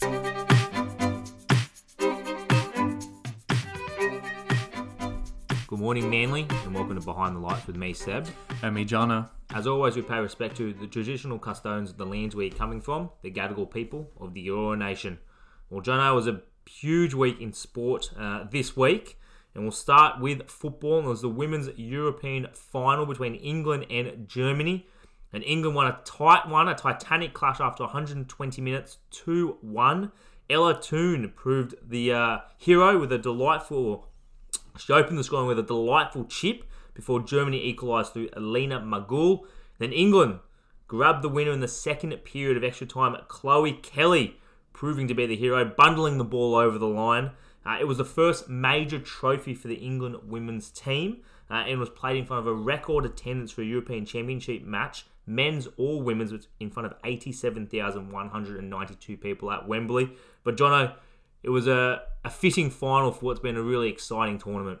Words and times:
Good 0.00 0.10
morning, 5.70 6.10
Manly, 6.10 6.46
and 6.64 6.74
welcome 6.74 6.98
to 6.98 7.04
Behind 7.04 7.36
the 7.36 7.40
Lights 7.40 7.66
with 7.66 7.76
me, 7.76 7.92
Seb. 7.92 8.26
And 8.62 8.74
me, 8.74 8.84
Jono. 8.84 9.30
As 9.54 9.66
always, 9.66 9.96
we 9.96 10.02
pay 10.02 10.18
respect 10.18 10.56
to 10.58 10.72
the 10.74 10.86
traditional 10.86 11.38
custodians 11.38 11.90
of 11.90 11.96
the 11.96 12.06
lands 12.06 12.36
we're 12.36 12.50
coming 12.50 12.80
from, 12.80 13.10
the 13.22 13.30
Gadigal 13.30 13.70
people 13.70 14.10
of 14.20 14.34
the 14.34 14.48
Eora 14.48 14.76
Nation. 14.76 15.18
Well, 15.70 15.82
Jono, 15.82 16.14
was 16.14 16.26
a 16.26 16.42
huge 16.68 17.14
week 17.14 17.40
in 17.40 17.52
sport 17.52 18.10
uh, 18.18 18.44
this 18.50 18.76
week, 18.76 19.18
and 19.54 19.64
we'll 19.64 19.72
start 19.72 20.20
with 20.20 20.50
football. 20.50 21.02
Was 21.02 21.22
the 21.22 21.28
Women's 21.28 21.70
European 21.76 22.48
Final 22.52 23.06
between 23.06 23.34
England 23.34 23.86
and 23.90 24.28
Germany. 24.28 24.86
And 25.32 25.44
England 25.44 25.76
won 25.76 25.86
a 25.86 26.00
tight 26.04 26.48
one, 26.48 26.68
a 26.68 26.74
titanic 26.74 27.34
clash 27.34 27.60
after 27.60 27.84
120 27.84 28.62
minutes, 28.62 28.98
2 29.10 29.58
1. 29.60 30.12
Ella 30.48 30.80
Toone 30.80 31.32
proved 31.34 31.74
the 31.86 32.12
uh, 32.12 32.38
hero 32.56 32.98
with 32.98 33.12
a 33.12 33.18
delightful 33.18 34.08
she 34.78 34.92
opened 34.92 35.18
the 35.18 35.24
scoring 35.24 35.46
with 35.46 35.58
a 35.58 35.62
delightful 35.62 36.24
chip 36.24 36.64
before 36.94 37.20
Germany 37.20 37.64
equalised 37.64 38.12
through 38.12 38.28
Alina 38.34 38.80
Magull. 38.80 39.46
Then 39.78 39.92
England 39.92 40.40
grabbed 40.86 41.22
the 41.22 41.28
winner 41.28 41.52
in 41.52 41.60
the 41.60 41.68
second 41.68 42.12
period 42.24 42.56
of 42.56 42.64
extra 42.64 42.86
time. 42.86 43.16
Chloe 43.28 43.72
Kelly 43.72 44.36
proving 44.72 45.08
to 45.08 45.14
be 45.14 45.26
the 45.26 45.36
hero, 45.36 45.64
bundling 45.64 46.18
the 46.18 46.24
ball 46.24 46.54
over 46.54 46.78
the 46.78 46.86
line. 46.86 47.30
Uh, 47.64 47.78
it 47.80 47.84
was 47.84 47.98
the 47.98 48.04
first 48.04 48.48
major 48.48 48.98
trophy 48.98 49.54
for 49.54 49.68
the 49.68 49.76
England 49.76 50.16
women's 50.28 50.70
team 50.70 51.18
uh, 51.50 51.54
and 51.54 51.80
was 51.80 51.90
played 51.90 52.16
in 52.16 52.24
front 52.24 52.40
of 52.40 52.46
a 52.46 52.54
record 52.54 53.04
attendance 53.04 53.50
for 53.50 53.62
a 53.62 53.66
European 53.66 54.04
Championship 54.04 54.62
match, 54.62 55.06
men's 55.26 55.66
or 55.76 56.00
women's, 56.02 56.46
in 56.60 56.70
front 56.70 56.86
of 56.86 56.94
87,192 57.04 59.16
people 59.16 59.50
at 59.50 59.66
Wembley. 59.66 60.12
But 60.44 60.56
Jono, 60.56 60.94
it 61.42 61.50
was 61.50 61.66
a, 61.66 62.02
a 62.24 62.30
fitting 62.30 62.70
final 62.70 63.10
for 63.12 63.26
what's 63.26 63.40
been 63.40 63.56
a 63.56 63.62
really 63.62 63.88
exciting 63.88 64.38
tournament. 64.38 64.78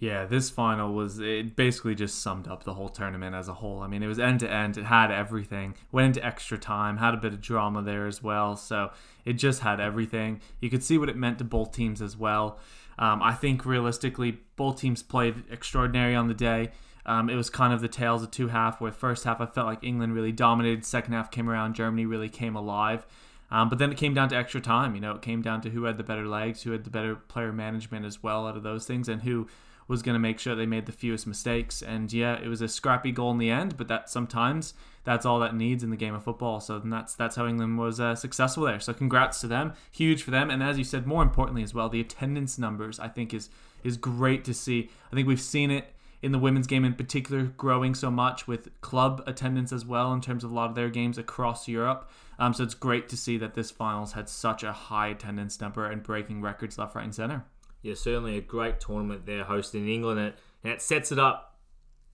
Yeah, 0.00 0.24
this 0.24 0.48
final 0.48 0.94
was 0.94 1.18
it 1.18 1.54
basically 1.56 1.94
just 1.94 2.22
summed 2.22 2.48
up 2.48 2.64
the 2.64 2.72
whole 2.72 2.88
tournament 2.88 3.34
as 3.34 3.48
a 3.48 3.54
whole. 3.54 3.80
I 3.80 3.86
mean, 3.86 4.02
it 4.02 4.06
was 4.06 4.18
end 4.18 4.40
to 4.40 4.50
end. 4.50 4.78
It 4.78 4.84
had 4.84 5.10
everything. 5.10 5.74
Went 5.92 6.16
into 6.16 6.26
extra 6.26 6.56
time, 6.56 6.96
had 6.96 7.12
a 7.12 7.18
bit 7.18 7.34
of 7.34 7.42
drama 7.42 7.82
there 7.82 8.06
as 8.06 8.22
well. 8.22 8.56
So 8.56 8.92
it 9.26 9.34
just 9.34 9.60
had 9.60 9.78
everything. 9.78 10.40
You 10.58 10.70
could 10.70 10.82
see 10.82 10.96
what 10.96 11.10
it 11.10 11.16
meant 11.16 11.36
to 11.38 11.44
both 11.44 11.72
teams 11.72 12.00
as 12.00 12.16
well. 12.16 12.58
Um, 12.98 13.22
I 13.22 13.34
think 13.34 13.66
realistically, 13.66 14.38
both 14.56 14.80
teams 14.80 15.02
played 15.02 15.44
extraordinary 15.50 16.14
on 16.14 16.28
the 16.28 16.34
day. 16.34 16.70
Um, 17.06 17.30
it 17.30 17.34
was 17.34 17.50
kind 17.50 17.72
of 17.72 17.80
the 17.80 17.88
tales 17.88 18.22
of 18.22 18.30
two 18.30 18.48
half. 18.48 18.80
Where 18.80 18.92
first 18.92 19.24
half 19.24 19.40
I 19.40 19.46
felt 19.46 19.66
like 19.66 19.82
England 19.82 20.14
really 20.14 20.32
dominated. 20.32 20.84
Second 20.84 21.14
half 21.14 21.30
came 21.30 21.48
around, 21.48 21.74
Germany 21.74 22.06
really 22.06 22.28
came 22.28 22.56
alive. 22.56 23.06
Um, 23.50 23.68
but 23.68 23.78
then 23.78 23.90
it 23.90 23.98
came 23.98 24.14
down 24.14 24.28
to 24.28 24.36
extra 24.36 24.60
time. 24.60 24.94
You 24.94 25.00
know, 25.00 25.12
it 25.12 25.22
came 25.22 25.42
down 25.42 25.60
to 25.62 25.70
who 25.70 25.84
had 25.84 25.98
the 25.98 26.04
better 26.04 26.26
legs, 26.26 26.62
who 26.62 26.70
had 26.72 26.84
the 26.84 26.90
better 26.90 27.16
player 27.16 27.52
management 27.52 28.06
as 28.06 28.22
well 28.22 28.46
out 28.46 28.56
of 28.56 28.62
those 28.62 28.86
things, 28.86 29.08
and 29.08 29.22
who 29.22 29.48
was 29.88 30.02
going 30.02 30.14
to 30.14 30.20
make 30.20 30.38
sure 30.38 30.54
they 30.54 30.66
made 30.66 30.86
the 30.86 30.92
fewest 30.92 31.26
mistakes. 31.26 31.82
And 31.82 32.12
yeah, 32.12 32.40
it 32.40 32.46
was 32.46 32.62
a 32.62 32.68
scrappy 32.68 33.10
goal 33.10 33.32
in 33.32 33.38
the 33.38 33.50
end, 33.50 33.76
but 33.76 33.88
that 33.88 34.08
sometimes 34.08 34.72
that's 35.02 35.26
all 35.26 35.40
that 35.40 35.56
needs 35.56 35.82
in 35.82 35.90
the 35.90 35.96
game 35.96 36.14
of 36.14 36.22
football. 36.22 36.60
So 36.60 36.78
that's 36.78 37.16
that's 37.16 37.34
how 37.34 37.46
England 37.48 37.76
was 37.76 37.98
uh, 37.98 38.14
successful 38.14 38.64
there. 38.64 38.78
So 38.78 38.92
congrats 38.92 39.40
to 39.40 39.48
them, 39.48 39.72
huge 39.90 40.22
for 40.22 40.30
them. 40.30 40.48
And 40.48 40.62
as 40.62 40.78
you 40.78 40.84
said, 40.84 41.08
more 41.08 41.22
importantly 41.22 41.64
as 41.64 41.74
well, 41.74 41.88
the 41.88 42.00
attendance 42.00 42.56
numbers 42.56 43.00
I 43.00 43.08
think 43.08 43.34
is 43.34 43.50
is 43.82 43.96
great 43.96 44.44
to 44.44 44.54
see. 44.54 44.90
I 45.10 45.16
think 45.16 45.26
we've 45.26 45.40
seen 45.40 45.72
it 45.72 45.92
in 46.22 46.32
the 46.32 46.38
women's 46.38 46.66
game 46.66 46.84
in 46.84 46.94
particular 46.94 47.44
growing 47.44 47.94
so 47.94 48.10
much 48.10 48.46
with 48.46 48.68
club 48.80 49.22
attendance 49.26 49.72
as 49.72 49.84
well 49.84 50.12
in 50.12 50.20
terms 50.20 50.44
of 50.44 50.50
a 50.50 50.54
lot 50.54 50.68
of 50.68 50.74
their 50.76 50.90
games 50.90 51.16
across 51.16 51.66
Europe. 51.66 52.10
Um, 52.38 52.54
so 52.54 52.62
it's 52.64 52.74
great 52.74 53.08
to 53.10 53.16
see 53.16 53.36
that 53.38 53.54
this 53.54 53.70
finals 53.70 54.12
had 54.12 54.28
such 54.28 54.62
a 54.62 54.72
high 54.72 55.08
attendance 55.08 55.60
number 55.60 55.86
and 55.86 56.02
breaking 56.02 56.42
records 56.42 56.78
left, 56.78 56.94
right, 56.94 57.04
and 57.04 57.14
center. 57.14 57.44
Yeah, 57.82 57.94
certainly 57.94 58.36
a 58.36 58.42
great 58.42 58.80
tournament 58.80 59.26
there 59.26 59.44
hosted 59.44 59.76
in 59.76 59.88
England, 59.88 60.20
and 60.20 60.72
it 60.72 60.82
sets 60.82 61.10
it 61.12 61.18
up 61.18 61.58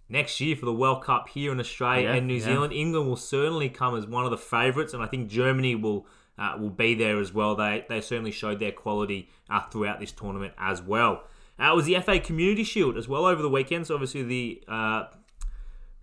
next 0.08 0.40
year 0.40 0.54
for 0.54 0.66
the 0.66 0.72
World 0.72 1.02
Cup 1.02 1.28
here 1.28 1.50
in 1.50 1.58
Australia 1.58 2.10
yeah, 2.10 2.14
and 2.14 2.26
New 2.26 2.34
yeah. 2.34 2.44
Zealand. 2.44 2.72
England 2.72 3.08
will 3.08 3.16
certainly 3.16 3.68
come 3.68 3.96
as 3.96 4.06
one 4.06 4.24
of 4.24 4.30
the 4.30 4.38
favourites, 4.38 4.94
and 4.94 5.02
I 5.02 5.06
think 5.06 5.28
Germany 5.28 5.74
will. 5.74 6.06
Uh, 6.38 6.54
will 6.60 6.68
be 6.68 6.94
there 6.94 7.18
as 7.18 7.32
well. 7.32 7.54
They 7.54 7.86
they 7.88 8.02
certainly 8.02 8.30
showed 8.30 8.60
their 8.60 8.70
quality 8.70 9.30
uh, 9.48 9.62
throughout 9.70 10.00
this 10.00 10.12
tournament 10.12 10.52
as 10.58 10.82
well. 10.82 11.24
Uh, 11.58 11.72
it 11.72 11.76
was 11.76 11.86
the 11.86 11.98
FA 12.00 12.18
Community 12.20 12.64
Shield 12.64 12.96
as 12.96 13.08
well 13.08 13.24
over 13.24 13.40
the 13.40 13.48
weekend. 13.48 13.86
So 13.86 13.94
obviously 13.94 14.22
the 14.22 14.62
uh, 14.68 15.04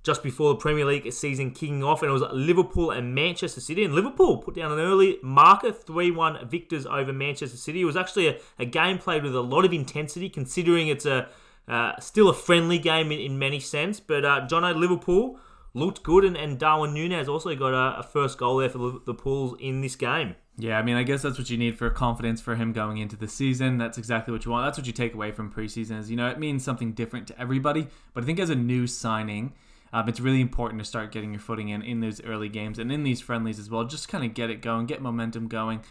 just 0.04 0.22
before 0.22 0.54
the 0.54 0.60
Premier 0.60 0.86
League 0.86 1.12
season 1.14 1.52
kicking 1.52 1.84
off, 1.84 2.02
and 2.02 2.10
it 2.10 2.14
was 2.14 2.24
Liverpool 2.34 2.92
and 2.92 3.16
Manchester 3.16 3.62
City. 3.62 3.86
And 3.86 3.96
Liverpool 3.96 4.38
put 4.38 4.56
down 4.56 4.72
an 4.72 4.80
early 4.80 5.18
marker, 5.24 5.72
3 5.72 6.12
1 6.12 6.48
victors 6.50 6.86
over 6.86 7.14
Manchester 7.14 7.58
City. 7.58 7.82
It 7.82 7.86
was 7.86 7.96
actually 7.96 8.28
a, 8.28 8.40
a, 8.60 8.66
game 8.66 8.98
played 8.98 9.24
with 9.24 9.34
a 9.34 9.42
lot 9.42 9.64
of 9.64 9.72
intensity, 9.72 10.30
considering 10.30 10.90
it's 10.90 11.06
a 11.06 11.30
uh, 11.68 11.98
still 12.00 12.28
a 12.28 12.34
friendly 12.34 12.78
game 12.78 13.12
in, 13.12 13.20
in 13.20 13.40
many 13.40 13.60
sense. 13.60 14.00
But 14.00 14.26
uh, 14.26 14.46
Jono. 14.48 14.76
Liverpool 14.76 15.40
looked 15.74 16.04
good, 16.04 16.26
and, 16.26 16.36
and 16.36 16.60
Darwin 16.60 16.94
Nunez 16.94 17.30
also 17.30 17.56
got 17.56 17.74
a, 17.74 18.00
a 18.00 18.04
first 18.04 18.38
goal 18.38 18.58
there 18.58 18.70
for 18.70 19.00
the 19.06 19.14
Pools 19.14 19.56
in 19.62 19.80
this 19.82 19.96
game. 19.96 20.36
Yeah, 20.58 20.78
I 20.78 20.84
mean, 20.84 20.96
I 20.96 21.04
guess 21.04 21.24
that's 21.24 21.40
what 21.40 21.50
you 21.50 21.58
need 21.58 21.78
for 21.78 21.90
confidence 21.90 22.40
for 22.40 22.56
him 22.56 22.74
going 22.74 23.00
into 23.00 23.16
the 23.16 23.28
season. 23.28 23.80
That's 23.80 23.98
exactly 23.98 24.32
what 24.32 24.46
you 24.46 24.52
want. 24.52 24.68
That's 24.68 24.78
what 24.78 24.86
you 24.86 24.94
take 24.94 25.16
away 25.16 25.32
from 25.32 25.52
preseason. 25.52 26.00
Is 26.00 26.12
you 26.12 26.16
know 26.16 26.28
it 26.28 26.38
means 26.38 26.64
something 26.64 26.92
different 26.92 27.28
to 27.30 27.40
everybody. 27.42 27.88
But 28.14 28.24
I 28.24 28.28
think 28.28 28.40
as 28.40 28.52
a 28.52 28.56
new 28.56 28.86
signing, 28.86 29.54
um, 29.92 30.08
it's 30.08 30.20
really 30.20 30.42
important 30.42 30.80
to 30.80 30.86
start 30.86 31.12
getting 31.12 31.32
your 31.32 31.40
footing 31.40 31.70
in 31.70 31.82
in 31.82 32.02
those 32.02 32.22
early 32.24 32.50
games 32.50 32.78
and 32.78 32.92
in 32.92 33.04
these 33.04 33.20
friendlies 33.20 33.58
as 33.58 33.72
well. 33.72 33.84
Just 33.84 34.10
kind 34.10 34.24
of 34.24 34.36
get 34.36 34.52
it 34.52 34.62
going, 34.62 34.86
get 34.86 35.02
momentum 35.02 35.48
going. 35.48 35.82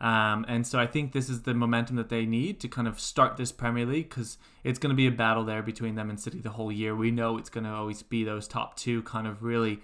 Um, 0.00 0.44
and 0.48 0.66
so 0.66 0.80
I 0.80 0.86
think 0.86 1.12
this 1.12 1.28
is 1.28 1.42
the 1.42 1.54
momentum 1.54 1.94
that 1.94 2.08
they 2.08 2.26
need 2.26 2.58
to 2.60 2.68
kind 2.68 2.88
of 2.88 2.98
start 2.98 3.36
this 3.36 3.52
Premier 3.52 3.86
League 3.86 4.08
because 4.08 4.36
it's 4.64 4.80
going 4.80 4.90
to 4.90 4.96
be 4.96 5.06
a 5.06 5.12
battle 5.12 5.44
there 5.44 5.62
between 5.62 5.94
them 5.94 6.10
and 6.10 6.18
City 6.18 6.40
the 6.40 6.50
whole 6.50 6.72
year. 6.72 6.94
We 6.94 7.12
know 7.12 7.38
it's 7.38 7.50
going 7.50 7.64
to 7.64 7.70
always 7.70 8.02
be 8.02 8.24
those 8.24 8.48
top 8.48 8.76
two 8.76 9.02
kind 9.02 9.28
of 9.28 9.44
really 9.44 9.78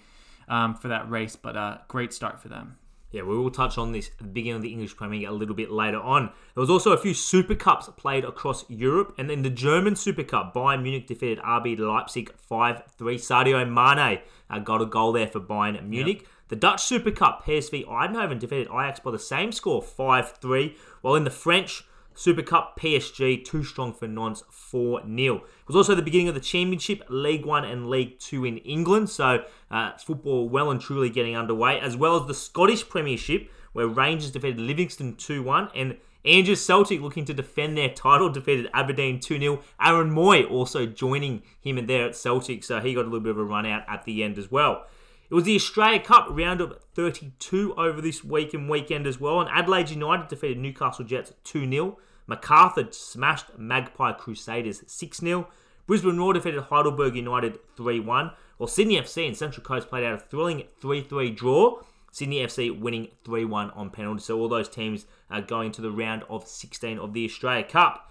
um, 0.48 0.74
for 0.74 0.88
that 0.88 1.08
race, 1.08 1.36
but 1.36 1.56
a 1.56 1.60
uh, 1.60 1.78
great 1.86 2.12
start 2.12 2.40
for 2.40 2.48
them. 2.48 2.78
Yeah, 3.10 3.22
we 3.22 3.38
will 3.38 3.50
touch 3.50 3.78
on 3.78 3.92
this 3.92 4.10
beginning 4.10 4.56
of 4.56 4.62
the 4.62 4.72
English 4.72 4.96
Premier 4.96 5.20
League 5.20 5.28
a 5.28 5.32
little 5.32 5.54
bit 5.54 5.70
later 5.70 5.98
on. 5.98 6.30
There 6.54 6.60
was 6.60 6.68
also 6.68 6.92
a 6.92 6.98
few 6.98 7.14
Super 7.14 7.54
Cups 7.54 7.88
played 7.96 8.24
across 8.24 8.68
Europe, 8.68 9.14
and 9.16 9.30
then 9.30 9.42
the 9.42 9.50
German 9.50 9.96
Super 9.96 10.24
Cup, 10.24 10.52
Bayern 10.54 10.82
Munich 10.82 11.06
defeated 11.06 11.38
RB 11.38 11.78
Leipzig 11.78 12.30
5 12.36 12.82
3. 12.98 13.16
Sadio 13.16 13.66
Mane 13.66 14.20
uh, 14.50 14.58
got 14.58 14.82
a 14.82 14.86
goal 14.86 15.12
there 15.12 15.26
for 15.26 15.40
Bayern 15.40 15.82
Munich. 15.88 16.20
Yep. 16.20 16.28
The 16.48 16.56
Dutch 16.56 16.82
Super 16.82 17.10
Cup, 17.10 17.44
PSV 17.44 17.86
Eindhoven 17.86 18.38
defeated 18.38 18.68
Ajax 18.68 19.00
by 19.00 19.10
the 19.10 19.18
same 19.18 19.52
score, 19.52 19.82
5 19.82 20.32
3, 20.32 20.76
while 21.00 21.14
in 21.14 21.24
the 21.24 21.30
French 21.30 21.84
Super 22.18 22.42
Cup, 22.42 22.76
PSG, 22.76 23.44
too 23.44 23.62
strong 23.62 23.92
for 23.92 24.08
Nantes, 24.08 24.42
4 24.50 25.02
0. 25.02 25.36
It 25.36 25.42
was 25.68 25.76
also 25.76 25.94
the 25.94 26.02
beginning 26.02 26.26
of 26.26 26.34
the 26.34 26.40
Championship, 26.40 27.04
League 27.08 27.46
One 27.46 27.64
and 27.64 27.88
League 27.88 28.18
Two 28.18 28.44
in 28.44 28.58
England, 28.58 29.08
so 29.08 29.44
uh, 29.70 29.92
football 29.98 30.48
well 30.48 30.72
and 30.72 30.80
truly 30.80 31.10
getting 31.10 31.36
underway, 31.36 31.78
as 31.78 31.96
well 31.96 32.20
as 32.20 32.26
the 32.26 32.34
Scottish 32.34 32.88
Premiership, 32.88 33.48
where 33.72 33.86
Rangers 33.86 34.32
defeated 34.32 34.60
Livingston 34.60 35.14
2 35.14 35.44
1, 35.44 35.70
and 35.76 35.96
Andrews 36.24 36.60
Celtic 36.60 37.00
looking 37.00 37.24
to 37.24 37.32
defend 37.32 37.78
their 37.78 37.88
title, 37.88 38.28
defeated 38.28 38.68
Aberdeen 38.74 39.20
2 39.20 39.38
0. 39.38 39.60
Aaron 39.80 40.10
Mooy 40.10 40.50
also 40.50 40.86
joining 40.86 41.42
him 41.60 41.78
and 41.78 41.88
there 41.88 42.08
at 42.08 42.16
Celtic, 42.16 42.64
so 42.64 42.80
he 42.80 42.94
got 42.94 43.02
a 43.02 43.04
little 43.04 43.20
bit 43.20 43.30
of 43.30 43.38
a 43.38 43.44
run 43.44 43.64
out 43.64 43.84
at 43.88 44.04
the 44.04 44.24
end 44.24 44.38
as 44.38 44.50
well. 44.50 44.86
It 45.30 45.34
was 45.34 45.44
the 45.44 45.54
Australia 45.54 46.00
Cup 46.00 46.26
round 46.30 46.60
of 46.60 46.82
32 46.94 47.74
over 47.76 48.00
this 48.00 48.24
week 48.24 48.54
and 48.54 48.68
weekend 48.68 49.06
as 49.06 49.20
well, 49.20 49.40
and 49.40 49.48
Adelaide 49.50 49.90
United 49.90 50.26
defeated 50.26 50.58
Newcastle 50.58 51.04
Jets 51.04 51.32
2 51.44 51.70
0. 51.70 51.96
Macarthur 52.28 52.86
smashed 52.92 53.58
Magpie 53.58 54.12
Crusaders 54.12 54.82
6 54.86 55.18
0. 55.18 55.48
Brisbane 55.86 56.18
Roar 56.18 56.34
defeated 56.34 56.60
Heidelberg 56.64 57.16
United 57.16 57.58
3 57.76 57.98
1. 58.00 58.30
While 58.58 58.66
Sydney 58.68 59.00
FC 59.00 59.26
and 59.26 59.36
Central 59.36 59.64
Coast 59.64 59.88
played 59.88 60.04
out 60.04 60.14
a 60.14 60.18
thrilling 60.18 60.64
3 60.80 61.02
3 61.02 61.30
draw. 61.30 61.80
Sydney 62.12 62.44
FC 62.44 62.78
winning 62.78 63.08
3 63.24 63.46
1 63.46 63.70
on 63.70 63.90
penalty. 63.90 64.20
So 64.20 64.38
all 64.38 64.48
those 64.48 64.68
teams 64.68 65.06
are 65.30 65.40
going 65.40 65.72
to 65.72 65.80
the 65.80 65.90
round 65.90 66.22
of 66.28 66.46
16 66.46 66.98
of 66.98 67.14
the 67.14 67.24
Australia 67.24 67.64
Cup. 67.64 68.04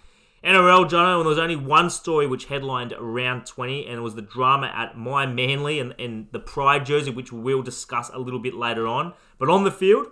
NRL, 0.43 0.87
Jono, 0.87 1.17
and 1.17 1.21
there 1.21 1.29
was 1.29 1.39
only 1.39 1.55
one 1.55 1.89
story 1.89 2.27
which 2.27 2.45
headlined 2.45 2.93
round 2.99 3.45
20, 3.47 3.87
and 3.87 3.97
it 3.97 4.01
was 4.01 4.15
the 4.15 4.21
drama 4.21 4.67
at 4.67 4.97
My 4.97 5.25
Manly 5.25 5.79
and, 5.79 5.95
and 5.99 6.27
the 6.31 6.39
Pride 6.39 6.85
jersey, 6.85 7.09
which 7.09 7.31
we'll 7.31 7.63
discuss 7.63 8.09
a 8.13 8.19
little 8.19 8.39
bit 8.39 8.53
later 8.53 8.87
on. 8.87 9.13
But 9.39 9.49
on 9.49 9.63
the 9.63 9.71
field, 9.71 10.07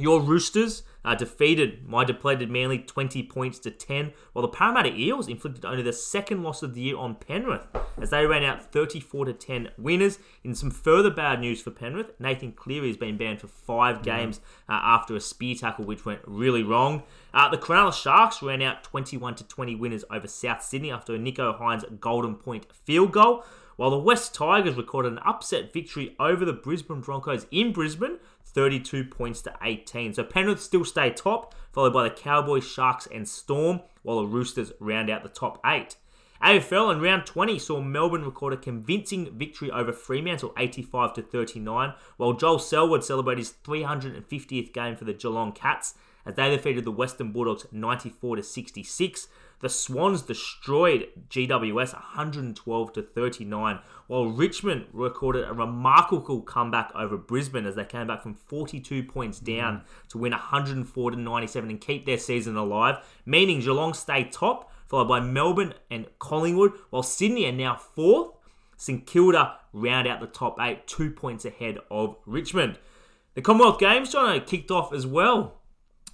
your 0.00 0.20
Roosters 0.20 0.82
uh, 1.04 1.14
defeated 1.14 1.86
my 1.86 2.04
depleted 2.04 2.50
Manly 2.50 2.78
20 2.78 3.22
points 3.24 3.58
to 3.60 3.70
10, 3.70 4.12
while 4.32 4.42
the 4.42 4.48
Parramatta 4.48 4.94
Eels 4.94 5.28
inflicted 5.28 5.64
only 5.64 5.82
the 5.82 5.92
second 5.92 6.42
loss 6.42 6.62
of 6.62 6.74
the 6.74 6.80
year 6.80 6.96
on 6.96 7.14
Penrith 7.14 7.66
as 8.00 8.10
they 8.10 8.26
ran 8.26 8.44
out 8.44 8.72
34 8.72 9.26
to 9.26 9.32
10 9.32 9.70
winners. 9.78 10.18
In 10.44 10.54
some 10.54 10.70
further 10.70 11.10
bad 11.10 11.40
news 11.40 11.62
for 11.62 11.70
Penrith, 11.70 12.12
Nathan 12.18 12.52
Cleary 12.52 12.88
has 12.88 12.96
been 12.96 13.16
banned 13.16 13.40
for 13.40 13.46
five 13.48 14.02
games 14.02 14.40
uh, 14.68 14.72
after 14.82 15.16
a 15.16 15.20
spear 15.20 15.54
tackle 15.54 15.84
which 15.84 16.04
went 16.04 16.20
really 16.26 16.62
wrong. 16.62 17.02
Uh, 17.32 17.48
the 17.48 17.58
Cronulla 17.58 17.92
Sharks 17.92 18.42
ran 18.42 18.62
out 18.62 18.82
21 18.84 19.34
to 19.36 19.44
20 19.44 19.74
winners 19.76 20.04
over 20.10 20.26
South 20.26 20.62
Sydney 20.62 20.90
after 20.90 21.14
a 21.14 21.18
Nicho 21.18 21.58
Hynes 21.58 21.84
golden 22.00 22.34
point 22.34 22.66
field 22.84 23.12
goal. 23.12 23.44
while 23.76 23.90
the 23.90 23.98
West 23.98 24.34
Tigers 24.34 24.74
recorded 24.74 25.12
an 25.12 25.20
upset 25.24 25.72
victory 25.72 26.16
over 26.18 26.44
the 26.44 26.52
Brisbane 26.52 27.00
Broncos 27.00 27.46
in 27.52 27.72
Brisbane, 27.72 28.18
32 28.52 29.04
points 29.04 29.42
to 29.42 29.54
18. 29.62 30.14
So 30.14 30.24
Penrith 30.24 30.60
still 30.60 30.84
stay 30.84 31.10
top, 31.10 31.54
followed 31.72 31.92
by 31.92 32.04
the 32.04 32.14
Cowboys, 32.14 32.66
Sharks, 32.66 33.06
and 33.06 33.28
Storm, 33.28 33.80
while 34.02 34.20
the 34.20 34.26
Roosters 34.26 34.72
round 34.80 35.10
out 35.10 35.22
the 35.22 35.28
top 35.28 35.60
eight. 35.64 35.96
AFL 36.42 36.92
in 36.92 37.00
round 37.00 37.26
20 37.26 37.58
saw 37.58 37.80
Melbourne 37.80 38.24
record 38.24 38.52
a 38.52 38.56
convincing 38.56 39.36
victory 39.36 39.70
over 39.72 39.92
Fremantle 39.92 40.52
85 40.56 41.14
to 41.14 41.22
39, 41.22 41.94
while 42.16 42.32
Joel 42.32 42.60
Selwood 42.60 43.02
celebrated 43.02 43.40
his 43.40 43.54
350th 43.64 44.72
game 44.72 44.94
for 44.94 45.04
the 45.04 45.12
Geelong 45.12 45.52
Cats 45.52 45.94
as 46.24 46.34
they 46.34 46.50
defeated 46.50 46.84
the 46.84 46.92
Western 46.92 47.32
Bulldogs 47.32 47.66
94 47.72 48.36
to 48.36 48.42
66. 48.42 49.28
The 49.60 49.68
Swans 49.68 50.22
destroyed 50.22 51.08
GWS 51.28 51.92
112 51.92 52.92
to 52.92 53.02
39, 53.02 53.80
while 54.06 54.26
Richmond 54.26 54.86
recorded 54.92 55.48
a 55.48 55.52
remarkable 55.52 56.42
comeback 56.42 56.92
over 56.94 57.16
Brisbane 57.16 57.66
as 57.66 57.74
they 57.74 57.84
came 57.84 58.06
back 58.06 58.22
from 58.22 58.34
42 58.34 59.02
points 59.02 59.40
down 59.40 59.82
to 60.10 60.18
win 60.18 60.30
104 60.30 61.10
to 61.10 61.16
97 61.16 61.70
and 61.70 61.80
keep 61.80 62.06
their 62.06 62.18
season 62.18 62.56
alive, 62.56 63.04
meaning 63.26 63.60
Geelong 63.60 63.94
stay 63.94 64.24
top, 64.24 64.70
followed 64.86 65.08
by 65.08 65.18
Melbourne 65.18 65.74
and 65.90 66.06
Collingwood, 66.20 66.72
while 66.90 67.02
Sydney 67.02 67.46
are 67.46 67.52
now 67.52 67.74
fourth. 67.76 68.30
St 68.76 69.04
Kilda 69.06 69.56
round 69.72 70.06
out 70.06 70.20
the 70.20 70.28
top 70.28 70.56
eight, 70.60 70.86
two 70.86 71.10
points 71.10 71.44
ahead 71.44 71.78
of 71.90 72.16
Richmond. 72.26 72.78
The 73.34 73.42
Commonwealth 73.42 73.80
Games, 73.80 74.12
John, 74.12 74.40
kicked 74.42 74.70
off 74.70 74.92
as 74.92 75.04
well 75.04 75.60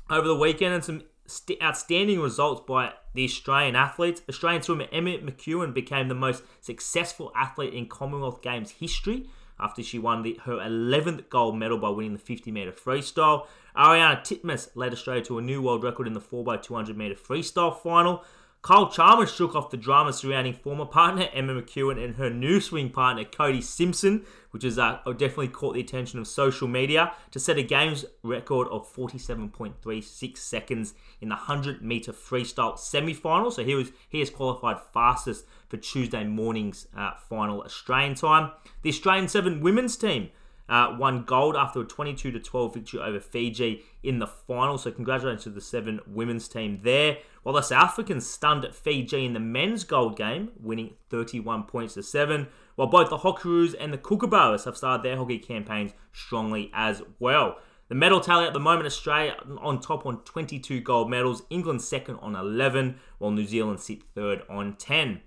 over 0.08 0.26
the 0.26 0.34
weekend 0.34 0.74
and 0.74 0.84
some 0.84 1.02
st- 1.26 1.62
outstanding 1.62 2.20
results 2.20 2.62
by 2.66 2.94
the 3.14 3.24
Australian 3.24 3.76
athletes. 3.76 4.22
Australian 4.28 4.62
swimmer 4.62 4.86
Emma 4.92 5.18
McKeon 5.18 5.72
became 5.72 6.08
the 6.08 6.14
most 6.14 6.42
successful 6.60 7.32
athlete 7.34 7.72
in 7.72 7.88
Commonwealth 7.88 8.42
Games 8.42 8.72
history 8.72 9.26
after 9.58 9.82
she 9.82 9.98
won 9.98 10.22
the, 10.22 10.38
her 10.44 10.56
11th 10.56 11.28
gold 11.28 11.56
medal 11.56 11.78
by 11.78 11.88
winning 11.88 12.12
the 12.12 12.18
50 12.18 12.50
metre 12.50 12.72
freestyle. 12.72 13.46
Ariarne 13.76 14.18
Titmus 14.18 14.68
led 14.74 14.92
Australia 14.92 15.24
to 15.24 15.38
a 15.38 15.42
new 15.42 15.62
world 15.62 15.82
record 15.82 16.06
in 16.06 16.12
the 16.12 16.20
4x200 16.20 16.96
metre 16.96 17.14
freestyle 17.14 17.76
final. 17.76 18.24
Kyle 18.64 18.88
Chalmers 18.88 19.30
shook 19.30 19.54
off 19.54 19.68
the 19.68 19.76
drama 19.76 20.10
surrounding 20.10 20.54
former 20.54 20.86
partner 20.86 21.28
Emma 21.34 21.52
McKeon 21.52 22.02
and 22.02 22.16
her 22.16 22.30
new 22.30 22.62
swing 22.62 22.88
partner 22.88 23.22
Cody 23.22 23.60
Simpson, 23.60 24.24
which 24.52 24.62
has 24.62 24.78
uh, 24.78 25.00
definitely 25.04 25.48
caught 25.48 25.74
the 25.74 25.80
attention 25.80 26.18
of 26.18 26.26
social 26.26 26.66
media, 26.66 27.12
to 27.30 27.38
set 27.38 27.58
a 27.58 27.62
games 27.62 28.06
record 28.22 28.66
of 28.68 28.90
47.36 28.90 30.38
seconds 30.38 30.94
in 31.20 31.28
the 31.28 31.34
100 31.34 31.82
meter 31.82 32.14
freestyle 32.14 32.78
semi-final. 32.78 33.50
So 33.50 33.64
he 33.64 33.74
was 33.74 33.92
he 34.08 34.20
has 34.20 34.30
qualified 34.30 34.78
fastest 34.94 35.44
for 35.68 35.76
Tuesday 35.76 36.24
morning's 36.24 36.88
uh, 36.96 37.10
final 37.28 37.60
Australian 37.60 38.14
time. 38.14 38.52
The 38.80 38.88
Australian 38.88 39.28
seven 39.28 39.60
women's 39.60 39.98
team 39.98 40.30
uh, 40.68 40.96
won 40.98 41.24
gold 41.24 41.56
after 41.56 41.80
a 41.80 41.84
22 41.84 42.30
to 42.30 42.40
12 42.40 42.74
victory 42.74 43.00
over 43.00 43.20
Fiji 43.20 43.84
in 44.02 44.18
the 44.18 44.26
final. 44.26 44.78
So 44.78 44.90
congratulations 44.90 45.44
to 45.44 45.50
the 45.50 45.60
seven 45.60 46.00
women's 46.06 46.48
team 46.48 46.80
there. 46.82 47.18
While 47.42 47.54
the 47.54 47.62
South 47.62 47.90
Africans 47.90 48.26
stunned 48.26 48.66
Fiji 48.74 49.26
in 49.26 49.34
the 49.34 49.40
men's 49.40 49.84
gold 49.84 50.16
game, 50.16 50.52
winning 50.58 50.94
31 51.10 51.64
points 51.64 51.94
to 51.94 52.02
seven. 52.02 52.48
While 52.76 52.88
both 52.88 53.10
the 53.10 53.18
Hockeyroos 53.18 53.74
and 53.78 53.92
the 53.92 53.98
Kookaburras 53.98 54.64
have 54.64 54.76
started 54.76 55.04
their 55.04 55.16
hockey 55.16 55.38
campaigns 55.38 55.92
strongly 56.12 56.70
as 56.72 57.02
well. 57.18 57.58
The 57.88 57.94
medal 57.94 58.20
tally 58.20 58.46
at 58.46 58.54
the 58.54 58.60
moment, 58.60 58.86
Australia 58.86 59.36
on 59.58 59.78
top 59.78 60.06
on 60.06 60.24
22 60.24 60.80
gold 60.80 61.10
medals, 61.10 61.42
England 61.50 61.82
second 61.82 62.16
on 62.16 62.34
11, 62.34 62.98
while 63.18 63.30
New 63.30 63.46
Zealand 63.46 63.80
sit 63.80 64.02
third 64.14 64.42
on 64.48 64.76
10. 64.76 65.20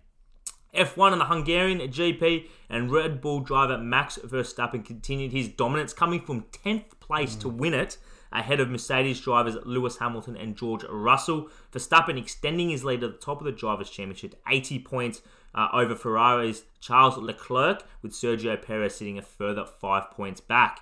F1 0.75 1.11
and 1.11 1.21
the 1.21 1.25
Hungarian 1.25 1.79
GP 1.79 2.47
and 2.69 2.91
Red 2.91 3.21
Bull 3.21 3.39
driver 3.39 3.77
Max 3.77 4.17
Verstappen 4.23 4.85
continued 4.85 5.31
his 5.31 5.47
dominance, 5.47 5.93
coming 5.93 6.21
from 6.21 6.45
10th 6.65 6.99
place 6.99 7.35
mm. 7.35 7.41
to 7.41 7.49
win 7.49 7.73
it, 7.73 7.97
ahead 8.31 8.59
of 8.59 8.69
Mercedes 8.69 9.21
drivers 9.21 9.55
Lewis 9.65 9.97
Hamilton 9.97 10.35
and 10.35 10.55
George 10.55 10.83
Russell. 10.89 11.49
Verstappen 11.71 12.17
extending 12.17 12.69
his 12.69 12.83
lead 12.83 13.03
at 13.03 13.11
the 13.11 13.17
top 13.17 13.39
of 13.39 13.45
the 13.45 13.51
Drivers' 13.51 13.89
Championship, 13.89 14.35
80 14.47 14.79
points 14.79 15.21
uh, 15.55 15.69
over 15.73 15.95
Ferrari's 15.95 16.63
Charles 16.79 17.17
Leclerc, 17.17 17.83
with 18.01 18.11
Sergio 18.11 18.61
Perez 18.61 18.95
sitting 18.95 19.17
a 19.17 19.21
further 19.21 19.65
five 19.65 20.11
points 20.11 20.41
back. 20.41 20.81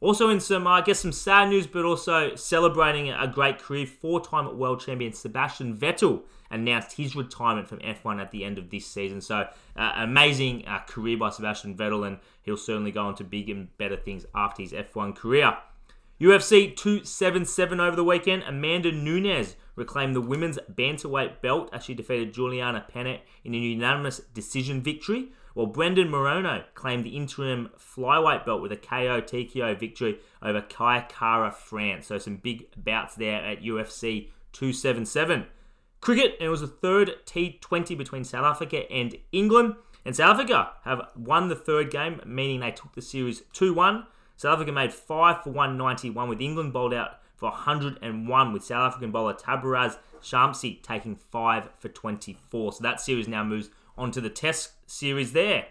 Also, 0.00 0.30
in 0.30 0.40
some, 0.40 0.66
I 0.66 0.80
guess, 0.80 0.98
some 0.98 1.12
sad 1.12 1.48
news, 1.48 1.68
but 1.68 1.84
also 1.84 2.34
celebrating 2.34 3.10
a 3.10 3.28
great 3.28 3.60
career, 3.60 3.86
four 3.86 4.20
time 4.20 4.58
world 4.58 4.80
champion 4.80 5.12
Sebastian 5.12 5.76
Vettel 5.76 6.22
announced 6.52 6.96
his 6.96 7.16
retirement 7.16 7.68
from 7.68 7.78
F1 7.80 8.20
at 8.20 8.30
the 8.30 8.44
end 8.44 8.58
of 8.58 8.70
this 8.70 8.86
season. 8.86 9.20
So, 9.20 9.48
uh, 9.76 9.92
amazing 9.96 10.66
uh, 10.66 10.80
career 10.86 11.16
by 11.16 11.30
Sebastian 11.30 11.76
Vettel, 11.76 12.06
and 12.06 12.18
he'll 12.42 12.56
certainly 12.56 12.92
go 12.92 13.06
on 13.06 13.14
to 13.16 13.24
big 13.24 13.50
and 13.50 13.76
better 13.78 13.96
things 13.96 14.26
after 14.34 14.62
his 14.62 14.72
F1 14.72 15.16
career. 15.16 15.56
UFC 16.20 16.76
277 16.76 17.80
over 17.80 17.96
the 17.96 18.04
weekend, 18.04 18.44
Amanda 18.44 18.92
Nunes 18.92 19.56
reclaimed 19.74 20.14
the 20.14 20.20
women's 20.20 20.58
bantamweight 20.72 21.40
belt 21.40 21.68
as 21.72 21.84
she 21.84 21.94
defeated 21.94 22.32
Juliana 22.32 22.84
Pena 22.86 23.18
in 23.42 23.54
a 23.54 23.58
unanimous 23.58 24.20
decision 24.32 24.82
victory 24.82 25.32
while 25.54 25.66
Brandon 25.66 26.08
Moreno 26.08 26.64
claimed 26.74 27.04
the 27.04 27.16
interim 27.16 27.70
flyweight 27.78 28.46
belt 28.46 28.62
with 28.62 28.72
a 28.72 28.76
KO 28.76 29.20
TKO 29.20 29.78
victory 29.78 30.18
over 30.42 30.60
Kai 30.60 31.06
Kara 31.08 31.50
France. 31.50 32.06
So 32.06 32.18
some 32.18 32.36
big 32.36 32.68
bouts 32.76 33.14
there 33.16 33.44
at 33.44 33.62
UFC 33.62 34.28
277. 34.52 35.46
Cricket, 36.02 36.34
and 36.38 36.48
it 36.48 36.50
was 36.50 36.60
the 36.60 36.66
third 36.66 37.14
T20 37.24 37.96
between 37.96 38.24
South 38.24 38.44
Africa 38.44 38.90
and 38.92 39.16
England. 39.30 39.76
And 40.04 40.14
South 40.16 40.34
Africa 40.34 40.72
have 40.84 41.08
won 41.16 41.48
the 41.48 41.54
third 41.54 41.92
game, 41.92 42.20
meaning 42.26 42.60
they 42.60 42.72
took 42.72 42.94
the 42.94 43.00
series 43.00 43.42
2 43.52 43.72
1. 43.72 44.06
South 44.36 44.54
Africa 44.54 44.72
made 44.72 44.92
5 44.92 45.44
for 45.44 45.50
191 45.50 46.28
with 46.28 46.40
England 46.40 46.72
bowled 46.72 46.92
out 46.92 47.20
for 47.36 47.50
101 47.50 48.52
with 48.52 48.64
South 48.64 48.88
African 48.88 49.12
bowler 49.12 49.32
Tabraiz 49.32 49.96
Shamsi 50.20 50.82
taking 50.82 51.14
5 51.14 51.70
for 51.78 51.88
24. 51.88 52.72
So 52.72 52.82
that 52.82 53.00
series 53.00 53.28
now 53.28 53.44
moves 53.44 53.70
on 53.96 54.10
to 54.10 54.20
the 54.20 54.28
test 54.28 54.72
series 54.90 55.32
there. 55.32 55.66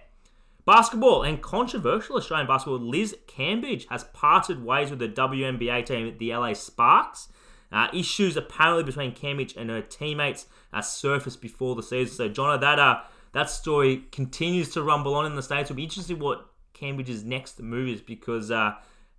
Basketball 0.65 1.23
and 1.23 1.41
controversial 1.41 2.15
Australian 2.15 2.47
basketball, 2.47 2.79
Liz 2.79 3.17
Cambage 3.27 3.85
has 3.89 4.05
parted 4.13 4.63
ways 4.63 4.89
with 4.89 4.99
the 4.99 5.09
WNBA 5.09 5.85
team, 5.85 6.15
the 6.17 6.33
LA 6.33 6.53
Sparks. 6.53 7.27
Uh, 7.71 7.87
issues 7.93 8.35
apparently 8.35 8.83
between 8.83 9.13
Cambage 9.13 9.55
and 9.55 9.69
her 9.69 9.81
teammates 9.81 10.45
uh, 10.73 10.81
surfaced 10.81 11.41
before 11.41 11.75
the 11.75 11.83
season. 11.83 12.15
So, 12.15 12.27
John, 12.27 12.59
that 12.59 12.79
uh, 12.79 13.01
that 13.33 13.49
story 13.49 14.03
continues 14.11 14.69
to 14.71 14.83
rumble 14.83 15.15
on 15.15 15.25
in 15.25 15.35
the 15.35 15.43
states. 15.43 15.69
It'll 15.69 15.77
be 15.77 15.83
interesting 15.83 16.19
what 16.19 16.45
Cambage's 16.73 17.23
next 17.23 17.59
move 17.61 17.87
is 17.87 18.01
because 18.01 18.51
uh, 18.51 18.73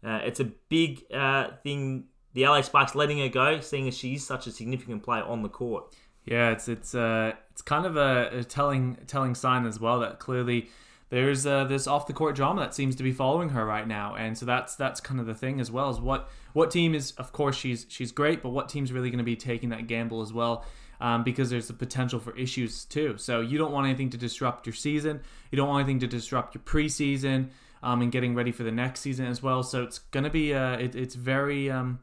uh, 0.04 0.20
it's 0.24 0.40
a 0.40 0.44
big 0.44 1.04
uh, 1.12 1.48
thing. 1.62 2.04
The 2.34 2.46
LA 2.46 2.62
Sparks 2.62 2.94
letting 2.94 3.18
her 3.18 3.28
go, 3.28 3.60
seeing 3.60 3.88
as 3.88 3.96
she 3.96 4.14
is 4.14 4.26
such 4.26 4.46
a 4.46 4.52
significant 4.52 5.02
player 5.02 5.22
on 5.22 5.42
the 5.42 5.48
court. 5.48 5.94
Yeah, 6.24 6.50
it's 6.50 6.68
it's 6.68 6.94
uh 6.94 7.32
it's 7.50 7.62
kind 7.62 7.84
of 7.84 7.96
a, 7.96 8.38
a 8.38 8.44
telling 8.44 8.96
telling 9.06 9.34
sign 9.34 9.66
as 9.66 9.80
well 9.80 10.00
that 10.00 10.18
clearly 10.18 10.68
there's 11.12 11.44
uh, 11.44 11.64
this 11.64 11.86
off 11.86 12.06
the 12.06 12.14
court 12.14 12.34
drama 12.34 12.62
that 12.62 12.74
seems 12.74 12.96
to 12.96 13.02
be 13.02 13.12
following 13.12 13.50
her 13.50 13.66
right 13.66 13.86
now, 13.86 14.14
and 14.14 14.36
so 14.38 14.46
that's 14.46 14.76
that's 14.76 14.98
kind 14.98 15.20
of 15.20 15.26
the 15.26 15.34
thing 15.34 15.60
as 15.60 15.70
well. 15.70 15.90
Is 15.90 16.00
what 16.00 16.30
what 16.54 16.70
team 16.70 16.94
is 16.94 17.10
of 17.12 17.32
course 17.32 17.54
she's 17.54 17.84
she's 17.90 18.10
great, 18.12 18.42
but 18.42 18.48
what 18.48 18.70
team's 18.70 18.92
really 18.92 19.10
going 19.10 19.18
to 19.18 19.24
be 19.24 19.36
taking 19.36 19.68
that 19.68 19.86
gamble 19.86 20.22
as 20.22 20.32
well? 20.32 20.64
Um, 21.02 21.22
because 21.22 21.50
there's 21.50 21.66
the 21.66 21.74
potential 21.74 22.18
for 22.18 22.34
issues 22.34 22.86
too. 22.86 23.18
So 23.18 23.42
you 23.42 23.58
don't 23.58 23.72
want 23.72 23.86
anything 23.86 24.08
to 24.08 24.16
disrupt 24.16 24.66
your 24.66 24.72
season. 24.72 25.20
You 25.50 25.56
don't 25.56 25.68
want 25.68 25.84
anything 25.84 26.00
to 26.00 26.06
disrupt 26.06 26.54
your 26.54 26.62
preseason 26.62 27.50
um, 27.82 28.00
and 28.00 28.10
getting 28.10 28.34
ready 28.34 28.50
for 28.50 28.62
the 28.62 28.72
next 28.72 29.00
season 29.00 29.26
as 29.26 29.42
well. 29.42 29.62
So 29.62 29.82
it's 29.82 29.98
going 29.98 30.24
to 30.24 30.30
be 30.30 30.54
uh, 30.54 30.78
it, 30.78 30.94
it's 30.94 31.14
very 31.14 31.70
um, 31.70 31.98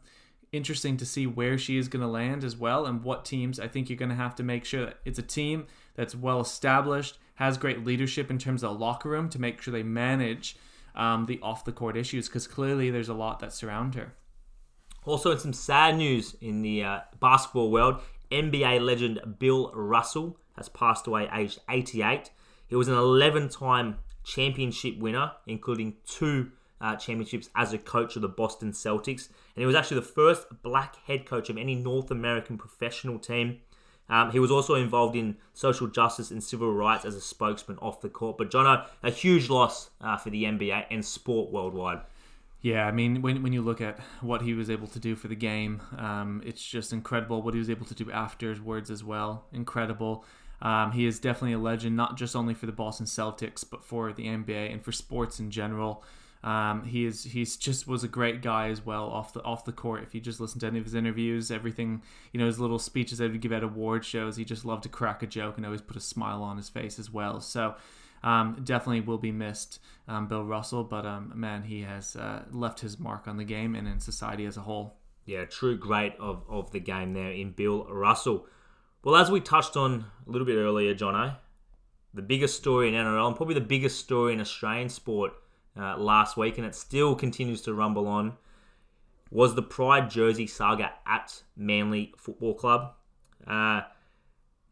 interesting 0.52 0.98
to 0.98 1.06
see 1.06 1.26
where 1.26 1.58
she 1.58 1.78
is 1.78 1.88
going 1.88 2.02
to 2.04 2.08
land 2.08 2.44
as 2.44 2.56
well 2.56 2.86
and 2.86 3.04
what 3.04 3.26
teams. 3.26 3.60
I 3.60 3.68
think 3.68 3.90
you're 3.90 3.98
going 3.98 4.10
to 4.10 4.16
have 4.16 4.36
to 4.36 4.44
make 4.44 4.66
sure 4.66 4.86
that 4.86 4.98
it's 5.04 5.18
a 5.18 5.24
team 5.24 5.66
that's 5.96 6.14
well 6.14 6.42
established, 6.42 7.18
has 7.40 7.58
great 7.58 7.86
leadership 7.86 8.30
in 8.30 8.38
terms 8.38 8.64
of 8.64 8.74
the 8.74 8.80
locker 8.80 9.10
room 9.10 9.30
to 9.30 9.40
make 9.40 9.62
sure 9.62 9.72
they 9.72 9.82
manage 9.82 10.58
um, 10.94 11.26
the 11.26 11.40
off 11.42 11.64
the 11.64 11.72
court 11.72 11.96
issues 11.96 12.28
because 12.28 12.46
clearly 12.48 12.92
there's 12.92 13.08
a 13.08 13.14
lot 13.14 13.40
that 13.40 13.54
surround 13.54 13.96
her. 13.96 14.14
Also, 15.06 15.32
in 15.32 15.40
some 15.40 15.54
sad 15.54 15.96
news 15.96 16.36
in 16.42 16.62
the 16.62 16.84
uh, 16.84 17.00
basketball 17.22 17.72
world, 17.72 18.02
NBA 18.30 18.86
legend 18.86 19.22
Bill 19.40 19.72
Russell 19.74 20.38
has 20.58 20.68
passed 20.68 21.08
away 21.08 21.30
aged 21.34 21.60
88. 21.70 22.30
He 22.68 22.76
was 22.76 22.90
an 22.90 22.96
11 22.96 23.48
time 23.48 24.00
championship 24.26 24.98
winner, 24.98 25.32
including 25.48 25.96
two 26.06 26.52
uh, 26.82 26.98
championships 26.98 27.50
as 27.56 27.72
a 27.72 27.78
coach 27.78 28.18
of 28.18 28.22
the 28.22 28.28
Boston 28.28 28.74
Celtics. 28.74 29.30
And 29.56 29.62
he 29.62 29.66
was 29.66 29.76
actually 29.76 30.02
the 30.02 30.08
first 30.08 30.62
black 30.62 30.98
head 31.06 31.26
coach 31.26 31.50
of 31.50 31.58
any 31.58 31.76
North 31.76 32.12
American 32.12 32.58
professional 32.58 33.18
team. 33.18 33.60
Um, 34.10 34.32
he 34.32 34.40
was 34.40 34.50
also 34.50 34.76
involved 34.76 35.16
in 35.16 35.38
social 35.54 35.88
justice 35.88 36.32
and 36.32 36.44
civil 36.44 36.74
rights 36.74 37.06
as 37.06 37.16
a 37.16 37.22
spokesman 37.22 37.78
off 37.80 38.02
the 38.02 38.10
court. 38.10 38.38
But 38.38 38.50
Jono, 38.50 38.86
a 39.04 39.12
huge 39.12 39.50
loss 39.50 39.92
uh, 40.02 40.18
for 40.18 40.30
the 40.30 40.44
NBA 40.44 40.86
and 40.90 41.06
sport 41.06 41.52
worldwide. 41.52 42.02
Yeah, 42.62 42.86
I 42.86 42.92
mean, 42.92 43.22
when, 43.22 43.42
when 43.42 43.54
you 43.54 43.62
look 43.62 43.80
at 43.80 44.00
what 44.22 44.42
he 44.42 44.54
was 44.54 44.70
able 44.70 44.88
to 44.88 45.00
do 45.00 45.16
for 45.16 45.30
the 45.30 45.36
game, 45.36 45.82
um, 45.98 46.42
it's 46.46 46.62
just 46.62 46.92
incredible 46.92 47.42
what 47.42 47.54
he 47.54 47.60
was 47.60 47.70
able 47.70 47.86
to 47.86 47.94
do 47.94 48.12
afterwards 48.12 48.92
as 48.92 49.04
well. 49.04 49.46
Incredible. 49.54 50.26
Um, 50.62 50.92
he 50.92 51.06
is 51.06 51.20
definitely 51.20 51.54
a 51.54 51.60
legend, 51.60 51.96
not 51.96 52.18
just 52.18 52.36
only 52.36 52.54
for 52.54 52.66
the 52.66 52.74
Boston 52.74 53.06
Celtics, 53.06 53.64
but 53.70 53.84
for 53.84 54.12
the 54.12 54.26
NBA 54.26 54.74
and 54.74 54.84
for 54.84 54.92
sports 54.92 55.40
in 55.40 55.52
general. 55.52 56.04
Um, 56.42 56.86
he 56.86 57.06
is 57.06 57.26
he's 57.26 57.58
just 57.58 57.86
was 57.86 58.04
a 58.04 58.08
great 58.08 58.42
guy 58.42 58.70
as 58.70 58.86
well 58.86 59.10
off 59.10 59.34
the 59.34 59.44
off 59.44 59.66
the 59.66 59.74
court. 59.74 60.04
If 60.04 60.16
you 60.16 60.22
just 60.22 60.40
listen 60.40 60.60
to 60.62 60.68
any 60.68 60.80
of 60.80 60.86
his 60.86 60.96
interviews, 60.96 61.52
everything 61.52 62.02
you 62.32 62.40
know, 62.40 62.46
his 62.46 62.60
little 62.60 62.80
speeches 62.80 63.18
that 63.18 63.26
he 63.26 63.32
would 63.32 63.42
give 63.42 63.52
at 63.52 63.64
award 63.64 64.06
shows, 64.06 64.38
he 64.38 64.46
just 64.46 64.64
loved 64.64 64.84
to 64.84 64.90
crack 64.90 65.22
a 65.22 65.28
joke 65.28 65.58
and 65.58 65.66
always 65.66 65.82
put 65.82 65.98
a 65.98 66.02
smile 66.02 66.42
on 66.42 66.56
his 66.56 66.70
face 66.70 66.98
as 66.98 67.12
well. 67.12 67.42
So 67.42 67.76
um, 68.24 68.62
definitely 68.64 69.02
will 69.02 69.18
be 69.18 69.34
missed, 69.34 69.80
um, 70.08 70.28
Bill 70.28 70.46
Russell. 70.46 70.86
But 70.86 71.06
um, 71.06 71.34
man, 71.36 71.64
he 71.64 71.82
has 71.82 72.16
uh, 72.16 72.44
left 72.52 72.80
his 72.80 73.00
mark 73.00 73.28
on 73.28 73.36
the 73.36 73.44
game 73.44 73.76
and 73.76 73.88
in 73.88 74.00
society 74.00 74.46
as 74.46 74.56
a 74.56 74.62
whole. 74.62 74.96
Yeah, 75.26 75.44
true 75.46 75.78
great 75.78 76.16
of, 76.20 76.44
of 76.50 76.72
the 76.72 76.80
game 76.80 77.14
there 77.14 77.32
in 77.32 77.52
Bill 77.52 77.86
Russell. 77.90 78.48
Well, 79.04 79.16
as 79.16 79.30
we 79.30 79.42
touched 79.42 79.76
on 79.78 80.06
a 80.26 80.32
little 80.32 80.48
bit 80.48 80.56
earlier, 80.56 80.96
Jono, 80.96 81.36
the 82.14 82.22
biggest 82.22 82.56
story 82.58 82.88
in 82.88 82.94
NRL 82.94 83.28
and 83.28 83.36
probably 83.36 83.56
the 83.56 83.62
biggest 83.62 84.00
story 84.00 84.34
in 84.34 84.42
Australian 84.42 84.90
sport 84.90 85.34
uh, 85.80 85.98
last 85.98 86.36
week, 86.38 86.58
and 86.58 86.66
it 86.66 86.76
still 86.76 87.16
continues 87.16 87.62
to 87.62 87.74
rumble 87.74 88.08
on, 88.08 88.34
was 89.32 89.56
the 89.56 89.62
Pride 89.62 90.10
jersey 90.10 90.48
saga 90.48 90.92
at 91.06 91.44
Manly 91.56 92.14
Football 92.18 92.56
Club. 92.56 92.94
Uh, 93.48 93.82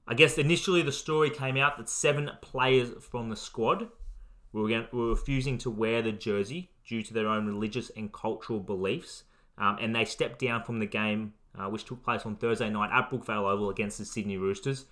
I 0.08 0.14
guess 0.16 0.38
initially 0.38 0.82
the 0.82 0.92
story 0.92 1.30
came 1.30 1.58
out 1.58 1.78
that 1.78 1.90
seven 1.90 2.32
players 2.42 2.92
from 3.04 3.30
the 3.30 3.36
squad 3.36 3.90
were, 4.54 4.88
were 4.92 5.10
refusing 5.10 5.58
to 5.60 5.70
wear 5.70 6.02
the 6.02 6.12
jersey 6.12 6.72
due 6.88 7.04
to 7.04 7.14
their 7.14 7.28
own 7.28 7.46
religious 7.46 7.92
and 7.96 8.12
cultural 8.12 8.60
beliefs, 8.60 9.24
um, 9.58 9.78
and 9.80 9.96
they 9.96 10.06
stepped 10.06 10.40
down 10.40 10.64
from 10.64 10.80
the 10.80 10.86
game, 10.86 11.34
uh, 11.58 11.70
which 11.70 11.86
took 11.86 12.04
place 12.04 12.26
on 12.26 12.36
Thursday 12.36 12.70
night 12.70 12.90
at 12.94 13.10
Brookvale 13.10 13.52
Oval 13.52 13.70
against 13.70 13.98
the 13.98 14.06
Sydney 14.06 14.38
Roosters. 14.38 14.86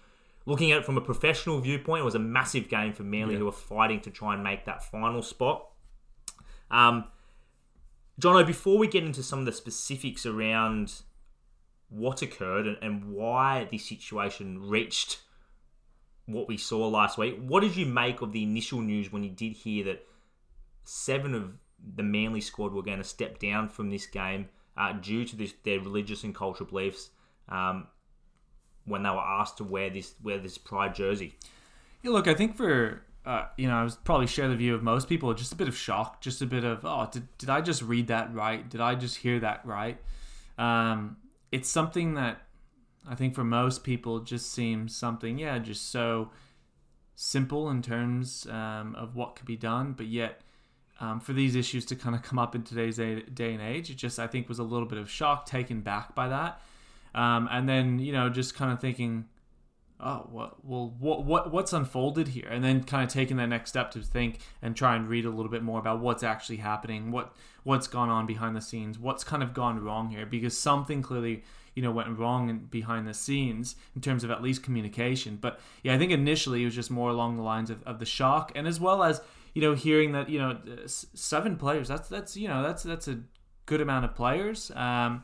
Looking 0.45 0.71
at 0.71 0.79
it 0.79 0.85
from 0.85 0.97
a 0.97 1.01
professional 1.01 1.59
viewpoint, 1.59 2.01
it 2.01 2.05
was 2.05 2.15
a 2.15 2.19
massive 2.19 2.69
game 2.69 2.93
for 2.93 3.03
Manly, 3.03 3.33
yeah. 3.33 3.39
who 3.39 3.45
were 3.45 3.51
fighting 3.51 4.01
to 4.01 4.11
try 4.11 4.35
and 4.35 4.43
make 4.43 4.65
that 4.65 4.83
final 4.83 5.23
spot. 5.23 5.69
Um, 6.75 7.05
Jono, 8.19 8.45
before 8.45 8.77
we 8.77 8.87
get 8.87 9.05
into 9.05 9.23
some 9.23 9.39
of 9.39 9.45
the 9.45 9.53
specifics 9.53 10.25
around 10.25 10.93
what 11.87 12.21
occurred 12.21 12.67
and, 12.67 12.77
and 12.81 13.13
why 13.13 13.67
the 13.71 13.77
situation 13.77 14.67
reached 14.67 15.19
what 16.25 16.49
we 16.49 16.57
saw 16.57 16.87
last 16.89 17.17
week, 17.17 17.37
what 17.39 17.61
did 17.61 17.77
you 17.77 17.85
make 17.85 18.21
of 18.21 18.33
the 18.33 18.43
initial 18.43 18.81
news 18.81 19.11
when 19.11 19.23
you 19.23 19.29
did 19.29 19.53
hear 19.53 19.85
that 19.85 20.05
seven 20.83 21.33
of 21.33 21.53
the 21.95 22.03
Manly 22.03 22.41
squad 22.41 22.73
were 22.73 22.83
going 22.83 22.97
to 22.97 23.05
step 23.05 23.39
down 23.39 23.69
from 23.69 23.89
this 23.89 24.05
game 24.05 24.49
uh, 24.75 24.91
due 24.93 25.23
to 25.23 25.35
this, 25.37 25.53
their 25.63 25.79
religious 25.79 26.25
and 26.25 26.35
cultural 26.35 26.69
beliefs 26.69 27.09
um, 27.47 27.87
when 28.83 29.03
they 29.03 29.09
were 29.09 29.17
asked 29.17 29.57
to 29.57 29.63
wear 29.63 29.89
this 29.89 30.13
wear 30.21 30.39
this 30.39 30.57
Pride 30.57 30.93
jersey? 30.93 31.37
Yeah, 32.03 32.11
look, 32.11 32.27
I 32.27 32.33
think 32.33 32.57
for 32.57 33.01
uh, 33.25 33.45
you 33.57 33.67
know, 33.67 33.75
I 33.75 33.83
was 33.83 33.95
probably 33.95 34.27
share 34.27 34.47
the 34.47 34.55
view 34.55 34.75
of 34.75 34.83
most 34.83 35.09
people. 35.09 35.33
Just 35.33 35.51
a 35.51 35.55
bit 35.55 35.67
of 35.67 35.75
shock, 35.75 36.21
just 36.21 36.41
a 36.41 36.45
bit 36.45 36.63
of, 36.63 36.85
oh, 36.85 37.09
did, 37.11 37.27
did 37.37 37.49
I 37.49 37.61
just 37.61 37.81
read 37.81 38.07
that 38.07 38.33
right? 38.33 38.69
Did 38.69 38.81
I 38.81 38.95
just 38.95 39.17
hear 39.17 39.39
that 39.39 39.65
right? 39.65 39.97
Um, 40.57 41.17
it's 41.51 41.69
something 41.69 42.13
that 42.15 42.41
I 43.07 43.15
think 43.15 43.35
for 43.35 43.43
most 43.43 43.83
people 43.83 44.19
just 44.19 44.51
seems 44.51 44.95
something, 44.95 45.39
yeah, 45.39 45.57
just 45.57 45.89
so 45.89 46.29
simple 47.15 47.69
in 47.69 47.81
terms 47.81 48.45
um, 48.47 48.95
of 48.95 49.15
what 49.15 49.35
could 49.35 49.45
be 49.45 49.55
done, 49.55 49.93
but 49.93 50.05
yet 50.05 50.41
um, 50.99 51.19
for 51.19 51.33
these 51.33 51.55
issues 51.55 51.85
to 51.85 51.95
kind 51.95 52.15
of 52.15 52.21
come 52.23 52.39
up 52.39 52.55
in 52.55 52.63
today's 52.63 52.97
day, 52.97 53.21
day 53.21 53.53
and 53.53 53.61
age, 53.61 53.89
it 53.89 53.95
just 53.95 54.19
I 54.19 54.27
think 54.27 54.47
was 54.47 54.59
a 54.59 54.63
little 54.63 54.87
bit 54.87 54.97
of 54.97 55.09
shock, 55.09 55.45
taken 55.45 55.81
back 55.81 56.15
by 56.15 56.27
that, 56.29 56.61
um, 57.13 57.47
and 57.51 57.67
then 57.67 57.99
you 57.99 58.13
know 58.13 58.29
just 58.29 58.55
kind 58.55 58.71
of 58.71 58.79
thinking 58.79 59.25
oh 59.99 60.27
what 60.31 60.65
well 60.65 60.93
what 60.99 61.23
what 61.23 61.51
what's 61.51 61.73
unfolded 61.73 62.29
here? 62.29 62.47
And 62.49 62.63
then 62.63 62.83
kind 62.83 63.03
of 63.03 63.09
taking 63.09 63.37
that 63.37 63.47
next 63.47 63.69
step 63.69 63.91
to 63.91 64.01
think 64.01 64.39
and 64.61 64.75
try 64.75 64.95
and 64.95 65.07
read 65.07 65.25
a 65.25 65.29
little 65.29 65.51
bit 65.51 65.63
more 65.63 65.79
about 65.79 65.99
what's 65.99 66.23
actually 66.23 66.57
happening 66.57 67.11
what 67.11 67.33
what's 67.63 67.87
gone 67.87 68.09
on 68.09 68.25
behind 68.25 68.55
the 68.55 68.61
scenes 68.61 68.99
what's 68.99 69.23
kind 69.23 69.41
of 69.43 69.53
gone 69.53 69.83
wrong 69.83 70.09
here? 70.09 70.25
Because 70.25 70.57
something 70.57 71.01
clearly 71.01 71.43
you 71.75 71.81
know 71.81 71.91
went 71.91 72.17
wrong 72.17 72.67
behind 72.69 73.07
the 73.07 73.13
scenes 73.13 73.75
in 73.95 74.01
terms 74.01 74.23
of 74.23 74.31
at 74.31 74.41
least 74.41 74.63
communication. 74.63 75.37
But 75.39 75.59
yeah 75.83 75.93
i 75.93 75.97
think 75.97 76.11
initially 76.11 76.61
it 76.61 76.65
was 76.65 76.75
just 76.75 76.91
more 76.91 77.09
along 77.09 77.37
the 77.37 77.43
lines 77.43 77.69
of, 77.69 77.81
of 77.83 77.99
the 77.99 78.05
shock 78.05 78.51
and 78.55 78.67
as 78.67 78.79
well 78.79 79.03
as 79.03 79.21
you 79.53 79.61
know 79.61 79.73
hearing 79.73 80.11
that 80.11 80.29
you 80.29 80.39
know 80.39 80.57
seven 80.85 81.55
players 81.55 81.87
that's 81.87 82.09
that's 82.09 82.35
you 82.35 82.47
know 82.47 82.61
that's 82.61 82.83
that's 82.83 83.07
a 83.07 83.19
good 83.65 83.81
amount 83.81 84.05
of 84.05 84.13
players. 84.15 84.71
Um 84.75 85.23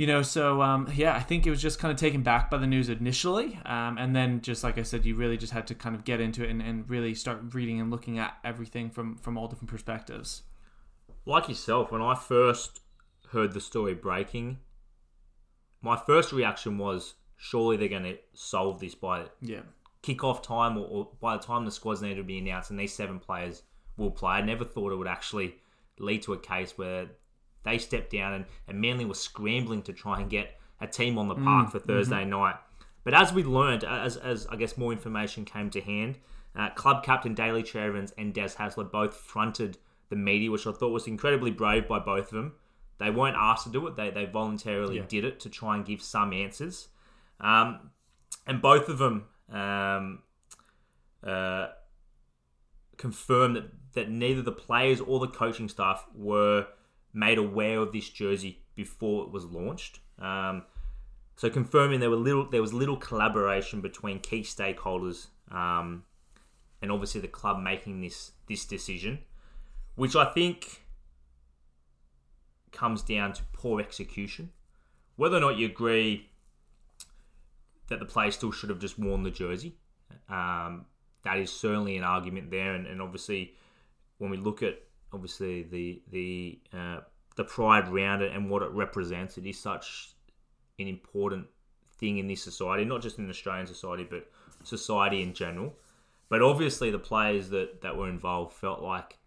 you 0.00 0.06
know, 0.06 0.22
so 0.22 0.62
um, 0.62 0.90
yeah, 0.94 1.14
I 1.14 1.20
think 1.20 1.46
it 1.46 1.50
was 1.50 1.60
just 1.60 1.78
kind 1.78 1.92
of 1.92 1.98
taken 1.98 2.22
back 2.22 2.50
by 2.50 2.56
the 2.56 2.66
news 2.66 2.88
initially, 2.88 3.60
um, 3.66 3.98
and 3.98 4.16
then 4.16 4.40
just 4.40 4.64
like 4.64 4.78
I 4.78 4.82
said, 4.82 5.04
you 5.04 5.14
really 5.14 5.36
just 5.36 5.52
had 5.52 5.66
to 5.66 5.74
kind 5.74 5.94
of 5.94 6.06
get 6.06 6.22
into 6.22 6.42
it 6.42 6.48
and, 6.48 6.62
and 6.62 6.88
really 6.88 7.14
start 7.14 7.52
reading 7.52 7.82
and 7.82 7.90
looking 7.90 8.18
at 8.18 8.38
everything 8.42 8.88
from 8.88 9.18
from 9.18 9.36
all 9.36 9.46
different 9.46 9.68
perspectives. 9.68 10.44
Like 11.26 11.50
yourself, 11.50 11.92
when 11.92 12.00
I 12.00 12.14
first 12.14 12.80
heard 13.32 13.52
the 13.52 13.60
story 13.60 13.92
breaking, 13.92 14.60
my 15.82 15.98
first 15.98 16.32
reaction 16.32 16.78
was 16.78 17.16
surely 17.36 17.76
they're 17.76 17.88
going 17.88 18.04
to 18.04 18.16
solve 18.32 18.80
this 18.80 18.94
by 18.94 19.26
yeah 19.42 19.60
kickoff 20.02 20.42
time 20.42 20.78
or, 20.78 20.86
or 20.86 21.08
by 21.20 21.36
the 21.36 21.42
time 21.42 21.66
the 21.66 21.70
squads 21.70 22.00
need 22.00 22.14
to 22.14 22.22
be 22.22 22.38
announced 22.38 22.70
and 22.70 22.80
these 22.80 22.94
seven 22.94 23.18
players 23.18 23.64
will 23.98 24.10
play. 24.10 24.30
I 24.30 24.40
never 24.40 24.64
thought 24.64 24.92
it 24.92 24.96
would 24.96 25.06
actually 25.06 25.56
lead 25.98 26.22
to 26.22 26.32
a 26.32 26.38
case 26.38 26.78
where 26.78 27.08
they 27.64 27.78
stepped 27.78 28.12
down 28.12 28.32
and, 28.32 28.44
and 28.68 28.80
Manly 28.80 29.04
was 29.04 29.20
scrambling 29.20 29.82
to 29.82 29.92
try 29.92 30.20
and 30.20 30.30
get 30.30 30.58
a 30.80 30.86
team 30.86 31.18
on 31.18 31.28
the 31.28 31.34
mm, 31.34 31.44
park 31.44 31.68
mm, 31.68 31.72
for 31.72 31.78
Thursday 31.78 32.22
mm-hmm. 32.22 32.30
night. 32.30 32.56
But 33.04 33.14
as 33.14 33.32
we 33.32 33.42
learned, 33.42 33.84
as, 33.84 34.16
as 34.16 34.46
I 34.48 34.56
guess 34.56 34.76
more 34.76 34.92
information 34.92 35.44
came 35.44 35.70
to 35.70 35.80
hand, 35.80 36.18
uh, 36.56 36.70
club 36.70 37.04
captain 37.04 37.34
Daly 37.34 37.62
Cherry-Evans 37.62 38.12
and 38.18 38.34
Des 38.34 38.50
Hasler 38.50 38.90
both 38.90 39.14
fronted 39.14 39.78
the 40.08 40.16
media, 40.16 40.50
which 40.50 40.66
I 40.66 40.72
thought 40.72 40.90
was 40.90 41.06
incredibly 41.06 41.50
brave 41.50 41.86
by 41.88 41.98
both 41.98 42.26
of 42.26 42.32
them. 42.32 42.54
They 42.98 43.10
weren't 43.10 43.36
asked 43.38 43.64
to 43.64 43.70
do 43.70 43.86
it; 43.86 43.96
they 43.96 44.10
they 44.10 44.26
voluntarily 44.26 44.96
yeah. 44.96 45.04
did 45.08 45.24
it 45.24 45.40
to 45.40 45.48
try 45.48 45.74
and 45.76 45.86
give 45.86 46.02
some 46.02 46.32
answers. 46.32 46.88
Um, 47.40 47.90
and 48.46 48.60
both 48.60 48.88
of 48.88 48.98
them 48.98 49.24
um, 49.50 50.18
uh, 51.24 51.68
confirmed 52.98 53.56
that, 53.56 53.70
that 53.94 54.10
neither 54.10 54.42
the 54.42 54.52
players 54.52 55.00
or 55.00 55.18
the 55.20 55.28
coaching 55.28 55.68
staff 55.68 56.04
were 56.14 56.66
made 57.12 57.38
aware 57.38 57.78
of 57.78 57.92
this 57.92 58.08
jersey 58.08 58.62
before 58.74 59.24
it 59.24 59.30
was 59.30 59.44
launched. 59.44 60.00
Um, 60.18 60.64
so 61.36 61.48
confirming 61.48 62.00
there 62.00 62.10
were 62.10 62.16
little, 62.16 62.48
there 62.48 62.60
was 62.60 62.72
little 62.72 62.96
collaboration 62.96 63.80
between 63.80 64.20
key 64.20 64.42
stakeholders, 64.42 65.28
um, 65.50 66.04
and 66.82 66.92
obviously 66.92 67.20
the 67.20 67.28
club 67.28 67.62
making 67.62 68.00
this 68.00 68.32
this 68.46 68.64
decision, 68.64 69.20
which 69.94 70.14
I 70.14 70.26
think 70.26 70.82
comes 72.72 73.02
down 73.02 73.32
to 73.32 73.42
poor 73.52 73.80
execution. 73.80 74.50
Whether 75.16 75.36
or 75.36 75.40
not 75.40 75.56
you 75.56 75.66
agree 75.66 76.28
that 77.88 77.98
the 77.98 78.06
player 78.06 78.30
still 78.30 78.52
should 78.52 78.70
have 78.70 78.78
just 78.78 78.98
worn 78.98 79.22
the 79.22 79.30
jersey, 79.30 79.76
um, 80.28 80.86
that 81.24 81.38
is 81.38 81.50
certainly 81.50 81.96
an 81.96 82.04
argument 82.04 82.50
there, 82.50 82.74
and, 82.74 82.86
and 82.86 83.02
obviously 83.02 83.54
when 84.18 84.30
we 84.30 84.36
look 84.36 84.62
at 84.62 84.78
obviously 85.12 85.62
the 85.62 86.02
the 86.10 86.58
uh, 86.72 87.00
the 87.36 87.44
pride 87.44 87.88
around 87.88 88.22
it 88.22 88.32
and 88.34 88.50
what 88.50 88.62
it 88.62 88.70
represents. 88.70 89.38
It 89.38 89.46
is 89.46 89.58
such 89.58 90.14
an 90.78 90.88
important 90.88 91.46
thing 91.98 92.18
in 92.18 92.26
this 92.26 92.42
society, 92.42 92.84
not 92.84 93.02
just 93.02 93.18
in 93.18 93.28
Australian 93.28 93.66
society, 93.66 94.06
but 94.08 94.28
society 94.64 95.22
in 95.22 95.34
general. 95.34 95.74
But 96.28 96.42
obviously, 96.42 96.90
the 96.90 96.98
players 96.98 97.50
that 97.50 97.82
that 97.82 97.96
were 97.96 98.08
involved 98.08 98.54
felt 98.54 98.82
like 98.82 99.18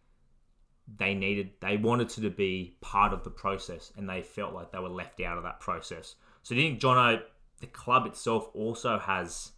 they 0.98 1.14
needed, 1.14 1.52
they 1.62 1.78
wanted 1.78 2.10
to 2.10 2.30
be 2.30 2.78
part 2.82 3.14
of 3.14 3.24
the 3.24 3.30
process, 3.30 3.92
and 3.98 4.10
they 4.10 4.22
felt 4.22 4.54
like 4.54 4.72
they 4.72 4.80
were 4.80 4.90
left 4.90 5.22
out 5.22 5.38
of 5.38 5.44
that 5.44 5.60
process. 5.60 6.16
So, 6.44 6.56
do 6.56 6.62
you 6.62 6.70
think, 6.70 6.82
Jono, 6.82 7.22
the 7.62 7.68
club 7.68 8.06
itself 8.06 8.50
also 8.54 9.00
has 9.00 9.52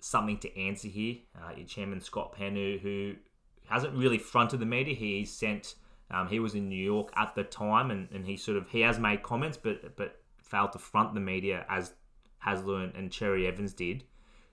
something 0.00 0.38
to 0.38 0.58
answer 0.58 0.88
here? 0.88 1.16
Uh, 1.34 1.52
your 1.56 1.66
chairman 1.66 2.00
Scott 2.00 2.34
who, 2.38 2.78
who 2.82 3.14
hasn't 3.68 3.94
really 3.94 4.18
fronted 4.18 4.60
the 4.60 4.66
media. 4.66 4.94
He's 4.94 5.32
sent. 5.32 5.74
Um, 6.10 6.28
he 6.28 6.38
was 6.38 6.54
in 6.54 6.68
New 6.68 6.82
York 6.82 7.12
at 7.16 7.34
the 7.34 7.42
time, 7.42 7.90
and, 7.90 8.08
and 8.12 8.24
he 8.24 8.36
sort 8.36 8.56
of 8.56 8.68
he 8.68 8.80
has 8.82 8.98
made 8.98 9.22
comments, 9.22 9.56
but 9.56 9.96
but 9.96 10.20
failed 10.42 10.72
to 10.72 10.78
front 10.78 11.14
the 11.14 11.20
media 11.20 11.66
as 11.68 11.92
Hasler 12.44 12.96
and 12.96 13.10
Cherry-Evans 13.10 13.72
did. 13.72 14.04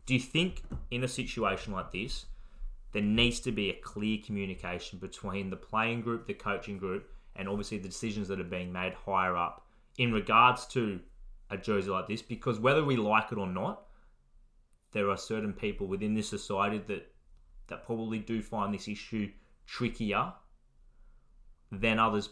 Do 0.06 0.14
you 0.16 0.20
think 0.20 0.64
in 0.90 1.04
a 1.04 1.08
situation 1.08 1.72
like 1.74 1.92
this, 1.92 2.26
there 2.92 3.02
needs 3.02 3.40
to 3.42 3.52
be 3.52 3.70
a 3.70 3.74
clear 3.74 4.18
communication 4.26 5.00
between 5.00 5.50
the 5.50 5.56
playing 5.56 6.02
group, 6.02 6.26
the 6.26 6.34
coaching 6.34 6.78
group, 6.78 7.10
and 7.36 7.48
obviously 7.48 7.78
the 7.78 7.88
decisions 7.88 8.28
that 8.28 8.40
are 8.40 8.44
being 8.46 8.72
made 8.72 8.94
higher 8.94 9.38
up 9.38 9.68
in 9.98 10.12
regards 10.12 10.66
to 10.68 11.00
a 11.50 11.58
jersey 11.58 11.90
like 11.90 12.08
this? 12.08 12.22
Because 12.22 12.60
whether 12.60 12.84
we 12.84 12.96
like 12.96 13.32
it 13.32 13.38
or 13.38 13.48
not, 13.48 13.84
there 14.92 15.10
are 15.10 15.18
certain 15.18 15.54
people 15.54 15.88
within 15.88 16.16
this 16.16 16.30
society 16.30 16.80
that 16.88 17.13
that 17.68 17.86
probably 17.86 18.20
do 18.20 18.42
find 18.42 18.74
this 18.74 18.88
issue 18.88 19.32
trickier 19.66 20.34
than 21.72 22.00
others 22.00 22.30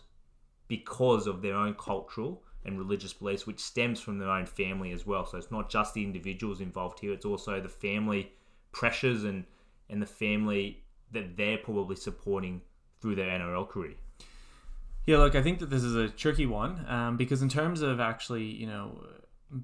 because 0.68 1.28
of 1.28 1.42
their 1.42 1.56
own 1.56 1.74
cultural 1.74 2.44
and 2.64 2.78
religious 2.78 3.14
beliefs, 3.14 3.48
which 3.48 3.60
stems 3.60 4.00
from 4.00 4.20
their 4.20 4.30
own 4.30 4.46
family 4.46 4.92
as 4.92 5.06
well. 5.06 5.26
So 5.26 5.38
it's 5.38 5.52
not 5.52 5.70
just 5.70 5.94
the 5.94 6.04
individuals 6.04 6.62
involved 6.62 7.00
here; 7.00 7.14
it's 7.14 7.26
also 7.26 7.60
the 7.60 7.70
family 7.70 8.32
pressures 8.72 9.24
and 9.24 9.46
and 9.90 10.02
the 10.02 10.08
family 10.08 10.84
that 11.12 11.36
they're 11.36 11.58
probably 11.58 11.96
supporting 11.96 12.62
through 13.02 13.16
their 13.16 13.28
NRL 13.28 13.68
career. 13.68 13.96
Yeah, 15.06 15.18
look, 15.18 15.36
I 15.36 15.42
think 15.42 15.60
that 15.60 15.70
this 15.70 15.84
is 15.84 15.96
a 15.96 16.08
tricky 16.08 16.46
one 16.46 16.86
um, 16.88 17.18
because 17.18 17.42
in 17.42 17.50
terms 17.50 17.82
of 17.82 18.00
actually, 18.00 18.44
you 18.44 18.68
know, 18.68 19.04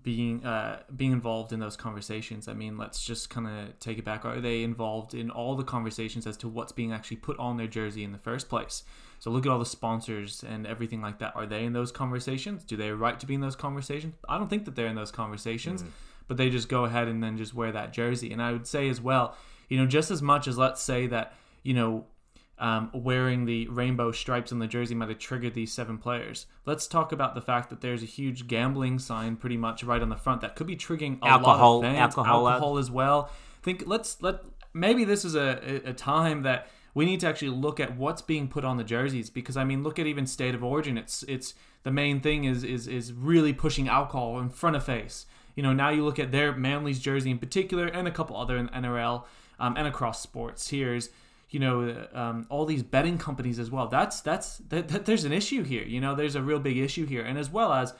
being 0.03 0.45
uh, 0.45 0.81
being 0.95 1.11
involved 1.11 1.53
in 1.53 1.59
those 1.59 1.77
conversations. 1.77 2.47
I 2.47 2.53
mean, 2.53 2.77
let's 2.77 3.03
just 3.03 3.29
kind 3.29 3.47
of 3.47 3.79
take 3.79 3.97
it 3.97 4.05
back. 4.05 4.25
Are 4.25 4.41
they 4.41 4.63
involved 4.63 5.13
in 5.13 5.29
all 5.29 5.55
the 5.55 5.63
conversations 5.63 6.27
as 6.27 6.35
to 6.37 6.47
what's 6.47 6.71
being 6.71 6.91
actually 6.91 7.17
put 7.17 7.39
on 7.39 7.57
their 7.57 7.67
jersey 7.67 8.03
in 8.03 8.11
the 8.11 8.17
first 8.17 8.49
place? 8.49 8.83
So 9.19 9.31
look 9.31 9.45
at 9.45 9.51
all 9.51 9.59
the 9.59 9.65
sponsors 9.65 10.43
and 10.47 10.67
everything 10.67 11.01
like 11.01 11.19
that. 11.19 11.35
Are 11.35 11.45
they 11.45 11.63
in 11.63 11.73
those 11.73 11.91
conversations? 11.91 12.63
Do 12.63 12.75
they 12.75 12.87
have 12.87 12.99
right 12.99 13.19
to 13.19 13.25
be 13.25 13.33
in 13.33 13.41
those 13.41 13.55
conversations? 13.55 14.13
I 14.27 14.37
don't 14.37 14.49
think 14.49 14.65
that 14.65 14.75
they're 14.75 14.87
in 14.87 14.95
those 14.95 15.11
conversations, 15.11 15.83
mm. 15.83 15.87
but 16.27 16.37
they 16.37 16.49
just 16.49 16.69
go 16.69 16.83
ahead 16.83 17.07
and 17.07 17.23
then 17.23 17.37
just 17.37 17.53
wear 17.53 17.71
that 17.71 17.93
jersey. 17.93 18.31
And 18.31 18.41
I 18.41 18.51
would 18.51 18.67
say 18.67 18.89
as 18.89 18.99
well, 18.99 19.37
you 19.69 19.77
know, 19.77 19.87
just 19.87 20.11
as 20.11 20.21
much 20.21 20.47
as 20.47 20.57
let's 20.57 20.81
say 20.81 21.07
that 21.07 21.33
you 21.63 21.73
know 21.73 22.05
um, 22.59 22.89
wearing 22.93 23.45
the 23.45 23.67
rainbow 23.67 24.11
stripes 24.11 24.51
on 24.51 24.59
the 24.59 24.67
jersey 24.67 24.95
might 24.95 25.09
have 25.09 25.19
triggered 25.19 25.53
these 25.53 25.71
seven 25.71 25.97
players. 25.97 26.47
Let's 26.65 26.87
talk 26.87 27.11
about 27.11 27.35
the 27.35 27.41
fact 27.41 27.69
that 27.69 27.81
there's 27.81 28.01
a 28.01 28.07
huge 28.07 28.47
gambling 28.47 28.99
sign 28.99 29.35
pretty 29.35 29.57
much 29.57 29.83
right 29.83 30.01
on 30.01 30.09
the 30.09 30.15
front 30.15 30.41
that 30.41 30.55
could 30.55 30.67
be 30.67 30.75
triggering 30.75 31.21
a 31.21 31.27
alcohol, 31.27 31.81
lot 31.81 31.85
of 31.85 31.91
fans. 31.91 31.99
Alcohol, 31.99 32.49
alcohol 32.49 32.77
as 32.77 32.89
well. 32.89 33.29
Think 33.61 33.83
let's 33.85 34.21
let 34.21 34.41
maybe 34.73 35.03
this 35.03 35.23
is 35.23 35.35
a, 35.35 35.81
a 35.85 35.93
time 35.93 36.43
that 36.43 36.67
we 36.93 37.05
need 37.05 37.19
to 37.19 37.27
actually 37.27 37.49
look 37.49 37.79
at 37.79 37.95
what's 37.95 38.23
being 38.23 38.47
put 38.47 38.65
on 38.65 38.77
the 38.77 38.83
jerseys 38.83 39.29
because 39.29 39.55
I 39.55 39.63
mean 39.63 39.83
look 39.83 39.99
at 39.99 40.07
even 40.07 40.25
state 40.25 40.55
of 40.55 40.63
origin. 40.63 40.97
It's 40.97 41.21
it's 41.23 41.53
the 41.83 41.91
main 41.91 42.21
thing 42.21 42.45
is 42.45 42.63
is 42.63 42.87
is 42.87 43.13
really 43.13 43.53
pushing 43.53 43.87
alcohol 43.87 44.39
in 44.39 44.49
front 44.49 44.75
of 44.75 44.83
face. 44.83 45.27
You 45.55 45.61
know 45.61 45.73
now 45.73 45.89
you 45.89 46.03
look 46.03 46.17
at 46.17 46.31
their 46.31 46.55
Manly's 46.55 46.99
jersey 46.99 47.29
in 47.29 47.37
particular 47.37 47.85
and 47.85 48.07
a 48.07 48.11
couple 48.11 48.35
other 48.35 48.57
in 48.57 48.67
NRL 48.69 49.25
um, 49.59 49.77
and 49.77 49.87
across 49.87 50.21
sports. 50.21 50.69
Here's 50.69 51.09
you 51.49 51.59
know 51.59 52.07
um, 52.13 52.45
all 52.49 52.65
these 52.65 52.83
betting 52.83 53.17
companies 53.17 53.59
as 53.59 53.71
well. 53.71 53.87
That's 53.87 54.21
that's 54.21 54.57
that, 54.69 54.87
that, 54.89 55.05
there's 55.05 55.23
an 55.23 55.33
issue 55.33 55.63
here 55.63 55.83
you 55.83 56.01
know 56.01 56.15
there's 56.15 56.35
a 56.35 56.41
real 56.41 56.59
big 56.59 56.77
issue 56.77 57.05
here. 57.05 57.23
And 57.23 57.37
as 57.37 57.49
well 57.49 57.73
as 57.73 57.93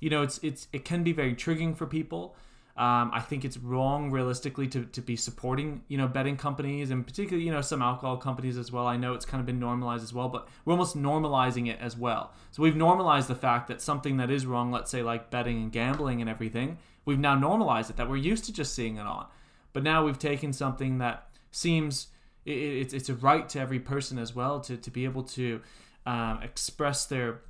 you 0.00 0.10
know 0.10 0.22
it's 0.22 0.38
it's 0.42 0.68
it 0.72 0.84
can 0.84 1.02
be 1.02 1.12
very 1.12 1.34
triggering 1.34 1.76
for 1.76 1.86
people. 1.86 2.36
Um, 2.76 3.10
I 3.14 3.20
think 3.20 3.46
it's 3.46 3.56
wrong 3.56 4.10
realistically 4.10 4.68
to, 4.68 4.84
to 4.84 5.00
be 5.00 5.16
supporting 5.16 5.82
you 5.88 5.96
know 5.96 6.08
betting 6.08 6.36
companies 6.36 6.90
and 6.90 7.06
particularly 7.06 7.46
you 7.46 7.52
know 7.52 7.62
some 7.62 7.80
alcohol 7.80 8.16
companies 8.16 8.58
as 8.58 8.70
well. 8.70 8.86
I 8.86 8.96
know 8.96 9.14
it's 9.14 9.24
kind 9.24 9.40
of 9.40 9.46
been 9.46 9.60
normalized 9.60 10.02
as 10.02 10.12
well 10.12 10.28
but 10.28 10.48
we're 10.64 10.72
almost 10.72 10.96
normalizing 10.96 11.68
it 11.68 11.78
as 11.80 11.96
well. 11.96 12.32
So 12.50 12.62
we've 12.62 12.76
normalized 12.76 13.28
the 13.28 13.34
fact 13.34 13.68
that 13.68 13.80
something 13.80 14.18
that 14.18 14.30
is 14.30 14.46
wrong 14.46 14.70
let's 14.70 14.90
say 14.90 15.02
like 15.02 15.30
betting 15.30 15.56
and 15.56 15.72
gambling 15.72 16.20
and 16.20 16.28
everything 16.28 16.78
we've 17.06 17.18
now 17.18 17.34
normalized 17.34 17.88
it 17.88 17.96
that 17.96 18.10
we're 18.10 18.16
used 18.16 18.44
to 18.44 18.52
just 18.52 18.74
seeing 18.74 18.96
it 18.98 19.06
on. 19.06 19.26
But 19.72 19.82
now 19.82 20.04
we've 20.04 20.18
taken 20.18 20.52
something 20.52 20.98
that 20.98 21.28
seems 21.50 22.08
it, 22.46 22.50
it's 22.52 22.94
it's 22.94 23.08
a 23.08 23.14
right 23.14 23.48
to 23.50 23.60
every 23.60 23.80
person 23.80 24.18
as 24.18 24.34
well 24.34 24.60
to 24.60 24.76
to 24.76 24.90
be 24.90 25.04
able 25.04 25.24
to 25.24 25.60
um, 26.06 26.40
express 26.42 27.04
their 27.04 27.40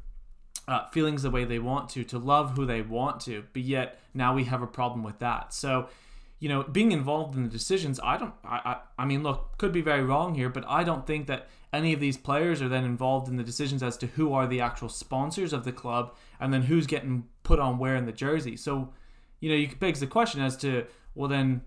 uh, 0.68 0.86
feelings 0.88 1.22
the 1.22 1.30
way 1.30 1.44
they 1.44 1.58
want 1.58 1.88
to, 1.90 2.02
to 2.04 2.18
love 2.18 2.56
who 2.56 2.66
they 2.66 2.82
want 2.82 3.20
to. 3.20 3.44
But 3.52 3.62
yet 3.62 4.00
now 4.14 4.34
we 4.34 4.44
have 4.44 4.62
a 4.62 4.66
problem 4.66 5.02
with 5.02 5.18
that. 5.20 5.52
So, 5.52 5.88
you 6.40 6.48
know, 6.48 6.64
being 6.64 6.92
involved 6.92 7.36
in 7.36 7.44
the 7.44 7.48
decisions, 7.48 8.00
I 8.02 8.16
don't. 8.16 8.34
I, 8.44 8.56
I, 8.64 8.76
I 9.02 9.04
mean, 9.04 9.22
look, 9.22 9.58
could 9.58 9.72
be 9.72 9.80
very 9.80 10.02
wrong 10.02 10.34
here, 10.34 10.48
but 10.48 10.64
I 10.66 10.84
don't 10.84 11.06
think 11.06 11.26
that 11.28 11.48
any 11.72 11.92
of 11.92 12.00
these 12.00 12.16
players 12.16 12.62
are 12.62 12.68
then 12.68 12.84
involved 12.84 13.28
in 13.28 13.36
the 13.36 13.42
decisions 13.44 13.82
as 13.82 13.96
to 13.98 14.06
who 14.06 14.32
are 14.32 14.46
the 14.46 14.60
actual 14.60 14.88
sponsors 14.88 15.52
of 15.52 15.64
the 15.64 15.72
club 15.72 16.14
and 16.40 16.52
then 16.52 16.62
who's 16.62 16.86
getting 16.86 17.24
put 17.42 17.58
on 17.58 17.78
where 17.78 17.96
in 17.96 18.06
the 18.06 18.12
jersey. 18.12 18.56
So, 18.56 18.92
you 19.40 19.50
know, 19.50 19.56
you 19.56 19.68
begs 19.78 20.00
the 20.00 20.06
question 20.06 20.40
as 20.40 20.56
to 20.58 20.86
well, 21.14 21.28
then 21.28 21.62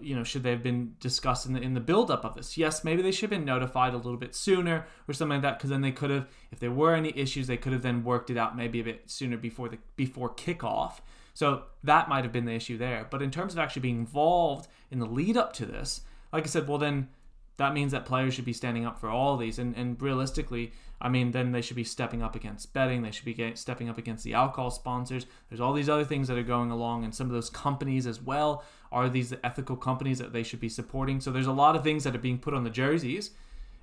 you 0.00 0.14
know, 0.14 0.24
should 0.24 0.42
they 0.42 0.50
have 0.50 0.62
been 0.62 0.94
discussed 1.00 1.46
in 1.46 1.52
the 1.52 1.60
in 1.60 1.74
the 1.74 1.80
build 1.80 2.10
up 2.10 2.24
of 2.24 2.34
this? 2.34 2.56
Yes, 2.56 2.84
maybe 2.84 3.02
they 3.02 3.10
should 3.10 3.30
have 3.30 3.38
been 3.38 3.44
notified 3.44 3.94
a 3.94 3.96
little 3.96 4.16
bit 4.16 4.34
sooner 4.34 4.86
or 5.08 5.14
something 5.14 5.36
like 5.36 5.42
that, 5.42 5.58
because 5.58 5.70
then 5.70 5.80
they 5.80 5.92
could 5.92 6.10
have, 6.10 6.28
if 6.50 6.58
there 6.58 6.70
were 6.70 6.94
any 6.94 7.12
issues, 7.16 7.46
they 7.46 7.56
could 7.56 7.72
have 7.72 7.82
then 7.82 8.04
worked 8.04 8.30
it 8.30 8.36
out 8.36 8.56
maybe 8.56 8.80
a 8.80 8.84
bit 8.84 9.10
sooner 9.10 9.36
before 9.36 9.68
the 9.68 9.78
before 9.96 10.30
kickoff. 10.34 11.00
So 11.34 11.62
that 11.84 12.08
might 12.08 12.24
have 12.24 12.32
been 12.32 12.44
the 12.44 12.54
issue 12.54 12.76
there. 12.76 13.06
But 13.10 13.22
in 13.22 13.30
terms 13.30 13.52
of 13.52 13.58
actually 13.58 13.82
being 13.82 13.98
involved 13.98 14.68
in 14.90 14.98
the 14.98 15.06
lead 15.06 15.36
up 15.36 15.52
to 15.54 15.66
this, 15.66 16.02
like 16.32 16.44
I 16.44 16.48
said, 16.48 16.68
well 16.68 16.78
then 16.78 17.08
that 17.56 17.74
means 17.74 17.92
that 17.92 18.06
players 18.06 18.34
should 18.34 18.44
be 18.46 18.52
standing 18.54 18.86
up 18.86 18.98
for 18.98 19.08
all 19.08 19.36
these, 19.36 19.58
and 19.58 19.76
and 19.76 20.00
realistically, 20.00 20.72
I 21.02 21.08
mean, 21.08 21.30
then 21.30 21.52
they 21.52 21.62
should 21.62 21.76
be 21.76 21.84
stepping 21.84 22.22
up 22.22 22.34
against 22.34 22.72
betting. 22.74 23.02
They 23.02 23.10
should 23.10 23.24
be 23.24 23.54
stepping 23.54 23.88
up 23.88 23.98
against 23.98 24.24
the 24.24 24.34
alcohol 24.34 24.70
sponsors. 24.70 25.26
There's 25.48 25.60
all 25.60 25.72
these 25.72 25.88
other 25.88 26.04
things 26.04 26.28
that 26.28 26.36
are 26.36 26.42
going 26.42 26.70
along, 26.70 27.04
and 27.04 27.14
some 27.14 27.26
of 27.26 27.32
those 27.32 27.50
companies 27.50 28.06
as 28.06 28.20
well 28.20 28.64
are 28.92 29.08
these 29.08 29.30
the 29.30 29.44
ethical 29.44 29.76
companies 29.76 30.18
that 30.18 30.32
they 30.32 30.42
should 30.42 30.60
be 30.60 30.68
supporting. 30.68 31.20
So 31.20 31.30
there's 31.30 31.46
a 31.46 31.52
lot 31.52 31.76
of 31.76 31.84
things 31.84 32.04
that 32.04 32.14
are 32.14 32.20
being 32.20 32.38
put 32.38 32.54
on 32.54 32.64
the 32.64 32.70
jerseys, 32.70 33.30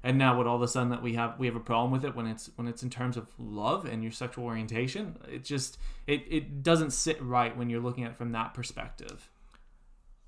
and 0.04 0.17
now 0.17 0.38
what 0.38 0.48
all 0.48 0.58
of 0.58 0.62
a 0.62 0.67
sudden 0.67 0.89
that 0.89 1.02
we 1.02 1.13
have 1.13 1.39
we 1.39 1.48
have 1.48 1.56
a 1.56 1.62
problem 1.62 1.91
with 1.91 2.04
it 2.04 2.15
when 2.15 2.28
it's 2.28 2.50
when 2.56 2.67
it's 2.67 2.84
in 2.84 2.89
terms 2.89 3.17
of 3.17 3.30
love 3.38 3.86
and 3.86 4.04
your 4.04 4.12
sexual 4.12 4.46
orientation. 4.46 5.17
It 5.32 5.43
just 5.43 5.78
it 6.06 6.24
it 6.30 6.63
doesn't 6.63 6.91
sit 6.91 7.22
right 7.22 7.56
when 7.56 7.70
you're 7.70 7.82
looking 7.82 8.04
at 8.04 8.12
it 8.12 8.17
from 8.17 8.32
that 8.34 8.54
perspective. 8.54 9.30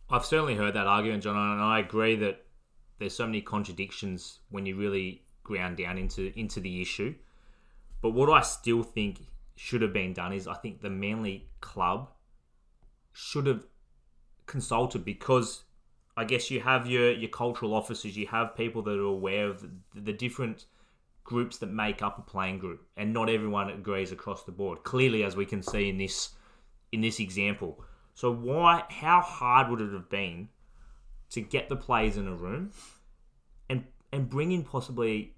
I've 0.10 0.26
certainly 0.26 0.56
heard 0.56 0.74
that 0.74 0.88
argument, 0.88 1.24
John, 1.24 1.36
and 1.36 1.62
I 1.62 1.80
agree 1.80 2.16
that 2.16 2.46
there's 2.98 3.16
so 3.16 3.26
many 3.26 3.42
contradictions 3.42 4.40
when 4.50 4.66
you 4.66 4.76
really 4.76 5.24
ground 5.44 5.78
down 5.78 5.98
into 5.98 6.32
into 6.40 6.60
the 6.60 6.82
issue. 6.82 7.16
But 8.02 8.12
what 8.12 8.30
I 8.30 8.42
still 8.42 8.84
think 8.84 9.20
should 9.56 9.82
have 9.82 9.92
been 9.92 10.14
done 10.14 10.32
is 10.32 10.48
I 10.48 10.54
think 10.54 10.82
the 10.82 10.90
Manly 10.90 11.50
club 11.60 12.10
should 13.12 13.46
have 13.46 13.66
consulted 14.50 15.06
because 15.06 15.64
I 16.18 16.26
guess 16.26 16.52
you 16.52 16.60
have 16.60 16.88
your 16.88 17.12
your 17.14 17.30
cultural 17.30 17.74
officers, 17.74 18.18
you 18.18 18.28
have 18.28 18.58
people 18.58 18.82
that 18.82 19.00
are 19.00 19.04
aware 19.04 19.48
of 19.48 19.62
the, 19.62 20.02
the 20.02 20.14
different 20.14 20.66
groups 21.24 21.60
that 21.60 21.68
make 21.68 22.02
up 22.02 22.18
a 22.18 22.22
playing 22.22 22.60
group, 22.60 22.86
and 22.98 23.14
not 23.14 23.30
everyone 23.30 23.70
agrees 23.70 24.12
across 24.12 24.44
the 24.44 24.52
board. 24.52 24.84
Clearly, 24.84 25.24
as 25.24 25.36
we 25.36 25.46
can 25.46 25.64
see 25.64 25.88
in 25.88 25.98
this 25.98 26.32
in 26.92 27.00
this 27.02 27.20
example. 27.20 27.82
So 28.16 28.34
why? 28.34 28.84
How 28.90 29.22
hard 29.22 29.70
would 29.70 29.80
it 29.80 29.94
have 29.94 30.10
been 30.10 30.50
to 31.30 31.42
get 31.42 31.70
the 31.70 31.76
players 31.76 32.18
in 32.18 32.28
a 32.28 32.36
room 32.36 32.72
and 33.70 33.86
and 34.12 34.30
bring 34.30 34.52
in 34.52 34.64
possibly 34.64 35.36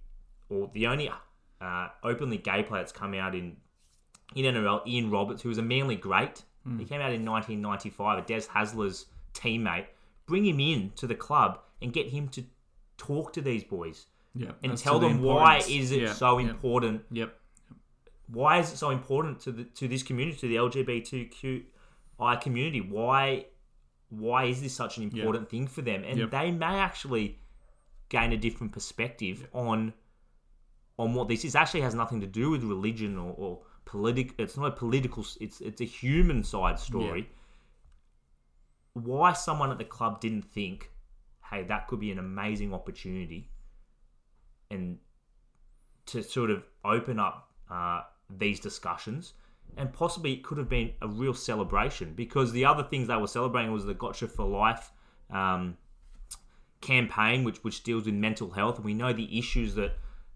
or 0.49 0.71
the 0.73 0.87
only 0.87 1.11
uh, 1.59 1.87
openly 2.03 2.37
gay 2.37 2.63
player 2.63 2.81
that's 2.81 2.91
come 2.91 3.13
out 3.13 3.35
in 3.35 3.57
in 4.33 4.45
NRL, 4.45 4.87
Ian 4.87 5.11
Roberts, 5.11 5.41
who 5.41 5.49
was 5.49 5.57
a 5.57 5.61
Manly 5.61 5.97
great. 5.97 6.43
Mm. 6.67 6.79
He 6.79 6.85
came 6.85 7.01
out 7.01 7.11
in 7.11 7.25
1995, 7.25 8.19
a 8.19 8.21
Des 8.21 8.47
Hasler's 8.47 9.07
teammate. 9.33 9.85
Bring 10.27 10.45
him 10.45 10.59
in 10.59 10.91
to 10.95 11.07
the 11.07 11.15
club 11.15 11.59
and 11.81 11.91
get 11.91 12.07
him 12.07 12.27
to 12.29 12.43
talk 12.97 13.33
to 13.33 13.41
these 13.41 13.63
boys. 13.63 14.05
Yeah, 14.33 14.51
and 14.63 14.77
tell 14.77 14.99
them 14.99 15.21
the 15.21 15.27
why 15.27 15.57
is 15.67 15.91
it 15.91 16.01
yeah, 16.01 16.13
so 16.13 16.37
yeah. 16.37 16.51
important. 16.51 17.01
Yep. 17.11 17.35
Why 18.27 18.59
is 18.59 18.71
it 18.71 18.77
so 18.77 18.91
important 18.91 19.41
to 19.41 19.51
the 19.51 19.63
to 19.65 19.87
this 19.89 20.03
community, 20.03 20.37
to 20.37 20.47
the 20.47 20.55
LGBTQI 20.55 22.41
community? 22.41 22.79
Why 22.79 23.47
why 24.09 24.45
is 24.45 24.61
this 24.61 24.73
such 24.73 24.97
an 24.97 25.03
important 25.03 25.49
thing 25.49 25.67
for 25.67 25.81
them? 25.81 26.03
And 26.05 26.17
yep. 26.17 26.31
they 26.31 26.51
may 26.51 26.65
actually 26.65 27.39
gain 28.07 28.31
a 28.31 28.37
different 28.37 28.71
perspective 28.71 29.47
on 29.51 29.93
on 30.97 31.13
what 31.13 31.27
this 31.27 31.43
is. 31.43 31.55
Actually, 31.55 31.81
has 31.81 31.95
nothing 31.95 32.21
to 32.21 32.27
do 32.27 32.51
with 32.51 32.63
religion 32.63 33.17
or, 33.17 33.33
or 33.37 33.59
political. 33.91 34.33
It's 34.37 34.55
not 34.55 34.67
a 34.67 34.71
political. 34.71 35.25
It's 35.41 35.59
it's 35.59 35.81
a 35.81 35.85
human 35.85 36.43
side 36.43 36.79
story. 36.79 37.19
Yeah. 38.95 39.01
Why 39.03 39.33
someone 39.33 39.69
at 39.69 39.77
the 39.77 39.85
club 39.85 40.21
didn't 40.21 40.45
think, 40.45 40.89
hey, 41.49 41.63
that 41.63 41.87
could 41.87 41.99
be 41.99 42.11
an 42.11 42.19
amazing 42.19 42.73
opportunity, 42.73 43.49
and 44.69 44.97
to 46.07 46.23
sort 46.23 46.49
of 46.49 46.63
open 46.85 47.19
up 47.19 47.49
uh, 47.69 48.01
these 48.29 48.59
discussions. 48.59 49.33
And 49.77 49.93
possibly 49.93 50.33
it 50.33 50.43
could 50.43 50.57
have 50.57 50.67
been 50.67 50.91
a 51.01 51.07
real 51.07 51.33
celebration 51.33 52.13
because 52.13 52.51
the 52.51 52.65
other 52.65 52.83
things 52.83 53.07
they 53.07 53.15
were 53.15 53.27
celebrating 53.27 53.71
was 53.71 53.85
the 53.85 53.93
Gotcha 53.93 54.27
for 54.27 54.45
Life 54.45 54.91
um, 55.29 55.77
campaign, 56.81 57.43
which 57.43 57.63
which 57.63 57.83
deals 57.83 58.05
with 58.05 58.15
mental 58.15 58.51
health. 58.51 58.77
And 58.77 58.85
we 58.85 58.93
know 58.93 59.13
the 59.13 59.37
issues 59.37 59.75
that 59.75 59.91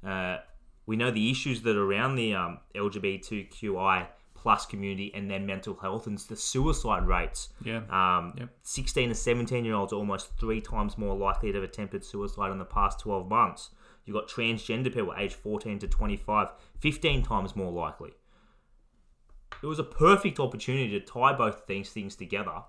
uh, 0.06 0.38
we 0.86 0.96
know 0.96 1.12
the 1.12 1.32
issues 1.32 1.62
that 1.64 1.76
are 1.76 1.84
around 1.84 2.16
the 2.16 2.34
um, 2.36 2.60
LGBTQI 2.76 4.08
plus 4.36 4.66
community 4.66 5.12
and 5.16 5.30
their 5.30 5.40
mental 5.40 5.74
health 5.76 6.06
and 6.06 6.20
the 6.20 6.36
suicide 6.36 7.08
rates. 7.08 7.50
Yeah. 7.64 7.82
Um, 7.90 8.36
yep. 8.38 8.50
16 8.62 9.10
to 9.10 9.16
17 9.16 9.66
year 9.66 9.74
olds 9.74 9.92
are 9.92 9.96
almost 9.96 10.38
three 10.40 10.62
times 10.62 10.98
more 10.98 11.16
likely 11.16 11.52
to 11.52 11.60
have 11.60 11.68
attempted 11.68 12.06
suicide 12.06 12.52
in 12.52 12.60
the 12.60 12.66
past 12.66 13.00
12 13.00 13.28
months. 13.28 13.72
You've 14.06 14.14
got 14.14 14.30
transgender 14.30 14.94
people 14.94 15.16
aged 15.18 15.34
14 15.34 15.80
to 15.80 15.88
25, 15.88 16.50
15 16.80 17.24
times 17.24 17.56
more 17.56 17.72
likely. 17.72 18.12
It 19.64 19.66
was 19.66 19.80
a 19.80 19.84
perfect 19.84 20.40
opportunity 20.40 20.92
to 20.92 21.00
tie 21.00 21.34
both 21.34 21.66
these 21.66 21.90
things 21.90 22.16
together 22.16 22.62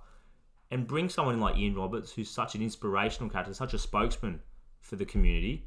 and 0.70 0.86
bring 0.86 1.10
someone 1.10 1.40
like 1.40 1.58
Ian 1.58 1.74
Roberts, 1.74 2.12
who's 2.12 2.30
such 2.30 2.54
an 2.54 2.62
inspirational 2.62 3.28
character, 3.28 3.52
such 3.52 3.74
a 3.74 3.78
spokesman 3.78 4.40
for 4.80 4.96
the 4.96 5.04
community, 5.04 5.66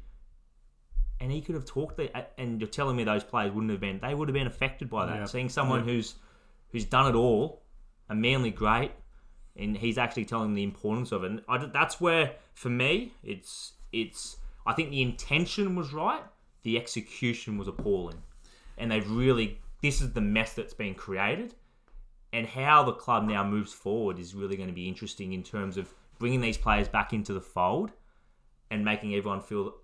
and 1.20 1.30
he 1.30 1.40
could 1.40 1.54
have 1.54 1.64
talked 1.64 1.96
there. 1.96 2.08
And 2.38 2.60
you're 2.60 2.68
telling 2.68 2.96
me 2.96 3.04
those 3.04 3.24
players 3.24 3.52
wouldn't 3.52 3.70
have 3.70 3.80
been? 3.80 4.00
They 4.00 4.14
would 4.14 4.28
have 4.28 4.34
been 4.34 4.46
affected 4.46 4.88
by 4.88 5.06
that. 5.06 5.16
Yeah. 5.16 5.24
Seeing 5.26 5.48
someone 5.48 5.80
yeah. 5.80 5.92
who's 5.92 6.14
who's 6.70 6.84
done 6.84 7.06
it 7.06 7.14
all, 7.14 7.62
a 8.08 8.14
Manly 8.14 8.50
great, 8.50 8.92
and 9.56 9.76
he's 9.76 9.98
actually 9.98 10.24
telling 10.24 10.54
the 10.54 10.62
importance 10.62 11.12
of 11.12 11.24
it. 11.24 11.30
And 11.30 11.42
I, 11.48 11.66
that's 11.66 12.00
where, 12.00 12.32
for 12.54 12.70
me, 12.70 13.12
it's 13.22 13.74
it's. 13.92 14.36
I 14.66 14.72
think 14.72 14.90
the 14.90 15.02
intention 15.02 15.74
was 15.74 15.92
right, 15.92 16.22
the 16.62 16.76
execution 16.76 17.58
was 17.58 17.68
appalling, 17.68 18.22
and 18.78 18.90
they've 18.90 19.08
really. 19.10 19.58
This 19.82 20.02
is 20.02 20.12
the 20.12 20.20
mess 20.20 20.52
that's 20.52 20.74
been 20.74 20.94
created, 20.94 21.54
and 22.32 22.46
how 22.46 22.82
the 22.82 22.92
club 22.92 23.24
now 23.24 23.42
moves 23.42 23.72
forward 23.72 24.18
is 24.18 24.34
really 24.34 24.56
going 24.56 24.68
to 24.68 24.74
be 24.74 24.88
interesting 24.88 25.32
in 25.32 25.42
terms 25.42 25.78
of 25.78 25.94
bringing 26.18 26.42
these 26.42 26.58
players 26.58 26.86
back 26.86 27.14
into 27.14 27.32
the 27.32 27.40
fold 27.40 27.90
and 28.70 28.84
making 28.84 29.14
everyone 29.14 29.40
feel, 29.40 29.74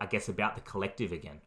I 0.00 0.06
guess, 0.06 0.28
about 0.28 0.54
the 0.54 0.62
collective 0.62 1.12
again. 1.12 1.40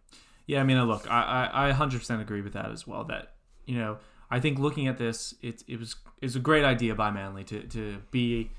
Yeah, 0.47 0.61
I 0.61 0.63
mean, 0.63 0.77
uh, 0.77 0.85
look, 0.85 1.09
I, 1.09 1.49
I, 1.53 1.69
I 1.69 1.71
100% 1.71 2.21
agree 2.21 2.41
with 2.41 2.53
that 2.53 2.71
as 2.71 2.85
well. 2.85 3.03
That 3.05 3.33
you 3.65 3.77
know, 3.77 3.97
I 4.29 4.39
think 4.39 4.59
looking 4.59 4.87
at 4.87 4.97
this, 4.97 5.35
it 5.41 5.63
it 5.67 5.79
was 5.79 5.95
it's 6.21 6.35
a 6.35 6.39
great 6.39 6.63
idea 6.63 6.95
by 6.95 7.11
Manly 7.11 7.43
to 7.45 7.61
to 7.63 7.97
be, 8.11 8.51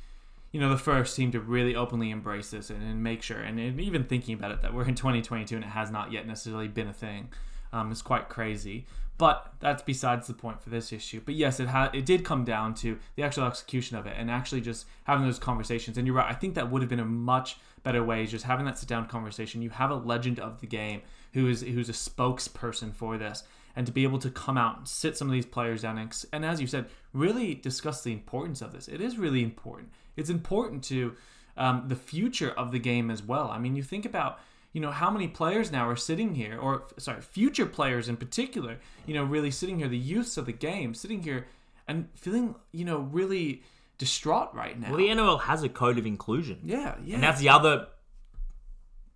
you 0.53 0.61
know, 0.61 0.71
the 0.71 0.79
first 0.79 1.16
team 1.16 1.33
to 1.33 1.40
really 1.40 1.75
openly 1.75 2.11
embrace 2.11 2.51
this 2.51 2.71
and, 2.71 2.83
and 2.83 3.03
make 3.03 3.23
sure, 3.23 3.38
and, 3.38 3.59
and 3.59 3.81
even 3.81 4.05
thinking 4.05 4.35
about 4.35 4.53
it, 4.53 4.62
that 4.62 4.75
we're 4.75 4.87
in 4.87 4.95
2022 4.95 5.57
and 5.57 5.64
it 5.64 5.68
has 5.68 5.90
not 5.90 6.12
yet 6.12 6.27
necessarily 6.27 6.68
been 6.68 6.88
a 6.88 6.92
thing, 6.92 7.31
um, 7.73 7.91
is 7.93 8.03
quite 8.03 8.29
crazy. 8.29 8.87
But 9.19 9.53
that's 9.61 9.83
besides 9.83 10.27
the 10.27 10.35
point 10.35 10.61
for 10.63 10.71
this 10.71 10.93
issue. 10.93 11.21
But 11.25 11.35
yes, 11.35 11.61
it 11.61 11.69
had 11.69 11.95
it 11.95 12.05
did 12.05 12.25
come 12.25 12.45
down 12.45 12.75
to 12.77 12.99
the 13.15 13.23
actual 13.23 13.45
execution 13.45 13.97
of 13.97 14.07
it 14.07 14.15
and 14.19 14.31
actually 14.31 14.63
just 14.63 14.87
having 15.05 15.25
those 15.25 15.39
conversations. 15.39 15.97
And 15.97 16.07
you're 16.07 16.17
right, 16.17 16.31
I 16.31 16.35
think 16.35 16.55
that 16.55 16.71
would 16.71 16.83
have 16.83 16.89
been 16.89 16.99
a 16.99 17.05
much 17.05 17.59
better 17.83 18.03
way, 18.03 18.27
just 18.27 18.45
having 18.45 18.67
that 18.67 18.79
sit 18.79 18.89
down 18.89 19.07
conversation. 19.07 19.63
You 19.63 19.71
have 19.71 19.91
a 19.91 19.95
legend 19.95 20.41
of 20.41 20.61
the 20.61 20.67
game 20.67 21.03
who 21.35 21.49
is 21.49 21.63
who's 21.63 21.89
a 21.89 21.93
spokesperson 21.93 22.95
for 22.95 23.17
this, 23.17 23.45
and 23.77 23.87
to 23.87 23.93
be 23.93 24.03
able 24.03 24.19
to 24.19 24.31
come 24.31 24.59
out 24.59 24.79
and 24.79 24.89
sit 24.89 25.17
some 25.17 25.29
of 25.29 25.33
these 25.33 25.47
players 25.47 25.83
down 25.83 25.99
and, 25.99 26.25
and 26.33 26.45
as 26.45 26.61
you 26.61 26.67
said, 26.67 26.87
really 27.13 27.55
discuss 27.55 28.03
the 28.03 28.13
importance 28.13 28.61
of 28.61 28.73
this. 28.73 28.89
It 28.89 29.01
is 29.01 29.19
really 29.19 29.43
important. 29.43 29.91
It's 30.17 30.31
important 30.31 30.83
to 30.85 31.15
um, 31.57 31.85
the 31.89 31.97
future 31.97 32.51
of 32.51 32.73
the 32.73 32.79
game 32.79 33.11
as 33.11 33.23
well. 33.23 33.51
I 33.51 33.59
mean, 33.59 33.77
you 33.77 33.83
think 33.83 34.05
about 34.05 34.41
you 34.73 34.81
know 34.81 34.91
how 34.91 35.11
many 35.11 35.29
players 35.29 35.71
now 35.71 35.89
are 35.89 35.97
sitting 35.97 36.35
here 36.35 36.59
or 36.59 36.85
sorry 36.99 37.21
future 37.21 37.67
players 37.67 38.09
in 38.09 38.17
particular 38.17 38.79
you 39.07 39.15
know 39.15 39.25
really 39.25 39.51
sitting 39.51 39.79
here 39.79 39.89
the 39.89 39.99
youths 39.99 40.37
of 40.37 40.47
the 40.47 40.53
game 40.53 40.95
sitting 40.95 41.23
here 41.23 41.47
and 41.89 42.09
feeling 42.15 42.55
you 42.73 42.85
know 42.85 42.99
really 42.99 43.63
distraught 43.99 44.53
right 44.55 44.79
now 44.81 44.89
Well, 44.89 44.97
the 44.99 45.09
NRL 45.09 45.41
has 45.43 45.63
a 45.63 45.69
code 45.69 45.99
of 45.99 46.07
inclusion. 46.07 46.59
yeah 46.65 46.97
yeah 47.05 47.15
And 47.17 47.23
that's 47.23 47.41
the 47.41 47.51
other 47.51 47.87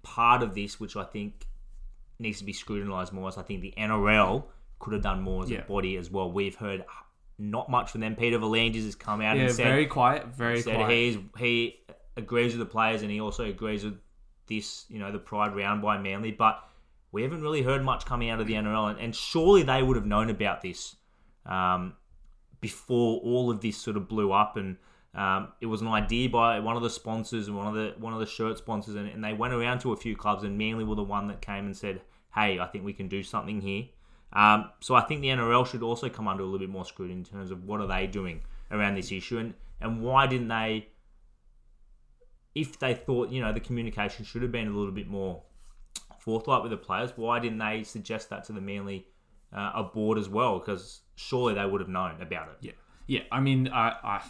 part 0.03 0.43
of 0.43 0.55
this, 0.55 0.79
which 0.79 0.97
I 0.97 1.05
think 1.05 1.47
needs 2.19 2.39
to 2.39 2.45
be 2.45 2.53
scrutinised 2.53 3.13
more. 3.13 3.29
Is 3.29 3.37
I 3.37 3.43
think 3.43 3.61
the 3.63 3.75
NRL 3.77 4.45
could 4.79 4.93
have 4.93 5.03
done 5.03 5.23
more 5.23 5.43
as 5.45 5.51
Yeah. 5.51 5.59
a 5.61 5.63
body 5.65 5.97
as 5.97 6.11
well. 6.11 6.31
We've 6.31 6.55
heard 6.55 6.85
not 7.39 7.69
much 7.69 7.91
from 7.91 8.01
them. 8.01 8.15
Peter 8.17 8.39
V'landys 8.39 8.85
has 8.85 8.95
come 8.95 9.21
out 9.21 9.37
yeah 9.37 9.45
and 9.45 9.53
said, 9.53 9.65
very 9.65 9.87
quiet 9.87 10.27
very 10.29 10.61
said 10.63 10.77
quiet 10.77 10.91
he's, 10.91 11.19
he 11.39 11.77
agrees 12.17 12.53
with 12.53 12.61
the 12.61 12.73
players 12.73 13.03
and 13.03 13.11
he 13.11 13.21
also 13.21 13.45
agrees 13.45 13.85
with 13.85 13.99
this, 14.49 14.87
you 14.89 14.99
know, 14.99 15.13
the 15.13 15.19
Pride 15.19 15.55
round 15.55 15.83
by 15.83 15.99
Manly. 15.99 16.33
But 16.33 16.63
we 17.13 17.23
haven't 17.23 17.43
really 17.43 17.63
heard 17.63 17.83
much 17.83 18.05
coming 18.05 18.31
out 18.31 18.41
of 18.41 18.47
the 18.47 18.55
NRL, 18.55 18.91
and, 18.91 19.01
and 19.01 19.15
surely 19.15 19.63
they 19.63 19.83
would 19.83 19.97
have 19.97 20.07
known 20.07 20.31
about 20.31 20.63
this 20.63 20.97
um, 21.45 21.95
before 22.61 23.21
all 23.21 23.51
of 23.51 23.61
this 23.61 23.77
sort 23.77 23.97
of 23.97 24.09
blew 24.09 24.33
up 24.33 24.57
and. 24.57 24.77
Um, 25.15 25.49
it 25.63 25.67
was 25.67 25.81
an 25.81 25.89
idea 25.89 26.29
by 26.29 26.61
one 26.61 26.77
of 26.77 26.83
the 26.83 26.91
sponsors 26.91 27.49
and 27.49 27.57
one 27.57 27.67
of 27.67 27.73
the 27.73 27.95
one 27.99 28.13
of 28.13 28.21
the 28.21 28.27
shirt 28.27 28.59
sponsors, 28.59 28.97
and, 28.97 29.09
and 29.09 29.25
they 29.25 29.33
went 29.33 29.55
around 29.55 29.79
to 29.79 29.93
a 29.93 29.97
few 29.97 30.15
clubs, 30.15 30.45
and 30.45 30.59
Manly 30.59 30.85
were 30.85 30.95
the 30.95 31.03
one 31.03 31.27
that 31.29 31.41
came 31.41 31.65
and 31.65 31.75
said, 31.75 32.03
"Hey, 32.35 32.61
I 32.61 32.67
think 32.67 32.85
we 32.85 32.93
can 32.93 33.09
do 33.09 33.23
something 33.23 33.63
here." 33.63 33.85
Um, 34.35 34.71
so 34.81 34.95
I 34.95 35.01
think 35.01 35.23
the 35.23 35.29
NRL 35.29 35.67
should 35.67 35.83
also 35.83 36.11
come 36.11 36.29
under 36.29 36.43
a 36.43 36.47
little 36.47 36.59
bit 36.59 36.69
more 36.69 36.85
scrutiny 36.85 37.19
in 37.21 37.25
terms 37.25 37.51
of 37.51 37.65
what 37.65 37.81
are 37.81 37.87
they 37.87 38.07
doing 38.07 38.43
around 38.71 38.97
this 38.97 39.11
issue, 39.11 39.39
and 39.39 39.55
and 39.81 40.03
why 40.03 40.27
didn't 40.27 40.49
they? 40.49 40.89
If 42.57 42.79
they 42.79 42.95
thought 42.95 43.31
you 43.31 43.41
know 43.41 43.53
the 43.53 43.61
communication 43.61 44.25
should 44.25 44.43
have 44.43 44.51
been 44.51 44.67
a 44.67 44.77
little 44.77 44.93
bit 44.93 45.07
more 45.07 45.43
forthright 46.19 46.63
with 46.63 46.71
the 46.71 46.77
players, 46.77 47.13
why 47.17 47.39
didn't 47.39 47.59
they 47.59 47.85
suggest 47.85 48.31
that 48.31 48.45
to 48.45 48.53
the 48.53 48.61
Manly 48.61 49.07
uh, 49.53 49.83
board 49.83 50.19
as 50.19 50.29
well? 50.29 50.59
Because 50.59 51.03
surely 51.15 51.55
they 51.55 51.67
would 51.67 51.81
have 51.81 51.91
known 51.91 52.21
about 52.21 52.49
it. 52.49 52.57
Yeah, 52.61 52.73
yeah. 53.07 53.21
I 53.31 53.41
mean, 53.41 53.69
I, 53.69 53.95
I, 54.03 54.23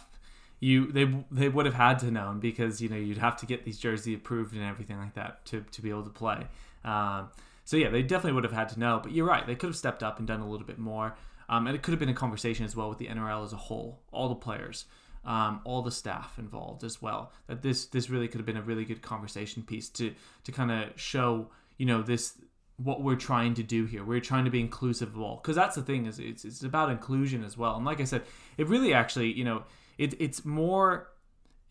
you, 0.59 0.91
they, 0.91 1.05
they 1.31 1.49
would 1.49 1.65
have 1.65 1.75
had 1.75 1.99
to 1.99 2.11
known 2.11 2.39
because 2.39 2.81
you 2.81 2.89
know 2.89 2.97
you'd 2.97 3.17
have 3.17 3.37
to 3.37 3.45
get 3.45 3.63
these 3.63 3.79
jerseys 3.79 4.17
approved 4.17 4.53
and 4.53 4.63
everything 4.63 4.97
like 4.97 5.13
that 5.15 5.45
to 5.45 5.61
to 5.71 5.81
be 5.81 5.89
able 5.89 6.03
to 6.03 6.09
play. 6.09 6.47
Um, 6.83 7.29
so 7.63 7.77
yeah, 7.77 7.89
they 7.89 8.03
definitely 8.03 8.33
would 8.33 8.43
have 8.43 8.53
had 8.53 8.69
to 8.69 8.79
know. 8.79 8.99
But 9.01 9.13
you're 9.13 9.25
right; 9.25 9.47
they 9.47 9.55
could 9.55 9.67
have 9.67 9.77
stepped 9.77 10.03
up 10.03 10.19
and 10.19 10.27
done 10.27 10.41
a 10.41 10.49
little 10.49 10.67
bit 10.67 10.77
more. 10.77 11.15
Um, 11.49 11.65
and 11.67 11.75
it 11.75 11.81
could 11.81 11.91
have 11.91 11.99
been 11.99 12.09
a 12.09 12.13
conversation 12.13 12.65
as 12.65 12.75
well 12.75 12.89
with 12.89 12.97
the 12.97 13.07
NRL 13.07 13.43
as 13.43 13.53
a 13.53 13.57
whole, 13.57 14.01
all 14.11 14.27
the 14.27 14.35
players, 14.35 14.85
um, 15.27 15.61
all 15.65 15.81
the 15.81 15.91
staff 15.91 16.39
involved 16.39 16.83
as 16.83 17.01
well. 17.01 17.31
That 17.47 17.61
this 17.61 17.85
this 17.85 18.09
really 18.09 18.27
could 18.27 18.39
have 18.39 18.45
been 18.45 18.57
a 18.57 18.61
really 18.61 18.85
good 18.85 19.01
conversation 19.01 19.61
piece 19.61 19.89
to 19.89 20.13
to 20.45 20.51
kind 20.51 20.71
of 20.71 20.99
show 20.99 21.49
you 21.77 21.85
know 21.85 22.01
this 22.01 22.41
what 22.77 23.01
we're 23.01 23.15
trying 23.15 23.53
to 23.55 23.63
do 23.63 23.85
here. 23.85 24.03
We're 24.03 24.21
trying 24.21 24.45
to 24.45 24.51
be 24.51 24.59
inclusive 24.59 25.15
of 25.15 25.21
all 25.21 25.37
because 25.37 25.55
that's 25.55 25.75
the 25.75 25.81
thing 25.81 26.05
is 26.05 26.17
it's 26.17 26.45
it's 26.45 26.63
about 26.63 26.89
inclusion 26.89 27.43
as 27.43 27.57
well. 27.57 27.75
And 27.75 27.85
like 27.85 27.99
I 27.99 28.05
said, 28.05 28.23
it 28.57 28.67
really 28.67 28.93
actually 28.93 29.33
you 29.33 29.43
know 29.43 29.63
it 29.97 30.19
it's 30.19 30.45
more 30.45 31.09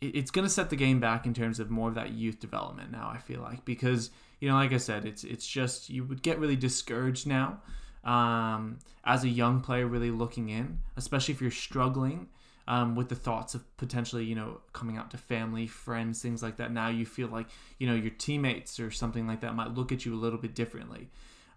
it's 0.03 0.31
going 0.31 0.47
to 0.47 0.53
set 0.53 0.69
the 0.69 0.77
game 0.77 1.01
back 1.01 1.25
in 1.25 1.33
terms 1.33 1.59
of 1.59 1.71
more 1.71 1.89
of 1.89 1.95
that 1.95 2.13
youth 2.13 2.39
development 2.39 2.93
now. 2.93 3.11
I 3.13 3.19
feel 3.19 3.41
like 3.41 3.65
because 3.65 4.11
you 4.39 4.51
know 4.51 4.55
like 4.55 4.75
I 4.75 4.79
said, 4.79 5.07
it's 5.07 5.25
it's 5.25 5.47
just 5.47 5.89
you 5.89 6.05
would 6.05 6.23
get 6.23 6.39
really 6.39 6.57
discouraged 6.57 7.27
now 7.27 7.63
um, 8.05 8.79
as 9.05 9.25
a 9.25 9.29
young 9.29 9.61
player 9.61 9.87
really 9.87 10.11
looking 10.11 10.51
in, 10.51 10.81
especially 10.97 11.33
if 11.33 11.41
you're 11.41 11.51
struggling. 11.51 12.29
Um, 12.69 12.97
with 12.97 13.09
the 13.09 13.15
thoughts 13.15 13.55
of 13.55 13.63
potentially, 13.77 14.25
you 14.25 14.35
know, 14.35 14.61
coming 14.73 14.97
out 14.97 15.13
to 15.13 15.17
family, 15.17 15.69
friends, 15.69 16.21
things 16.21 16.43
like 16.43 16.57
that. 16.57 16.73
Now 16.73 16.89
you 16.89 17.07
feel 17.07 17.29
like, 17.29 17.47
you 17.79 17.87
know, 17.87 17.95
your 17.95 18.11
teammates 18.11 18.81
or 18.81 18.91
something 18.91 19.25
like 19.25 19.43
that 19.43 19.55
might 19.55 19.73
look 19.75 19.93
at 19.93 20.05
you 20.05 20.13
a 20.13 20.19
little 20.19 20.39
bit 20.41 20.57
differently, 20.57 21.09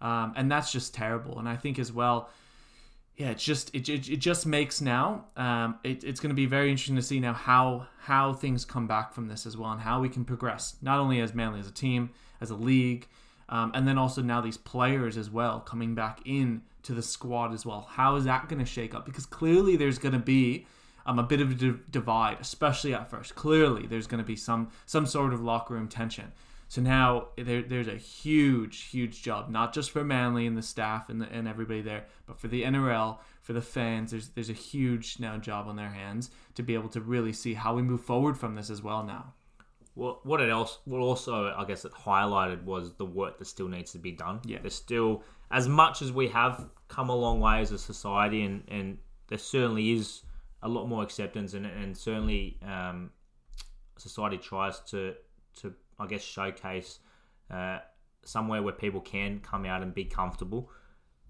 um, 0.02 0.34
and 0.36 0.52
that's 0.52 0.72
just 0.72 0.93
terrible. 0.93 1.39
And 1.39 1.50
I 1.50 1.56
think 1.56 1.80
as 1.80 1.91
well, 1.91 2.30
yeah, 3.17 3.32
it's 3.32 3.43
just 3.43 3.74
it, 3.74 3.89
it, 3.89 4.08
it 4.08 4.17
just 4.17 4.45
makes 4.45 4.82
now. 4.82 5.26
Um, 5.36 5.80
it, 5.84 6.04
it's 6.04 6.19
going 6.19 6.30
to 6.30 6.36
be 6.36 6.45
very 6.45 6.69
interesting 6.69 6.95
to 6.95 7.02
see 7.02 7.19
now 7.19 7.34
how 7.34 7.88
how 8.02 8.34
things 8.34 8.63
come 8.63 8.86
back 8.86 9.12
from 9.12 9.28
this 9.28 9.48
as 9.48 9.58
well, 9.58 9.72
and 9.72 9.82
how 9.82 10.00
we 10.02 10.10
can 10.10 10.24
progress 10.24 10.76
not 10.80 11.00
only 11.00 11.22
as 11.22 11.34
Manly 11.34 11.60
as 11.60 11.67
a 11.67 11.74
team, 11.74 12.12
as 12.39 12.52
a 12.52 12.56
league, 12.56 13.08
um, 13.50 13.72
and 13.74 13.88
then 13.88 13.98
also 13.98 14.22
now 14.22 14.41
these 14.41 14.58
players 14.58 15.17
as 15.17 15.32
well 15.32 15.60
coming 15.60 15.95
back 15.95 16.22
in 16.24 16.62
to 16.84 16.93
the 16.93 17.02
squad 17.02 17.52
as 17.52 17.65
well. 17.65 17.88
How 17.89 18.15
is 18.15 18.26
that 18.26 18.48
going 18.48 18.60
to 18.60 18.65
shake 18.65 18.93
up? 18.93 19.08
Because 19.08 19.26
clearly 19.26 19.76
there's 19.76 19.98
going 19.98 20.13
to 20.13 20.19
be 20.19 20.67
um, 21.06 21.20
a 21.20 21.24
bit 21.24 21.42
of 21.42 21.52
a 21.52 21.54
di- 21.54 21.80
divide, 21.90 22.38
especially 22.40 22.94
at 22.94 23.10
first. 23.10 23.36
Clearly 23.36 23.88
there's 23.88 24.08
going 24.08 24.24
to 24.24 24.28
be 24.28 24.36
some 24.36 24.70
some 24.86 25.06
sort 25.06 25.34
of 25.34 25.42
locker 25.42 25.74
room 25.74 25.88
tension. 25.88 26.32
So 26.70 26.82
now 26.82 27.30
there, 27.36 27.64
there's 27.64 27.88
a 27.88 27.96
huge, 27.96 28.84
huge 28.84 29.24
job, 29.24 29.50
not 29.50 29.74
just 29.74 29.90
for 29.90 30.04
Manly 30.04 30.46
and 30.46 30.56
the 30.56 30.62
staff 30.62 31.10
and, 31.10 31.20
the, 31.20 31.26
and 31.26 31.48
everybody 31.48 31.82
there, 31.82 32.06
but 32.28 32.40
for 32.40 32.48
the 32.48 32.62
NRL, 32.62 33.18
for 33.42 33.54
the 33.54 33.62
fans. 33.62 34.12
There's 34.12 34.30
there's 34.30 34.52
a 34.52 34.54
huge 34.54 35.20
now 35.20 35.38
job 35.38 35.68
on 35.68 35.76
their 35.76 35.90
hands 35.90 36.30
to 36.54 36.62
be 36.62 36.76
able 36.76 36.90
to 36.90 37.02
really 37.02 37.34
see 37.34 37.56
how 37.56 37.76
we 37.76 37.82
move 37.82 38.02
forward 38.02 38.38
from 38.38 38.54
this 38.54 38.70
as 38.70 38.84
well 38.84 39.04
now. 39.04 39.34
What 39.96 40.24
what 40.26 40.40
it 40.42 40.50
else 40.50 40.78
what 40.86 41.00
also 41.00 41.52
I 41.58 41.66
guess 41.66 41.86
it 41.86 41.92
highlighted 41.92 42.64
was 42.64 42.94
the 42.94 43.06
work 43.06 43.40
that 43.40 43.46
still 43.46 43.68
needs 43.68 43.92
to 43.94 43.98
be 43.98 44.12
done. 44.12 44.40
Yeah. 44.46 44.60
There's 44.62 44.76
still 44.76 45.24
as 45.50 45.68
much 45.68 46.04
as 46.04 46.12
we 46.12 46.28
have 46.28 46.70
come 46.88 47.10
a 47.10 47.16
long 47.16 47.40
way 47.40 47.62
as 47.62 47.72
a 47.72 47.80
society 47.80 48.44
and, 48.44 48.64
and 48.68 49.00
there 49.30 49.40
certainly 49.40 49.94
is 49.94 50.22
a 50.62 50.67
lot 50.69 50.88
more 50.88 51.04
acceptance 51.04 51.54
and, 51.54 51.65
and 51.65 51.95
certainly 51.98 52.58
um, 52.65 53.12
society 53.98 54.38
tries 54.38 54.80
to 54.82 55.13
to 55.62 55.74
I 56.00 56.08
guess 56.08 56.22
showcase 56.22 57.00
uh, 57.52 57.80
somewhere 58.24 58.62
where 58.63 58.74
people 58.74 59.02
can 59.02 59.39
come 59.39 59.65
out 59.65 59.82
and 59.82 59.93
be 59.93 60.06
comfortable. 60.06 60.69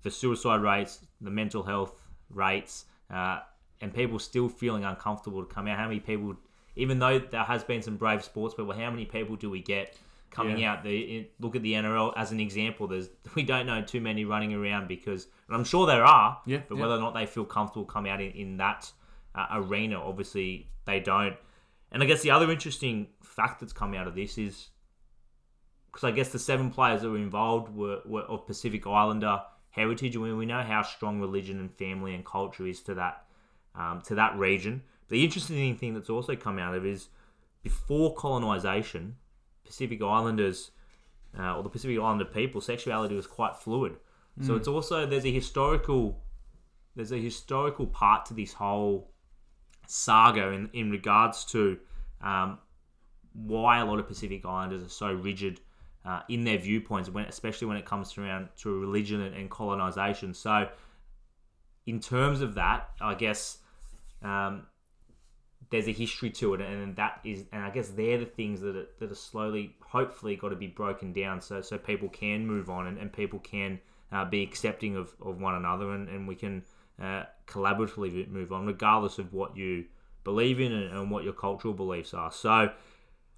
The 0.03 0.11
suicide 0.11 0.61
rates, 0.61 1.05
the 1.21 1.31
mental 1.31 1.63
health 1.63 2.01
rates, 2.29 2.85
uh, 3.13 3.39
and 3.81 3.93
people 3.93 4.19
still 4.19 4.49
feeling 4.49 4.83
uncomfortable 4.85 5.43
to 5.43 5.53
come 5.53 5.67
out. 5.67 5.77
How 5.77 5.87
many 5.87 5.99
people, 5.99 6.35
even 6.75 6.99
though 6.99 7.19
there 7.19 7.43
has 7.43 7.63
been 7.63 7.81
some 7.81 7.97
brave 7.97 8.23
sports 8.23 8.53
people, 8.55 8.73
how 8.73 8.89
many 8.89 9.05
people 9.05 9.35
do 9.35 9.49
we 9.49 9.61
get 9.61 9.95
coming 10.29 10.57
Yeah. 10.59 10.73
out? 10.73 10.83
The 10.83 11.27
look 11.39 11.55
at 11.55 11.63
the 11.63 11.73
NRL 11.73 12.13
as 12.15 12.31
an 12.31 12.39
example. 12.39 12.87
There's 12.87 13.09
we 13.35 13.43
don't 13.43 13.65
know 13.65 13.81
too 13.81 14.01
many 14.01 14.25
running 14.25 14.53
around 14.53 14.87
because, 14.87 15.27
and 15.47 15.55
I'm 15.55 15.63
sure 15.63 15.87
there 15.87 16.03
are, 16.05 16.39
Yeah, 16.45 16.61
but 16.67 16.75
yeah. 16.75 16.81
whether 16.81 16.95
or 16.95 16.99
not 16.99 17.13
they 17.13 17.25
feel 17.25 17.45
comfortable 17.45 17.85
coming 17.85 18.11
out 18.11 18.21
in, 18.21 18.31
in 18.31 18.57
that 18.57 18.91
uh, 19.39 19.47
arena, 19.59 20.01
obviously 20.01 20.69
they 20.85 20.99
don't. 20.99 21.35
And 21.91 22.03
I 22.03 22.05
guess 22.05 22.21
the 22.21 22.31
other 22.31 22.51
interesting 22.51 23.07
fact 23.23 23.59
that's 23.59 23.73
come 23.73 23.93
out 23.93 24.07
of 24.07 24.15
this 24.15 24.37
is 24.37 24.69
because 25.87 26.03
I 26.03 26.11
guess 26.11 26.29
the 26.29 26.39
seven 26.39 26.69
players 26.71 27.01
that 27.01 27.09
were 27.09 27.17
involved 27.17 27.73
were, 27.75 28.01
were 28.05 28.21
of 28.23 28.45
Pacific 28.45 28.85
Islander 28.85 29.41
heritage, 29.71 30.15
and 30.15 30.23
we- 30.23 30.33
we 30.33 30.45
know 30.45 30.61
how 30.61 30.81
strong 30.83 31.19
religion 31.19 31.59
and 31.59 31.71
family 31.71 32.13
and 32.13 32.25
culture 32.25 32.65
is 32.67 32.81
to 32.83 32.93
that 32.95 33.25
um, 33.75 34.01
to 34.01 34.15
that 34.15 34.37
region. 34.37 34.83
The 35.09 35.23
interesting 35.23 35.75
thing 35.77 35.93
that's 35.93 36.09
also 36.09 36.35
come 36.35 36.57
out 36.59 36.75
of 36.75 36.85
is 36.85 37.09
before 37.63 38.13
colonization, 38.15 39.15
Pacific 39.63 40.01
Islanders 40.01 40.71
uh, 41.37 41.55
or 41.57 41.63
the 41.63 41.69
Pacific 41.69 41.97
Islander 41.97 42.25
people, 42.25 42.61
sexuality 42.61 43.15
was 43.15 43.27
quite 43.27 43.55
fluid. 43.55 43.97
So 44.41 44.55
it's 44.55 44.67
also 44.67 45.05
there's 45.05 45.25
a 45.25 45.31
historical 45.31 46.23
there's 46.95 47.11
a 47.11 47.17
historical 47.17 47.87
part 47.87 48.25
to 48.27 48.33
this 48.33 48.53
whole 48.53 49.11
saga 49.89 50.51
in 50.51 50.69
in 50.73 50.91
regards 50.91 51.43
to 51.45 51.77
um, 52.21 52.59
why 53.33 53.79
a 53.79 53.85
lot 53.85 53.97
of 53.97 54.07
Pacific 54.07 54.45
Islanders 54.45 54.83
are 54.83 54.89
so 54.89 55.11
rigid 55.11 55.59
uh, 56.05 56.21
in 56.29 56.43
their 56.43 56.59
viewpoints, 56.59 57.09
when 57.09 57.25
especially 57.25 57.67
when 57.67 57.77
it 57.77 57.85
comes 57.85 58.13
to 58.13 58.21
around 58.21 58.49
to 58.57 58.79
religion 58.79 59.21
and, 59.21 59.35
and 59.35 59.49
colonization. 59.49 60.33
So, 60.33 60.69
in 61.85 61.99
terms 61.99 62.41
of 62.41 62.55
that, 62.55 62.89
I 63.01 63.15
guess. 63.15 63.57
Um, 64.21 64.67
there's 65.71 65.87
a 65.87 65.91
history 65.91 66.31
to 66.31 66.55
it, 66.55 66.61
and 66.61 66.95
that 66.95 67.19
is, 67.23 67.45
and 67.51 67.63
I 67.63 67.69
guess 67.69 67.89
they're 67.89 68.17
the 68.17 68.25
things 68.25 68.59
that 68.61 68.75
are, 68.75 68.87
that 68.99 69.11
are 69.11 69.15
slowly, 69.15 69.75
hopefully, 69.85 70.35
got 70.35 70.49
to 70.49 70.55
be 70.55 70.65
broken 70.65 71.13
down, 71.13 71.41
so 71.41 71.61
so 71.61 71.77
people 71.77 72.09
can 72.09 72.47
move 72.47 72.71
on 72.71 72.87
and, 72.87 72.97
and 72.97 73.13
people 73.13 73.37
can 73.37 73.79
uh, 74.11 74.25
be 74.25 74.41
accepting 74.41 74.95
of, 74.95 75.13
of 75.21 75.39
one 75.39 75.53
another, 75.53 75.91
and, 75.91 76.09
and 76.09 76.27
we 76.27 76.33
can 76.33 76.63
uh, 77.01 77.23
collaboratively 77.47 78.27
move 78.29 78.51
on, 78.51 78.65
regardless 78.65 79.19
of 79.19 79.33
what 79.33 79.55
you 79.55 79.85
believe 80.23 80.59
in 80.59 80.71
and, 80.71 80.91
and, 80.91 81.11
what 81.11 81.23
your 81.23 81.33
cultural 81.33 81.73
beliefs 81.73 82.13
are. 82.13 82.31
So, 82.31 82.71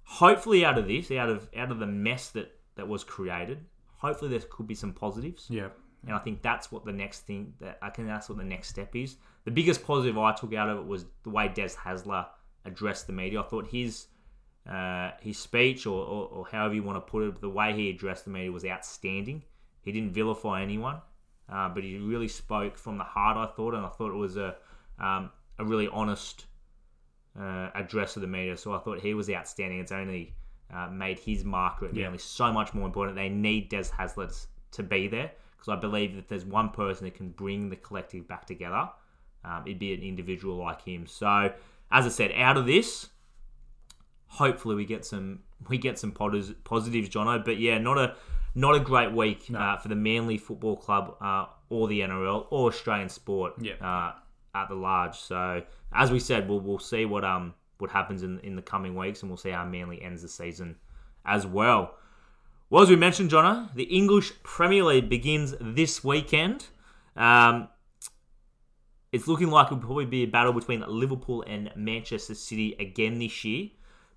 hopefully, 0.04 0.64
out 0.64 0.78
of 0.78 0.88
this, 0.88 1.10
out 1.10 1.28
of 1.28 1.48
out 1.56 1.70
of 1.70 1.78
the 1.78 1.86
mess 1.86 2.30
that 2.30 2.54
that 2.76 2.88
was 2.88 3.04
created, 3.04 3.64
hopefully 3.96 4.30
there 4.30 4.40
could 4.50 4.66
be 4.66 4.74
some 4.74 4.92
positives. 4.92 5.46
Yeah. 5.48 5.68
And 6.04 6.16
I 6.16 6.18
think 6.18 6.42
that's 6.42 6.72
what 6.72 6.84
the 6.84 6.92
next 6.92 7.20
thing 7.20 7.54
that 7.60 7.78
I 7.80 7.90
can 7.90 8.06
that's 8.06 8.28
what 8.28 8.38
the 8.38 8.44
next 8.44 8.68
step 8.68 8.96
is. 8.96 9.16
The 9.44 9.50
biggest 9.50 9.84
positive 9.84 10.18
I 10.18 10.32
took 10.32 10.52
out 10.54 10.68
of 10.68 10.78
it 10.78 10.86
was 10.86 11.06
the 11.22 11.30
way 11.30 11.48
Des 11.48 11.70
Hasler 11.84 12.26
addressed 12.64 13.06
the 13.06 13.12
media. 13.12 13.40
I 13.40 13.44
thought 13.44 13.68
his 13.68 14.06
uh, 14.68 15.10
his 15.20 15.38
speech, 15.38 15.86
or, 15.86 16.04
or, 16.04 16.28
or, 16.28 16.46
however 16.46 16.74
you 16.74 16.84
want 16.84 17.04
to 17.04 17.10
put 17.10 17.24
it, 17.24 17.40
the 17.40 17.48
way 17.48 17.72
he 17.72 17.90
addressed 17.90 18.24
the 18.24 18.30
media 18.30 18.52
was 18.52 18.64
outstanding. 18.64 19.42
He 19.82 19.90
didn't 19.90 20.12
vilify 20.12 20.62
anyone, 20.62 21.00
uh, 21.52 21.68
but 21.68 21.84
he 21.84 21.98
really 21.98 22.28
spoke 22.28 22.78
from 22.78 22.98
the 22.98 23.04
heart. 23.04 23.36
I 23.36 23.52
thought, 23.54 23.74
and 23.74 23.84
I 23.84 23.90
thought 23.90 24.10
it 24.10 24.16
was 24.16 24.36
a 24.36 24.56
um, 24.98 25.30
a 25.58 25.64
really 25.64 25.88
honest 25.88 26.46
uh, 27.38 27.70
address 27.74 28.16
of 28.16 28.22
the 28.22 28.28
media. 28.28 28.56
So 28.56 28.72
I 28.72 28.78
thought 28.78 29.00
he 29.00 29.14
was 29.14 29.28
outstanding. 29.28 29.80
It's 29.80 29.92
only 29.92 30.34
uh, 30.72 30.88
made 30.88 31.18
his 31.18 31.44
marker 31.44 31.86
at 31.86 31.94
yeah. 31.94 32.10
so 32.16 32.52
much 32.52 32.72
more 32.72 32.86
important. 32.86 33.16
They 33.16 33.28
need 33.28 33.68
Des 33.68 33.84
Hasler 33.98 34.46
to 34.72 34.82
be 34.82 35.08
there 35.08 35.32
because 35.62 35.68
I 35.68 35.80
believe 35.80 36.16
that 36.16 36.28
there's 36.28 36.44
one 36.44 36.70
person 36.70 37.04
that 37.04 37.14
can 37.14 37.28
bring 37.28 37.68
the 37.68 37.76
collective 37.76 38.26
back 38.26 38.46
together, 38.46 38.88
um, 39.44 39.62
it'd 39.66 39.78
be 39.78 39.94
an 39.94 40.02
individual 40.02 40.56
like 40.56 40.82
him. 40.82 41.06
So, 41.06 41.52
as 41.90 42.06
I 42.06 42.08
said, 42.08 42.32
out 42.36 42.56
of 42.56 42.66
this, 42.66 43.08
hopefully 44.26 44.74
we 44.74 44.84
get 44.84 45.04
some 45.04 45.40
we 45.68 45.78
get 45.78 45.98
some 45.98 46.10
positives, 46.10 47.08
Jono. 47.08 47.44
But 47.44 47.58
yeah, 47.58 47.78
not 47.78 47.98
a 47.98 48.16
not 48.54 48.74
a 48.74 48.80
great 48.80 49.12
week 49.12 49.48
no. 49.50 49.58
uh, 49.58 49.78
for 49.78 49.88
the 49.88 49.94
Manly 49.94 50.38
Football 50.38 50.76
Club 50.76 51.16
uh, 51.20 51.46
or 51.68 51.88
the 51.88 52.00
NRL 52.00 52.46
or 52.50 52.68
Australian 52.68 53.08
sport 53.08 53.54
yeah. 53.60 53.74
uh, 53.80 54.12
at 54.54 54.68
the 54.68 54.74
large. 54.74 55.16
So, 55.16 55.62
as 55.92 56.10
we 56.10 56.20
said, 56.20 56.48
we'll 56.48 56.60
we'll 56.60 56.78
see 56.78 57.04
what 57.04 57.24
um 57.24 57.54
what 57.78 57.90
happens 57.90 58.22
in 58.22 58.38
in 58.40 58.56
the 58.56 58.62
coming 58.62 58.94
weeks, 58.94 59.22
and 59.22 59.30
we'll 59.30 59.38
see 59.38 59.50
how 59.50 59.64
Manly 59.64 60.02
ends 60.02 60.22
the 60.22 60.28
season 60.28 60.76
as 61.24 61.46
well. 61.46 61.94
Well, 62.70 62.82
as 62.82 62.88
we 62.88 62.96
mentioned, 62.96 63.30
Jono, 63.30 63.72
the 63.74 63.84
English 63.84 64.32
Premier 64.42 64.84
League 64.84 65.10
begins 65.10 65.54
this 65.60 66.02
weekend. 66.02 66.68
Um, 67.16 67.68
it's 69.12 69.28
looking 69.28 69.50
like 69.50 69.66
it'll 69.66 69.76
probably 69.76 70.06
be 70.06 70.22
a 70.22 70.26
battle 70.26 70.54
between 70.54 70.82
Liverpool 70.88 71.44
and 71.46 71.70
Manchester 71.76 72.34
City 72.34 72.74
again 72.80 73.18
this 73.18 73.44
year. 73.44 73.68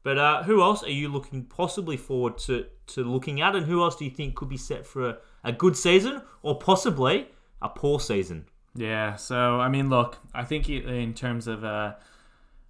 But 0.05 0.19
uh, 0.19 0.43
who 0.43 0.61
else 0.61 0.83
are 0.83 0.91
you 0.91 1.09
looking 1.09 1.45
possibly 1.45 1.97
forward 1.97 2.37
to, 2.37 2.67
to 2.89 3.03
looking 3.03 3.41
at, 3.41 3.55
and 3.55 3.65
who 3.65 3.81
else 3.81 3.95
do 3.95 4.05
you 4.05 4.11
think 4.11 4.35
could 4.35 4.47
be 4.47 4.55
set 4.55 4.85
for 4.85 5.09
a, 5.09 5.17
a 5.43 5.51
good 5.51 5.75
season 5.75 6.21
or 6.43 6.59
possibly 6.59 7.29
a 7.59 7.69
poor 7.69 7.99
season? 7.99 8.45
Yeah, 8.75 9.15
so 9.15 9.59
I 9.59 9.67
mean, 9.67 9.89
look, 9.89 10.19
I 10.31 10.43
think 10.43 10.69
in 10.69 11.15
terms 11.15 11.47
of 11.47 11.63
uh, 11.63 11.95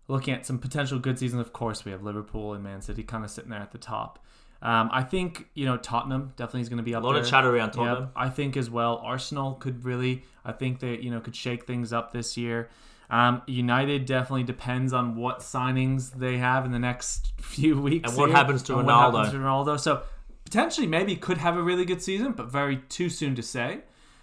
looking 0.08 0.34
at 0.34 0.46
some 0.46 0.60
potential 0.60 0.98
good 0.98 1.20
seasons, 1.20 1.42
of 1.42 1.52
course, 1.52 1.84
we 1.84 1.92
have 1.92 2.04
Liverpool 2.04 2.54
and 2.54 2.64
Man 2.64 2.82
City 2.82 3.04
kind 3.04 3.26
of 3.26 3.30
sitting 3.30 3.50
there 3.50 3.60
at 3.60 3.74
the 3.74 3.80
top. 3.80 4.24
Um, 4.62 4.90
I 4.94 5.04
think 5.04 5.50
you 5.56 5.66
know 5.66 5.76
Tottenham 5.76 6.32
definitely 6.38 6.62
is 6.62 6.70
going 6.70 6.78
to 6.78 6.84
be 6.84 6.96
up. 6.96 7.04
A 7.04 7.06
lot 7.06 7.14
there. 7.14 7.22
of 7.22 7.28
chatter 7.28 7.54
around 7.54 7.72
Tottenham. 7.72 8.04
Yep. 8.04 8.12
I 8.16 8.30
think 8.30 8.56
as 8.56 8.70
well. 8.70 9.02
Arsenal 9.04 9.56
could 9.56 9.84
really. 9.84 10.24
I 10.46 10.54
think 10.54 10.80
they 10.80 11.00
you 11.00 11.12
know 11.12 11.20
could 11.20 11.36
shake 11.36 11.68
things 11.68 11.92
up 11.92 12.14
this 12.14 12.38
year. 12.38 12.70
Um, 13.10 13.42
United 13.48 14.06
definitely 14.06 14.44
depends 14.44 14.94
on 14.94 15.16
what 15.16 15.40
signings 15.40 16.12
they 16.12 16.38
have 16.38 16.66
in 16.66 16.72
the 16.72 16.80
next 16.80 17.34
few 17.38 17.80
weeks. 17.80 18.10
And 18.10 18.18
what 18.18 18.30
here, 18.30 18.38
happens 18.38 18.64
to 18.64 18.74
Ronaldo? 18.74 19.26
Happens 19.26 19.32
to 19.32 19.40
Ronaldo? 19.40 19.80
So 19.80 20.04
potentially, 20.44 20.88
maybe 20.88 21.16
could 21.16 21.38
have 21.38 21.58
a 21.58 21.62
really 21.62 21.86
good 21.86 22.02
season, 22.02 22.32
but 22.32 22.52
very 22.52 22.78
too 22.90 23.10
soon 23.10 23.36
to 23.36 23.44
say. 23.44 23.82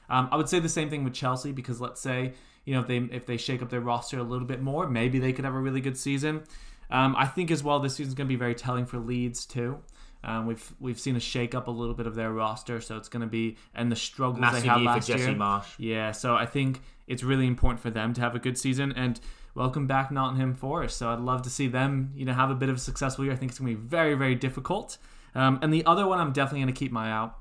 Um, 0.08 0.28
I 0.30 0.36
would 0.36 0.48
say 0.48 0.58
the 0.58 0.68
same 0.68 0.90
thing 0.90 1.04
with 1.04 1.14
Chelsea 1.14 1.52
because 1.52 1.80
let's 1.80 2.00
say 2.00 2.34
you 2.64 2.74
know 2.74 2.80
if 2.80 2.86
they 2.86 2.98
if 2.98 3.26
they 3.26 3.36
shake 3.36 3.62
up 3.62 3.70
their 3.70 3.80
roster 3.80 4.18
a 4.18 4.22
little 4.22 4.46
bit 4.46 4.60
more, 4.60 4.88
maybe 4.88 5.18
they 5.18 5.32
could 5.32 5.44
have 5.44 5.54
a 5.54 5.60
really 5.60 5.80
good 5.80 5.96
season. 5.96 6.42
Um, 6.90 7.16
I 7.16 7.26
think 7.26 7.50
as 7.50 7.64
well 7.64 7.80
this 7.80 7.96
season's 7.96 8.14
going 8.14 8.26
to 8.26 8.32
be 8.32 8.36
very 8.36 8.54
telling 8.54 8.84
for 8.84 8.98
Leeds 8.98 9.46
too. 9.46 9.78
Um, 10.24 10.46
we've 10.46 10.74
we've 10.78 11.00
seen 11.00 11.16
a 11.16 11.20
shake 11.20 11.54
up 11.54 11.66
a 11.66 11.70
little 11.70 11.94
bit 11.94 12.06
of 12.06 12.14
their 12.14 12.32
roster, 12.32 12.80
so 12.80 12.96
it's 12.96 13.08
going 13.08 13.22
to 13.22 13.26
be 13.26 13.56
and 13.74 13.90
the 13.90 13.96
struggles 13.96 14.40
Massive 14.40 14.62
they 14.62 14.68
had 14.68 14.82
last 14.82 15.08
year. 15.08 15.36
Yeah, 15.78 16.12
so 16.12 16.36
I 16.36 16.46
think 16.46 16.80
it's 17.06 17.22
really 17.22 17.46
important 17.46 17.80
for 17.80 17.90
them 17.90 18.12
to 18.14 18.20
have 18.20 18.34
a 18.34 18.38
good 18.38 18.56
season 18.58 18.92
and 18.92 19.20
welcome 19.54 19.86
back 19.86 20.10
Nottingham 20.10 20.54
Forest. 20.54 20.96
So 20.96 21.10
I'd 21.10 21.20
love 21.20 21.42
to 21.42 21.50
see 21.50 21.68
them, 21.68 22.12
you 22.14 22.24
know, 22.24 22.32
have 22.32 22.50
a 22.50 22.54
bit 22.54 22.68
of 22.68 22.76
a 22.76 22.80
successful 22.80 23.24
year. 23.24 23.32
I 23.32 23.36
think 23.36 23.52
it's 23.52 23.58
going 23.58 23.74
to 23.74 23.80
be 23.80 23.86
very 23.86 24.14
very 24.14 24.34
difficult. 24.34 24.98
Um, 25.34 25.58
and 25.62 25.72
the 25.72 25.84
other 25.86 26.06
one 26.06 26.18
I'm 26.18 26.32
definitely 26.32 26.60
going 26.60 26.74
to 26.74 26.78
keep 26.78 26.92
my 26.92 27.08
eye 27.08 27.12
out 27.12 27.38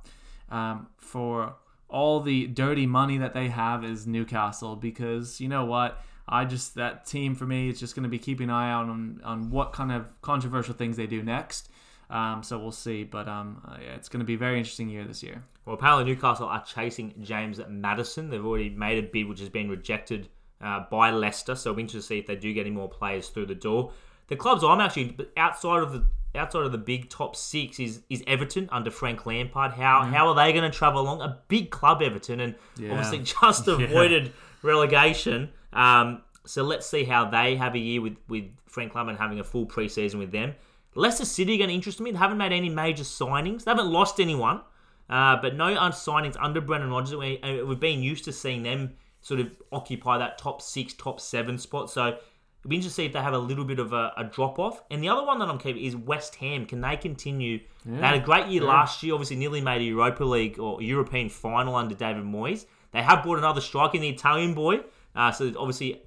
um, 0.50 0.88
for 0.97 1.56
all 1.89 2.21
the 2.21 2.47
dirty 2.47 2.86
money 2.86 3.17
that 3.17 3.34
they 3.34 3.50
have 3.50 3.84
is 3.84 4.08
Newcastle 4.08 4.76
because 4.76 5.39
you 5.41 5.47
know 5.47 5.65
what. 5.65 6.04
I 6.30 6.45
just 6.45 6.76
that 6.76 7.06
team 7.06 7.36
for 7.36 7.45
me 7.45 7.67
is 7.67 7.78
just 7.78 7.93
going 7.93 8.04
to 8.04 8.10
be 8.10 8.19
keeping 8.19 8.50
an 8.50 8.56
eye 8.56 8.71
out 8.71 8.88
on 8.88 9.19
on 9.24 9.50
what 9.50 9.74
kind 9.74 9.91
of 9.91 10.21
controversial 10.21 10.74
things 10.74 10.95
they 10.95 11.08
do 11.08 11.21
next. 11.21 11.69
Um, 12.12 12.43
so 12.43 12.60
we'll 12.60 12.71
see. 12.71 13.04
But 13.04 13.28
um, 13.28 13.62
uh, 13.67 13.78
yeah, 13.82 13.95
it's 13.95 14.10
going 14.10 14.19
to 14.19 14.26
be 14.26 14.36
a 14.36 14.38
very 14.38 14.58
interesting 14.58 14.89
year 14.89 15.06
this 15.06 15.24
year. 15.24 15.43
Well, 15.65 15.76
apparently 15.76 16.06
Newcastle 16.06 16.47
are 16.47 16.63
chasing 16.63 17.13
James 17.21 17.60
Maddison. 17.69 18.30
They've 18.30 18.45
already 18.45 18.69
made 18.69 19.04
a 19.04 19.08
bid 19.08 19.28
which 19.28 19.39
has 19.39 19.50
been 19.50 19.69
rejected 19.69 20.28
uh, 20.62 20.86
by 20.91 21.12
Leicester. 21.12 21.56
So 21.56 21.71
we'll 21.71 21.80
interested 21.80 22.02
to 22.02 22.08
see 22.08 22.19
if 22.19 22.28
they 22.28 22.36
do 22.36 22.54
get 22.54 22.62
any 22.62 22.71
more 22.76 22.89
players 22.89 23.30
through 23.30 23.47
the 23.47 23.56
door. 23.56 23.91
The 24.28 24.36
clubs 24.36 24.63
I'm 24.63 24.80
actually 24.80 25.17
outside 25.38 25.84
of 25.84 25.93
the 25.93 26.06
outside 26.36 26.63
of 26.63 26.71
the 26.71 26.78
big 26.78 27.10
top 27.10 27.36
six 27.36 27.80
is 27.80 28.02
is 28.10 28.24
Everton 28.28 28.69
under 28.71 28.91
Frank 28.91 29.26
Lampard. 29.26 29.74
How 29.74 30.02
mm. 30.02 30.10
how 30.10 30.28
are 30.30 30.36
they 30.36 30.54
going 30.54 30.69
to 30.69 30.76
travel 30.76 31.02
along? 31.02 31.21
A 31.21 31.39
big 31.47 31.69
club, 31.69 32.02
Everton, 32.02 32.39
and 32.39 32.56
yeah. 32.78 32.91
obviously 32.91 33.19
just 33.41 33.67
avoided 33.67 34.26
yeah. 34.26 34.32
relegation. 34.63 35.50
Um, 35.74 36.21
so 36.45 36.63
let's 36.63 36.88
see 36.88 37.04
how 37.04 37.30
they 37.30 37.56
have 37.56 37.76
a 37.76 37.80
year 37.80 38.02
with 38.02 38.17
with 38.28 38.45
Frank 38.67 38.95
Lampard 38.95 39.17
having 39.17 39.39
a 39.39 39.43
full 39.43 39.65
preseason 39.65 40.19
with 40.19 40.32
them. 40.32 40.56
Leicester 40.95 41.25
City 41.25 41.56
are 41.56 41.58
going 41.58 41.69
to 41.69 41.73
interest 41.73 41.99
me. 41.99 42.12
They 42.12 42.17
haven't 42.17 42.38
made 42.38 42.51
any 42.51 42.69
major 42.69 43.04
signings. 43.04 43.63
They 43.63 43.71
haven't 43.71 43.91
lost 43.91 44.19
anyone, 44.19 44.62
uh, 45.10 45.38
but 45.41 45.56
no 45.56 45.73
signings 45.91 46.36
under 46.39 46.62
Brendan 46.62 46.89
Rodgers. 46.89 47.15
We, 47.15 47.39
uh, 47.41 47.65
we've 47.65 47.80
been 47.80 48.04
used 48.04 48.25
to 48.25 48.34
seeing 48.34 48.63
them 48.63 48.95
sort 49.21 49.39
of 49.39 49.51
occupy 49.71 50.17
that 50.17 50.38
top 50.38 50.62
six, 50.62 50.93
top 50.93 51.19
seven 51.19 51.58
spot. 51.58 51.89
So 51.89 52.08
it'll 52.08 52.69
be 52.69 52.75
interesting 52.75 52.89
to 52.89 52.95
see 52.95 53.06
if 53.06 53.13
they 53.13 53.21
have 53.21 53.34
a 53.34 53.39
little 53.39 53.65
bit 53.65 53.80
of 53.80 53.93
a, 53.93 54.12
a 54.17 54.23
drop 54.23 54.60
off. 54.60 54.84
And 54.91 55.01
the 55.01 55.10
other 55.10 55.25
one 55.25 55.39
that 55.39 55.47
I'm 55.47 55.60
keeping 55.60 55.84
is 55.84 55.95
West 55.95 56.36
Ham. 56.36 56.65
Can 56.65 56.82
they 56.82 56.97
continue? 56.97 57.60
Yeah, 57.86 57.97
they 57.97 58.08
had 58.08 58.15
a 58.15 58.19
great 58.19 58.47
year 58.47 58.63
yeah. 58.63 58.69
last 58.69 59.01
year. 59.04 59.13
Obviously, 59.13 59.38
nearly 59.38 59.62
made 59.62 59.82
a 59.82 59.86
Europa 59.86 60.23
League 60.23 60.60
or 60.60 60.82
European 60.82 61.30
final 61.30 61.75
under 61.75 61.95
David 61.95 62.23
Moyes. 62.23 62.65
They 62.91 63.01
have 63.01 63.23
brought 63.23 63.38
another 63.38 63.62
striker 63.62 63.95
in 63.95 64.01
the 64.01 64.10
Italian 64.10 64.54
boy. 64.54 64.82
Uh, 65.15 65.32
so 65.32 65.54
obviously, 65.58 66.01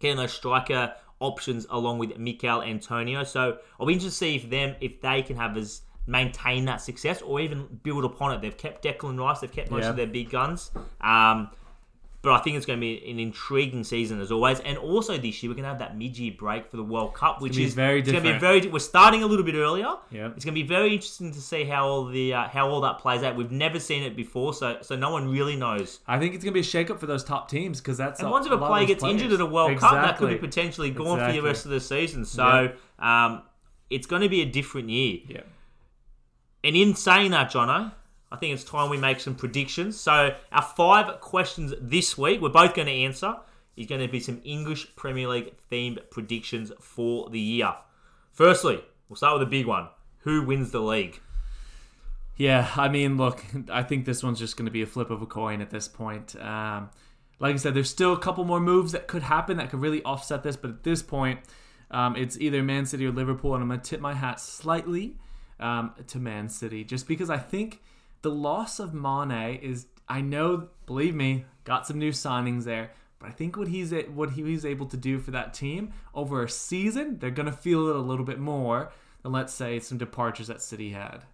getting 0.00 0.18
a 0.18 0.28
striker 0.28 0.94
options 1.20 1.66
along 1.70 1.98
with 1.98 2.16
Michail 2.18 2.62
Antonio. 2.62 3.24
So 3.24 3.58
I'll 3.78 3.86
be 3.86 3.94
interested 3.94 4.10
to 4.10 4.16
see 4.16 4.36
if 4.36 4.50
them 4.50 4.76
if 4.80 5.00
they 5.00 5.22
can 5.22 5.36
have 5.36 5.56
as 5.56 5.82
maintain 6.06 6.64
that 6.64 6.80
success 6.80 7.20
or 7.22 7.40
even 7.40 7.80
build 7.82 8.04
upon 8.04 8.32
it. 8.32 8.40
They've 8.40 8.56
kept 8.56 8.82
Declan 8.82 9.18
Rice, 9.18 9.40
they've 9.40 9.52
kept 9.52 9.70
most 9.70 9.84
yeah. 9.84 9.90
of 9.90 9.96
their 9.96 10.06
big 10.06 10.30
guns. 10.30 10.70
Um, 11.00 11.50
but 12.28 12.40
I 12.40 12.42
think 12.42 12.58
it's 12.58 12.66
going 12.66 12.78
to 12.78 12.80
be 12.80 13.10
an 13.10 13.18
intriguing 13.18 13.84
season 13.84 14.20
as 14.20 14.30
always. 14.30 14.60
And 14.60 14.76
also 14.76 15.16
this 15.16 15.42
year 15.42 15.50
we're 15.50 15.54
going 15.54 15.62
to 15.62 15.70
have 15.70 15.78
that 15.78 15.96
mid-year 15.96 16.34
break 16.38 16.70
for 16.70 16.76
the 16.76 16.84
World 16.84 17.14
Cup, 17.14 17.40
which 17.40 17.56
is 17.56 17.72
very 17.72 18.02
different. 18.02 18.24
Going 18.24 18.34
to 18.34 18.38
be 18.38 18.60
very. 18.60 18.70
We're 18.70 18.80
starting 18.80 19.22
a 19.22 19.26
little 19.26 19.46
bit 19.46 19.54
earlier. 19.54 19.94
Yeah. 20.10 20.26
It's 20.36 20.44
going 20.44 20.54
to 20.54 20.60
be 20.60 20.66
very 20.66 20.92
interesting 20.92 21.32
to 21.32 21.40
see 21.40 21.64
how 21.64 21.86
all 21.86 22.04
the 22.04 22.34
uh, 22.34 22.48
how 22.48 22.68
all 22.68 22.82
that 22.82 22.98
plays 22.98 23.22
out. 23.22 23.34
We've 23.34 23.50
never 23.50 23.80
seen 23.80 24.02
it 24.02 24.14
before, 24.14 24.52
so 24.52 24.76
so 24.82 24.94
no 24.94 25.10
one 25.10 25.30
really 25.30 25.56
knows. 25.56 26.00
I 26.06 26.18
think 26.18 26.34
it's 26.34 26.44
going 26.44 26.52
to 26.52 26.56
be 26.56 26.60
a 26.60 26.70
shake-up 26.70 27.00
for 27.00 27.06
those 27.06 27.24
top 27.24 27.48
teams 27.48 27.80
because 27.80 27.96
that's 27.96 28.20
and 28.20 28.30
once 28.30 28.44
if 28.44 28.52
a 28.52 28.58
player 28.58 28.86
gets 28.86 29.00
players. 29.00 29.22
injured 29.22 29.32
at 29.32 29.40
a 29.40 29.46
World 29.46 29.72
exactly. 29.72 29.98
Cup, 29.98 30.06
that 30.06 30.18
could 30.18 30.28
be 30.28 30.36
potentially 30.36 30.90
gone 30.90 31.18
exactly. 31.18 31.38
for 31.38 31.42
the 31.42 31.48
rest 31.48 31.64
of 31.64 31.70
the 31.70 31.80
season. 31.80 32.26
So 32.26 32.74
yeah. 33.00 33.26
um, 33.26 33.42
it's 33.88 34.06
going 34.06 34.20
to 34.20 34.28
be 34.28 34.42
a 34.42 34.46
different 34.46 34.90
year. 34.90 35.20
Yeah. 35.26 35.40
And 36.62 36.76
in 36.76 36.94
saying 36.94 37.30
that, 37.30 37.50
Jono, 37.50 37.92
I 38.30 38.36
think 38.36 38.54
it's 38.54 38.64
time 38.64 38.90
we 38.90 38.98
make 38.98 39.20
some 39.20 39.34
predictions. 39.34 39.98
So, 39.98 40.34
our 40.52 40.62
five 40.62 41.20
questions 41.20 41.72
this 41.80 42.18
week, 42.18 42.40
we're 42.40 42.50
both 42.50 42.74
going 42.74 42.86
to 42.86 42.92
answer, 42.92 43.36
is 43.76 43.86
going 43.86 44.00
to 44.00 44.08
be 44.08 44.20
some 44.20 44.40
English 44.44 44.94
Premier 44.96 45.28
League 45.28 45.54
themed 45.70 45.98
predictions 46.10 46.72
for 46.80 47.30
the 47.30 47.40
year. 47.40 47.74
Firstly, 48.32 48.82
we'll 49.08 49.16
start 49.16 49.38
with 49.38 49.48
a 49.48 49.50
big 49.50 49.66
one. 49.66 49.88
Who 50.20 50.42
wins 50.42 50.70
the 50.70 50.80
league? 50.80 51.20
Yeah, 52.36 52.70
I 52.76 52.88
mean, 52.88 53.16
look, 53.16 53.44
I 53.70 53.82
think 53.82 54.04
this 54.04 54.22
one's 54.22 54.38
just 54.38 54.56
going 54.56 54.66
to 54.66 54.72
be 54.72 54.82
a 54.82 54.86
flip 54.86 55.10
of 55.10 55.22
a 55.22 55.26
coin 55.26 55.60
at 55.60 55.70
this 55.70 55.88
point. 55.88 56.36
Um, 56.36 56.90
like 57.40 57.54
I 57.54 57.56
said, 57.56 57.74
there's 57.74 57.90
still 57.90 58.12
a 58.12 58.18
couple 58.18 58.44
more 58.44 58.60
moves 58.60 58.92
that 58.92 59.06
could 59.06 59.22
happen 59.22 59.56
that 59.56 59.70
could 59.70 59.80
really 59.80 60.02
offset 60.02 60.42
this. 60.42 60.56
But 60.56 60.70
at 60.70 60.84
this 60.84 61.02
point, 61.02 61.40
um, 61.90 62.14
it's 62.16 62.38
either 62.38 62.62
Man 62.62 62.86
City 62.86 63.06
or 63.06 63.12
Liverpool, 63.12 63.54
and 63.54 63.62
I'm 63.62 63.68
going 63.68 63.80
to 63.80 63.88
tip 63.88 64.00
my 64.00 64.14
hat 64.14 64.40
slightly 64.40 65.16
um, 65.58 65.94
to 66.06 66.18
Man 66.18 66.48
City 66.48 66.84
just 66.84 67.08
because 67.08 67.30
I 67.30 67.38
think 67.38 67.80
the 68.22 68.30
loss 68.30 68.78
of 68.78 68.94
Mane 68.94 69.58
is. 69.62 69.86
I 70.10 70.22
know, 70.22 70.68
believe 70.86 71.14
me, 71.14 71.44
got 71.64 71.86
some 71.86 71.98
new 71.98 72.12
signings 72.12 72.64
there, 72.64 72.92
but 73.18 73.28
I 73.28 73.32
think 73.32 73.56
what 73.58 73.68
he's 73.68 73.92
what 74.14 74.30
he 74.30 74.42
was 74.42 74.64
able 74.64 74.86
to 74.86 74.96
do 74.96 75.18
for 75.18 75.32
that 75.32 75.52
team 75.52 75.92
over 76.14 76.42
a 76.42 76.48
season, 76.48 77.18
they're 77.18 77.30
going 77.30 77.46
to 77.46 77.52
feel 77.52 77.88
it 77.88 77.96
a 77.96 78.00
little 78.00 78.24
bit 78.24 78.38
more 78.38 78.90
than 79.22 79.32
let's 79.32 79.52
say 79.52 79.80
some 79.80 79.98
departures 79.98 80.46
that 80.46 80.62
City 80.62 80.90
had. 80.90 81.24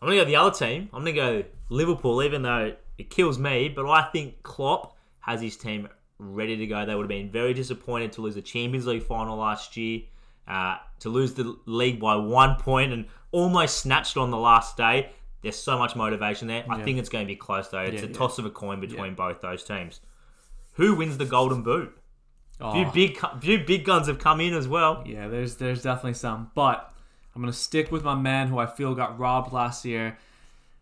I'm 0.00 0.08
gonna 0.08 0.20
go 0.20 0.24
the 0.24 0.36
other 0.36 0.50
team. 0.50 0.88
I'm 0.94 1.04
gonna 1.04 1.12
go 1.12 1.44
Liverpool, 1.68 2.22
even 2.22 2.42
though 2.42 2.74
it 2.96 3.10
kills 3.10 3.38
me. 3.38 3.68
But 3.68 3.86
I 3.86 4.02
think 4.10 4.42
Klopp 4.42 4.96
has 5.20 5.42
his 5.42 5.56
team 5.56 5.88
ready 6.18 6.56
to 6.56 6.66
go. 6.66 6.86
They 6.86 6.94
would 6.94 7.02
have 7.02 7.08
been 7.08 7.30
very 7.30 7.52
disappointed 7.52 8.12
to 8.12 8.22
lose 8.22 8.34
the 8.34 8.42
Champions 8.42 8.86
League 8.86 9.02
final 9.02 9.36
last 9.36 9.76
year, 9.76 10.02
uh, 10.48 10.76
to 11.00 11.10
lose 11.10 11.34
the 11.34 11.56
league 11.66 12.00
by 12.00 12.16
one 12.16 12.56
point 12.56 12.92
and 12.92 13.06
almost 13.30 13.78
snatched 13.78 14.16
on 14.16 14.30
the 14.30 14.38
last 14.38 14.76
day. 14.76 15.10
There's 15.42 15.56
so 15.56 15.78
much 15.78 15.96
motivation 15.96 16.48
there. 16.48 16.64
I 16.68 16.78
Yeah. 16.78 16.84
think 16.84 16.98
it's 16.98 17.08
going 17.08 17.24
to 17.24 17.28
be 17.32 17.36
close 17.36 17.68
though. 17.68 17.80
It's 17.80 18.02
Yeah, 18.02 18.08
a 18.08 18.12
toss 18.12 18.38
of 18.38 18.44
a 18.44 18.50
coin 18.50 18.80
between 18.80 19.14
both 19.14 19.40
those 19.40 19.64
teams. 19.64 20.00
Who 20.74 20.94
wins 20.94 21.18
the 21.18 21.24
Golden 21.24 21.62
Boot? 21.62 21.96
A 22.60 22.72
few 22.72 22.84
Oh. 22.86 22.90
big, 22.92 23.18
few 23.40 23.58
big 23.64 23.84
guns 23.84 24.06
have 24.06 24.18
come 24.18 24.40
in 24.40 24.52
as 24.52 24.68
well. 24.68 25.02
Yeah, 25.06 25.28
there's 25.28 25.56
there's 25.56 25.82
definitely 25.82 26.14
some, 26.14 26.50
but 26.54 26.92
I'm 27.34 27.40
gonna 27.40 27.52
stick 27.54 27.90
with 27.90 28.04
my 28.04 28.14
man 28.14 28.48
who 28.48 28.58
I 28.58 28.66
feel 28.66 28.94
got 28.94 29.18
robbed 29.18 29.50
last 29.52 29.84
year, 29.86 30.18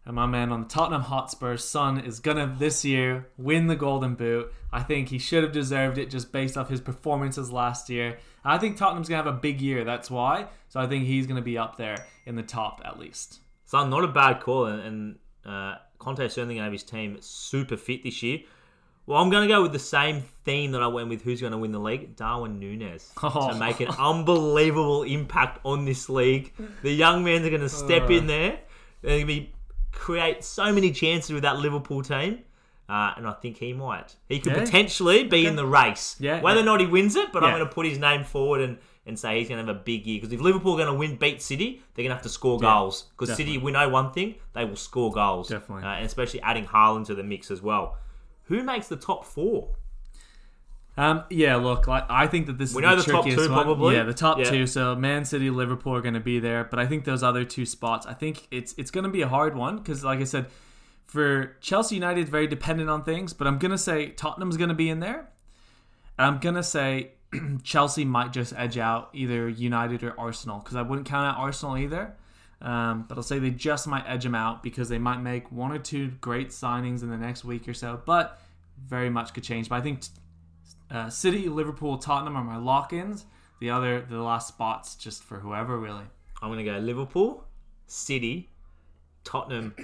and 0.04 0.16
my 0.16 0.26
man 0.26 0.50
on 0.50 0.62
the 0.62 0.66
Tottenham 0.68 1.02
Hotspurs 1.02 1.64
Son 1.64 2.00
is 2.00 2.18
gonna 2.18 2.52
this 2.58 2.84
year 2.84 3.28
win 3.36 3.68
the 3.68 3.76
Golden 3.76 4.16
Boot. 4.16 4.52
I 4.72 4.82
think 4.82 5.10
he 5.10 5.18
should 5.18 5.44
have 5.44 5.52
deserved 5.52 5.98
it 5.98 6.10
just 6.10 6.32
based 6.32 6.58
off 6.58 6.68
his 6.68 6.80
performances 6.80 7.52
last 7.52 7.88
year. 7.88 8.18
I 8.44 8.58
think 8.58 8.76
Tottenham's 8.76 9.08
gonna 9.08 9.22
have 9.22 9.32
a 9.32 9.38
big 9.38 9.60
year. 9.60 9.84
That's 9.84 10.10
why. 10.10 10.46
So 10.68 10.80
I 10.80 10.88
think 10.88 11.04
he's 11.04 11.28
gonna 11.28 11.42
be 11.42 11.56
up 11.56 11.76
there 11.76 12.06
in 12.26 12.34
the 12.34 12.42
top 12.42 12.80
at 12.84 12.98
least. 12.98 13.38
So 13.68 13.86
not 13.86 14.02
a 14.02 14.08
bad 14.08 14.40
call, 14.40 14.64
and, 14.64 14.80
and 14.82 15.16
uh, 15.44 15.76
Conte 15.98 16.26
certainly 16.28 16.54
going 16.54 16.62
to 16.62 16.62
have 16.64 16.72
his 16.72 16.82
team 16.82 17.18
super 17.20 17.76
fit 17.76 18.02
this 18.02 18.22
year. 18.22 18.38
Well, 19.06 19.20
I'm 19.22 19.28
going 19.30 19.46
to 19.46 19.54
go 19.54 19.60
with 19.62 19.72
the 19.72 19.78
same 19.78 20.22
theme 20.44 20.72
that 20.72 20.82
I 20.82 20.86
went 20.86 21.08
with 21.10 21.20
who's 21.22 21.40
going 21.42 21.52
to 21.52 21.58
win 21.58 21.72
the 21.72 21.78
league, 21.78 22.16
Darwin 22.16 22.58
Núñez, 22.60 23.10
Oh. 23.22 23.52
to 23.52 23.58
make 23.58 23.80
an 23.80 23.88
unbelievable 23.98 25.02
impact 25.02 25.60
on 25.64 25.84
this 25.84 26.08
league. 26.08 26.52
The 26.82 26.90
young 26.92 27.24
men 27.24 27.44
are 27.44 27.50
going 27.50 27.60
to 27.62 27.68
step 27.68 28.10
in 28.10 28.26
there. 28.26 28.58
They're 29.02 29.10
going 29.10 29.20
to 29.20 29.26
be 29.26 29.52
create 29.92 30.44
so 30.44 30.72
many 30.72 30.90
chances 30.90 31.30
with 31.32 31.42
that 31.42 31.58
Liverpool 31.58 32.02
team. 32.02 32.40
Uh, 32.88 33.12
and 33.18 33.26
I 33.26 33.32
think 33.32 33.58
he 33.58 33.74
might. 33.74 34.16
He 34.30 34.38
could 34.40 34.52
Yeah. 34.52 34.60
potentially 34.64 35.24
be 35.24 35.44
in 35.44 35.56
the 35.56 35.66
race. 35.66 36.16
Yeah, 36.18 36.40
Whether 36.40 36.60
yeah. 36.60 36.62
or 36.62 36.66
not 36.66 36.80
he 36.80 36.86
wins 36.86 37.16
it, 37.16 37.32
but 37.32 37.44
I'm 37.44 37.50
going 37.54 37.66
to 37.68 37.70
put 37.74 37.84
his 37.84 37.98
name 37.98 38.24
forward 38.24 38.62
and, 38.62 38.78
and 39.08 39.18
say 39.18 39.38
he's 39.38 39.48
going 39.48 39.64
to 39.64 39.66
have 39.66 39.76
a 39.76 39.82
big 39.82 40.06
year. 40.06 40.20
Because 40.20 40.32
if 40.32 40.40
Liverpool 40.40 40.74
are 40.74 40.76
going 40.76 40.92
to 40.92 40.94
win, 40.98 41.16
beat 41.16 41.42
City, 41.42 41.82
they're 41.94 42.04
going 42.04 42.10
to 42.10 42.14
have 42.14 42.22
to 42.22 42.28
score 42.28 42.60
goals. 42.60 43.06
Because 43.16 43.34
City, 43.36 43.58
we 43.58 43.72
know 43.72 43.88
one 43.88 44.12
thing, 44.12 44.36
they 44.52 44.64
will 44.64 44.76
score 44.76 45.10
goals. 45.10 45.48
Definitely. 45.48 45.84
Uh, 45.84 45.94
and 45.94 46.06
especially 46.06 46.40
adding 46.42 46.66
Haaland 46.66 47.06
to 47.06 47.14
the 47.14 47.24
mix 47.24 47.50
as 47.50 47.60
well. 47.62 47.96
Who 48.44 48.62
makes 48.62 48.86
the 48.88 48.96
top 48.96 49.24
four? 49.24 49.70
Um, 50.96 51.22
yeah, 51.30 51.56
look, 51.56 51.86
like, 51.86 52.04
I 52.08 52.26
think 52.26 52.46
that 52.46 52.58
this 52.58 52.74
We 52.74 52.82
is 52.82 52.88
know 52.88 52.96
the, 52.96 53.02
the 53.02 53.12
top 53.12 53.24
two, 53.24 53.36
one. 53.36 53.48
probably. 53.48 53.94
Yeah, 53.94 54.02
the 54.02 54.12
top 54.14 54.38
Yeah. 54.38 54.50
two. 54.50 54.66
So 54.66 54.96
Man 54.96 55.24
City, 55.24 55.48
Liverpool 55.48 55.94
are 55.94 56.00
going 56.00 56.14
to 56.14 56.20
be 56.20 56.40
there, 56.40 56.64
but 56.64 56.78
I 56.80 56.86
think 56.86 57.04
those 57.04 57.22
other 57.22 57.44
two 57.44 57.64
spots, 57.66 58.04
I 58.04 58.14
think 58.14 58.48
it's 58.50 58.74
it's 58.76 58.90
going 58.90 59.04
to 59.04 59.10
be 59.10 59.22
a 59.22 59.28
hard 59.28 59.54
one 59.54 59.76
because, 59.76 60.02
like 60.02 60.18
I 60.18 60.24
said, 60.24 60.46
for 61.06 61.56
Chelsea 61.60 61.94
United, 61.94 62.28
very 62.28 62.48
dependent 62.48 62.90
on 62.90 63.04
things. 63.04 63.32
But 63.32 63.46
I'm 63.46 63.58
going 63.58 63.70
to 63.70 63.78
say 63.78 64.08
Tottenham's 64.10 64.56
going 64.56 64.70
to 64.70 64.74
be 64.74 64.90
in 64.90 64.98
there. 64.98 65.28
And 66.18 66.26
I'm 66.26 66.40
going 66.40 66.56
to 66.56 66.64
say 66.64 67.12
Chelsea 67.62 68.04
might 68.04 68.32
just 68.32 68.52
edge 68.56 68.78
out 68.78 69.10
either 69.12 69.48
United 69.48 70.02
or 70.02 70.18
Arsenal 70.18 70.58
because 70.58 70.76
I 70.76 70.82
wouldn't 70.82 71.06
count 71.06 71.26
out 71.26 71.40
Arsenal 71.40 71.76
either. 71.76 72.14
Um, 72.60 73.04
but 73.08 73.16
I'll 73.16 73.22
say 73.22 73.38
they 73.38 73.50
just 73.50 73.86
might 73.86 74.04
edge 74.08 74.24
them 74.24 74.34
out 74.34 74.62
because 74.62 74.88
they 74.88 74.98
might 74.98 75.18
make 75.18 75.50
one 75.52 75.70
or 75.70 75.78
two 75.78 76.08
great 76.20 76.48
signings 76.48 77.02
in 77.02 77.10
the 77.10 77.16
next 77.16 77.44
week 77.44 77.68
or 77.68 77.74
so. 77.74 78.00
But 78.04 78.40
very 78.86 79.10
much 79.10 79.34
could 79.34 79.44
change. 79.44 79.68
But 79.68 79.76
I 79.76 79.80
think 79.80 80.00
uh, 80.90 81.10
City, 81.10 81.48
Liverpool, 81.48 81.98
Tottenham 81.98 82.36
are 82.36 82.44
my 82.44 82.56
lock-ins. 82.56 83.26
The 83.60 83.70
other, 83.70 84.00
the 84.00 84.20
last 84.20 84.48
spots, 84.48 84.94
just 84.94 85.22
for 85.24 85.40
whoever 85.40 85.78
really. 85.78 86.04
I'm 86.40 86.56
to 86.56 86.64
go 86.64 86.78
Liverpool, 86.78 87.44
City, 87.86 88.50
Tottenham, 89.24 89.74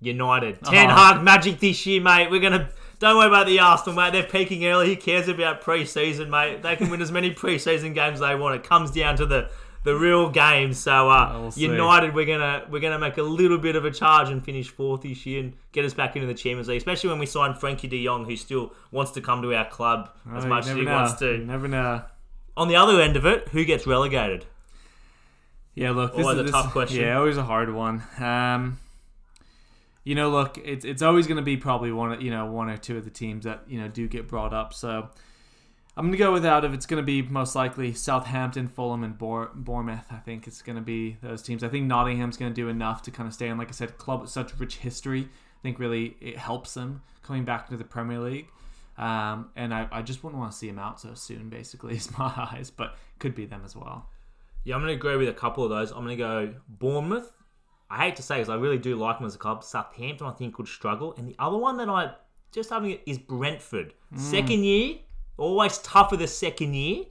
United. 0.00 0.62
Ten 0.64 0.88
Hag 0.90 1.22
magic 1.22 1.60
this 1.60 1.84
year, 1.86 2.00
mate. 2.00 2.30
We're 2.30 2.40
going 2.40 2.52
to. 2.54 2.68
Don't 2.98 3.16
worry 3.16 3.28
about 3.28 3.46
the 3.46 3.58
Arsenal, 3.60 3.96
mate. 3.96 4.12
They're 4.12 4.22
peaking 4.22 4.66
early. 4.66 4.88
Who 4.94 4.96
cares 5.00 5.26
about 5.28 5.62
pre-season, 5.62 6.28
mate? 6.28 6.62
They 6.62 6.76
can 6.76 6.90
win 6.90 7.00
as 7.00 7.10
many 7.10 7.30
pre-season 7.30 7.94
games 7.94 8.20
they 8.20 8.34
want. 8.34 8.56
It 8.56 8.64
comes 8.64 8.90
down 8.90 9.16
to 9.16 9.26
the 9.26 9.50
the 9.84 9.96
real 9.96 10.28
game. 10.28 10.74
So 10.74 11.08
uh. 11.08 11.50
United, 11.56 12.14
we're 12.14 12.26
gonna 12.26 12.66
we're 12.70 12.80
gonna 12.80 12.98
make 12.98 13.16
a 13.16 13.22
little 13.22 13.56
bit 13.58 13.76
of 13.76 13.84
a 13.86 13.90
charge 13.90 14.28
and 14.28 14.44
finish 14.44 14.68
fourth 14.68 15.00
this 15.02 15.24
year 15.24 15.40
and 15.40 15.54
get 15.72 15.84
us 15.86 15.94
back 15.94 16.14
into 16.16 16.26
the 16.26 16.34
Champions 16.34 16.68
League. 16.68 16.76
Especially 16.78 17.08
when 17.10 17.18
we 17.18 17.24
sign 17.26 17.54
Frenkie 17.54 17.88
de 17.88 18.04
Jong, 18.04 18.24
who 18.26 18.36
still 18.36 18.72
wants 18.90 19.12
to 19.12 19.20
come 19.22 19.40
to 19.42 19.54
our 19.54 19.68
club 19.68 20.10
as 20.34 20.44
Oh, 20.44 20.48
much 20.48 20.66
as 20.66 20.76
he 20.76 20.82
know. 20.82 20.92
wants 20.92 21.14
to. 21.20 21.32
You 21.38 21.44
never 21.44 21.68
know. 21.68 22.02
On 22.56 22.68
the 22.68 22.76
other 22.76 23.00
end 23.00 23.16
of 23.16 23.24
it, 23.24 23.48
who 23.48 23.64
gets 23.64 23.86
relegated? 23.86 24.44
Yeah, 25.74 25.92
look, 25.92 26.14
this 26.14 26.24
Always 26.26 26.34
is 26.36 26.40
a 26.40 26.44
this 26.44 26.52
tough 26.52 26.72
question. 26.72 27.00
Yeah, 27.00 27.16
always 27.16 27.36
a 27.38 27.44
hard 27.44 27.72
one. 27.72 28.02
Um, 28.18 28.78
you 30.04 30.14
know, 30.14 30.30
look, 30.30 30.58
it's 30.64 30.84
it's 30.84 31.02
always 31.02 31.26
going 31.26 31.36
to 31.36 31.42
be 31.42 31.56
probably 31.56 31.92
one, 31.92 32.20
you 32.20 32.30
know, 32.30 32.46
one 32.46 32.70
or 32.70 32.76
two 32.76 32.96
of 32.96 33.04
the 33.04 33.10
teams 33.10 33.44
that 33.44 33.64
you 33.68 33.80
know 33.80 33.88
do 33.88 34.08
get 34.08 34.28
brought 34.28 34.54
up. 34.54 34.72
So 34.72 35.08
I'm 35.96 36.06
going 36.06 36.12
to 36.12 36.18
go 36.18 36.32
with 36.32 36.46
of 36.46 36.72
it's 36.72 36.86
going 36.86 37.02
to 37.02 37.06
be 37.06 37.22
most 37.22 37.54
likely 37.54 37.92
Southampton, 37.92 38.68
Fulham, 38.68 39.04
and 39.04 39.18
Bour- 39.18 39.50
Bournemouth. 39.54 40.06
I 40.10 40.16
think 40.16 40.46
it's 40.46 40.62
going 40.62 40.76
to 40.76 40.82
be 40.82 41.18
those 41.22 41.42
teams. 41.42 41.62
I 41.62 41.68
think 41.68 41.86
Nottingham's 41.86 42.36
going 42.36 42.50
to 42.50 42.54
do 42.54 42.68
enough 42.68 43.02
to 43.02 43.10
kind 43.10 43.26
of 43.26 43.34
stay 43.34 43.48
in. 43.48 43.58
Like 43.58 43.68
I 43.68 43.72
said, 43.72 43.98
club 43.98 44.22
with 44.22 44.30
such 44.30 44.58
rich 44.58 44.76
history. 44.76 45.22
I 45.22 45.62
think 45.62 45.78
really 45.78 46.16
it 46.20 46.38
helps 46.38 46.74
them 46.74 47.02
coming 47.22 47.44
back 47.44 47.66
into 47.66 47.76
the 47.76 47.84
Premier 47.84 48.18
League. 48.18 48.48
Um, 48.96 49.50
and 49.56 49.74
I, 49.74 49.88
I 49.90 50.02
just 50.02 50.22
wouldn't 50.22 50.38
want 50.38 50.52
to 50.52 50.58
see 50.58 50.68
them 50.68 50.78
out 50.78 51.00
so 51.00 51.14
soon, 51.14 51.48
basically, 51.48 51.94
is 51.96 52.16
my 52.16 52.32
eyes, 52.52 52.70
but 52.70 52.96
could 53.18 53.34
be 53.34 53.44
them 53.44 53.62
as 53.64 53.76
well. 53.76 54.08
Yeah, 54.64 54.76
I'm 54.76 54.82
going 54.82 54.92
to 54.92 54.96
agree 54.96 55.16
with 55.16 55.28
a 55.28 55.34
couple 55.34 55.64
of 55.64 55.70
those. 55.70 55.90
I'm 55.90 56.04
going 56.04 56.16
to 56.16 56.22
go 56.22 56.54
Bournemouth. 56.68 57.32
I 57.90 57.98
hate 58.04 58.16
to 58.16 58.22
say 58.22 58.36
because 58.36 58.48
I 58.48 58.54
really 58.54 58.78
do 58.78 58.96
like 58.96 59.18
them 59.18 59.26
as 59.26 59.34
a 59.34 59.38
club. 59.38 59.64
Southampton, 59.64 60.26
I 60.26 60.32
think, 60.32 60.54
could 60.54 60.68
struggle. 60.68 61.14
And 61.18 61.28
the 61.28 61.34
other 61.38 61.56
one 61.56 61.76
that 61.78 61.88
I 61.88 62.12
just 62.52 62.70
having 62.70 62.92
it 62.92 63.02
is 63.06 63.18
Brentford. 63.18 63.94
Second 64.16 64.64
year, 64.64 64.96
always 65.36 65.78
tougher 65.78 66.16
the 66.16 66.26
second 66.26 66.74
year. 66.74 67.04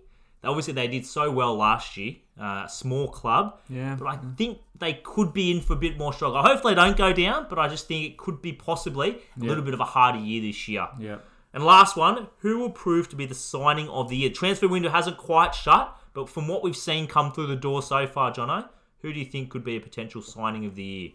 Obviously, 0.44 0.74
they 0.74 0.88
did 0.88 1.06
so 1.06 1.30
well 1.32 1.56
last 1.56 1.98
year. 1.98 2.16
Uh, 2.40 2.66
small 2.68 3.10
club. 3.10 3.60
Yeah. 3.70 3.96
But 4.00 4.08
I 4.08 4.20
think 4.38 4.60
they 4.78 4.94
could 4.94 5.34
be 5.34 5.52
in 5.52 5.60
for 5.60 5.74
a 5.74 5.76
bit 5.76 5.98
more 5.98 6.14
struggle. 6.14 6.42
Hopefully, 6.42 6.76
they 6.76 6.82
don't 6.82 6.98
go 6.98 7.12
down, 7.12 7.48
but 7.50 7.60
I 7.60 7.68
just 7.68 7.88
think 7.88 8.06
it 8.06 8.18
could 8.18 8.42
be 8.42 8.54
possibly 8.54 9.18
a 9.40 9.44
little 9.44 9.64
bit 9.64 9.74
of 9.74 9.82
a 9.82 9.86
harder 9.86 10.20
year 10.20 10.42
this 10.42 10.68
year. 10.68 10.88
Yeah. 10.98 11.18
And 11.54 11.66
last 11.66 11.98
one, 11.98 12.28
who 12.40 12.60
will 12.60 12.70
prove 12.70 13.10
to 13.10 13.16
be 13.16 13.26
the 13.26 13.36
signing 13.36 13.90
of 13.90 14.08
the 14.10 14.16
year? 14.16 14.30
Transfer 14.30 14.68
window 14.68 14.90
hasn't 14.90 15.18
quite 15.18 15.56
shut, 15.56 15.98
but 16.14 16.30
from 16.30 16.48
what 16.48 16.64
we've 16.64 16.78
seen 16.78 17.08
come 17.08 17.32
through 17.32 17.48
the 17.48 17.56
door 17.56 17.82
so 17.82 18.08
far, 18.08 18.32
Jono, 18.32 18.70
who 19.02 19.14
do 19.14 19.20
you 19.20 19.26
think 19.26 19.50
could 19.50 19.64
be 19.64 19.78
a 19.78 19.80
potential 19.80 20.22
signing 20.22 20.66
of 20.66 20.76
the 20.76 20.84
year? 20.84 21.10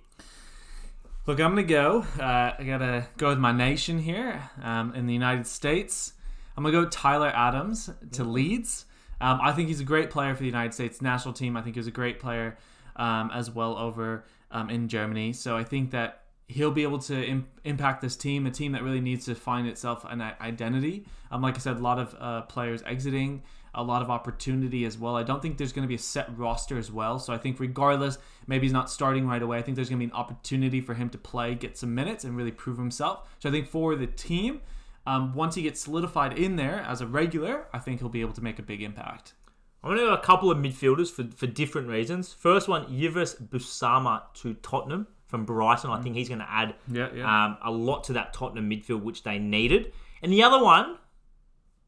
Look, 1.27 1.41
I'm 1.41 1.51
gonna 1.51 1.63
go. 1.63 2.05
Uh, 2.19 2.53
I 2.59 2.65
gotta 2.67 3.07
go 3.17 3.31
with 3.31 3.39
my 3.39 3.53
nation 3.53 3.99
here 3.99 4.51
um, 4.63 4.95
in 4.95 5.07
the 5.07 5.15
United 5.15 5.47
States. 5.47 6.13
I'm 6.57 6.65
gonna 6.65 6.83
go 6.83 6.89
Tyler 6.89 7.33
Adams 7.35 7.91
to 8.13 8.25
Leeds. 8.25 8.87
Um, 9.21 9.41
I 9.43 9.53
think 9.53 9.69
he's 9.69 9.81
a 9.81 9.85
great 9.85 10.11
player 10.11 10.35
for 10.35 10.41
the 10.41 10.47
United 10.47 10.75
States 10.75 11.01
national 11.01 11.33
team. 11.33 11.57
I 11.57 11.63
think 11.63 11.77
he 11.77 11.81
was 11.81 11.87
a 11.87 11.93
great 11.93 12.21
player 12.21 12.59
um, 12.97 13.31
as 13.33 13.51
well 13.51 13.77
over 13.79 14.25
um, 14.51 14.69
in 14.69 14.89
Germany. 14.89 15.33
So 15.33 15.57
I 15.57 15.65
think 15.65 15.93
that 15.93 16.25
he'll 16.47 16.71
be 16.71 16.83
able 16.83 16.99
to 16.99 17.25
Im- 17.25 17.49
impact 17.65 18.03
this 18.03 18.17
team, 18.17 18.47
a 18.47 18.51
team 18.51 18.73
that 18.73 18.83
really 18.83 19.01
needs 19.01 19.25
to 19.27 19.35
find 19.35 19.67
itself 19.67 20.05
an 20.09 20.21
identity. 20.21 21.07
Um, 21.31 21.43
like 21.43 21.55
I 21.55 21.59
said, 21.59 21.77
a 21.77 21.81
lot 21.81 21.99
of 21.99 22.15
uh, 22.19 22.43
players 22.43 22.83
exiting, 22.83 23.43
a 23.75 23.83
lot 23.83 24.03
of 24.03 24.11
opportunity 24.11 24.85
as 24.85 24.97
well. 24.99 25.17
I 25.17 25.23
don't 25.23 25.41
think 25.43 25.59
there's 25.59 25.73
going 25.73 25.83
to 25.85 25.89
be 25.89 25.95
a 25.95 25.99
set 25.99 26.37
roster 26.39 26.79
as 26.79 26.91
well. 26.91 27.19
So 27.19 27.33
I 27.33 27.39
think 27.39 27.61
regardless, 27.61 28.19
maybe 28.47 28.67
he's 28.67 28.73
not 28.73 28.91
starting 28.91 29.27
right 29.27 29.43
away. 29.43 29.59
I 29.59 29.63
think 29.63 29.77
there's 29.77 29.89
going 29.89 30.01
to 30.01 30.07
be 30.07 30.11
an 30.11 30.17
opportunity 30.17 30.81
for 30.81 30.95
him 30.95 31.09
to 31.11 31.19
play, 31.19 31.55
get 31.55 31.77
some 31.77 31.95
minutes, 31.95 32.25
and 32.25 32.37
really 32.37 32.53
prove 32.53 32.79
himself. 32.79 33.29
So 33.39 33.49
I 33.49 33.53
think 33.53 33.69
for 33.69 33.97
the 33.97 34.07
team, 34.07 34.61
um, 35.07 35.35
once 35.35 35.55
he 35.55 35.63
gets 35.63 35.81
solidified 35.81 36.39
in 36.39 36.57
there 36.57 36.81
as 36.89 37.01
a 37.01 37.07
regular, 37.07 37.67
I 37.73 37.79
think 37.79 38.01
he'll 38.01 38.09
be 38.09 38.21
able 38.23 38.33
to 38.35 38.43
make 38.43 38.59
a 38.59 38.63
big 38.63 38.83
impact. 38.83 39.35
I'm 39.83 39.91
going 39.91 40.01
to 40.01 40.07
go 40.07 40.15
a 40.15 40.19
couple 40.19 40.51
of 40.51 40.57
midfielders 40.57 41.11
for, 41.11 41.25
for 41.37 41.47
different 41.47 41.89
reasons. 41.89 42.33
First 42.33 42.69
one, 42.69 42.85
Yves 42.91 43.35
Bissouma 43.35 44.23
to 44.35 44.55
Tottenham 44.55 45.07
from 45.27 45.45
Brighton. 45.45 45.91
I 45.91 46.01
think 46.01 46.17
he's 46.17 46.29
going 46.29 46.41
to 46.41 46.51
add 46.51 46.75
Yeah, 46.91 47.09
yeah. 47.15 47.45
um, 47.47 47.59
a 47.63 47.71
lot 47.71 48.05
to 48.05 48.15
that 48.15 48.33
Tottenham 48.33 48.71
midfield, 48.71 49.03
which 49.03 49.25
they 49.25 49.39
needed. 49.39 49.93
And 50.23 50.33
the 50.33 50.43
other 50.43 50.63
one, 50.65 50.97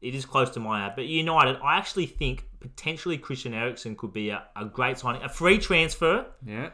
it 0.01 0.13
is 0.15 0.25
close 0.25 0.49
to 0.51 0.59
my 0.59 0.79
heart, 0.81 0.93
but 0.95 1.05
United, 1.05 1.57
I 1.63 1.77
actually 1.77 2.05
think 2.05 2.45
potentially 2.59 3.17
Christian 3.17 3.53
Eriksen 3.53 3.95
could 3.95 4.13
be 4.13 4.29
a, 4.29 4.43
a 4.55 4.65
great 4.65 4.97
signing. 4.99 5.21
A 5.23 5.29
free 5.29 5.57
transfer, 5.57 6.25
yeah. 6.45 6.69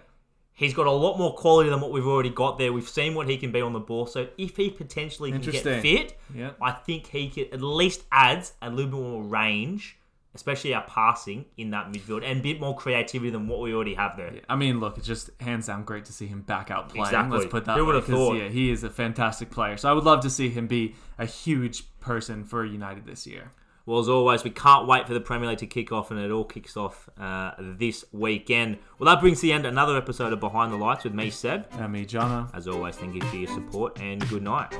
He's 0.55 0.75
got 0.75 0.85
a 0.85 0.91
lot 0.91 1.17
more 1.17 1.33
quality 1.33 1.71
than 1.71 1.81
what 1.81 1.91
we've 1.91 2.05
already 2.05 2.29
got 2.29 2.59
there. 2.59 2.71
We've 2.71 2.87
seen 2.87 3.15
what 3.15 3.27
he 3.27 3.37
can 3.37 3.51
be 3.51 3.59
on 3.61 3.73
the 3.73 3.79
ball. 3.79 4.05
So 4.05 4.27
if 4.37 4.55
he 4.55 4.69
potentially 4.69 5.31
can 5.31 5.41
get 5.41 5.63
fit, 5.63 6.19
Yeah. 6.33 6.51
I 6.61 6.71
think 6.71 7.07
he 7.07 7.29
could 7.29 7.51
at 7.51 7.61
least 7.63 8.03
adds 8.11 8.53
a 8.61 8.69
little 8.69 8.91
bit 8.91 8.99
more 9.01 9.23
range, 9.23 9.97
especially 10.35 10.75
our 10.75 10.83
passing 10.83 11.45
in 11.57 11.71
that 11.71 11.91
midfield, 11.91 12.23
and 12.23 12.39
a 12.39 12.43
bit 12.43 12.59
more 12.59 12.75
creativity 12.77 13.31
than 13.31 13.47
what 13.47 13.61
we 13.61 13.73
already 13.73 13.95
have 13.95 14.15
there. 14.15 14.31
I 14.47 14.55
mean, 14.55 14.79
look, 14.79 14.99
it's 14.99 15.07
just 15.07 15.31
hands 15.41 15.65
down 15.65 15.85
great 15.85 16.05
to 16.05 16.13
see 16.13 16.27
him 16.27 16.41
back 16.41 16.69
out 16.69 16.89
playing. 16.89 17.05
Exactly. 17.05 17.39
Let's 17.39 17.49
put 17.51 17.65
that 17.65 17.75
Who 17.75 17.85
would've 17.87 18.05
'cause, 18.05 18.13
thought? 18.13 18.33
Yeah, 18.37 18.49
he 18.49 18.69
is 18.69 18.83
a 18.83 18.91
fantastic 18.91 19.49
player. 19.49 19.77
So 19.77 19.89
I 19.89 19.93
would 19.93 20.03
love 20.03 20.21
to 20.21 20.29
see 20.29 20.49
him 20.49 20.67
be 20.67 20.93
a 21.17 21.25
huge 21.25 21.83
person 22.03 22.43
for 22.43 22.63
United 22.63 23.05
this 23.05 23.25
year. 23.25 23.51
Well, 23.85 23.99
as 23.99 24.07
always, 24.07 24.43
we 24.45 24.49
can't 24.49 24.87
wait 24.87 25.07
for 25.07 25.13
the 25.13 25.19
Premier 25.19 25.49
League 25.49 25.57
to 25.57 25.67
kick 25.67 25.91
off, 25.91 26.09
and 26.09 26.19
it 26.19 26.31
all 26.31 26.45
kicks 26.45 26.77
off 26.77 27.09
uh, 27.19 27.51
this 27.59 28.05
weekend. 28.13 28.77
Well, 28.97 29.13
that 29.13 29.19
brings 29.19 29.39
to 29.39 29.47
the 29.47 29.53
end 29.53 29.65
another 29.65 29.97
episode 29.97 30.31
of 30.31 30.39
Behind 30.39 30.71
the 30.71 30.77
Lights 30.77 31.03
with 31.03 31.13
me, 31.13 31.29
Seb. 31.29 31.67
And 31.71 31.91
me, 31.91 32.05
Jono. 32.05 32.49
As 32.53 32.67
always, 32.67 32.95
thank 32.95 33.13
you 33.13 33.21
for 33.21 33.35
your 33.35 33.49
support, 33.49 33.99
and 33.99 34.25
good 34.29 34.43
night. 34.43 34.73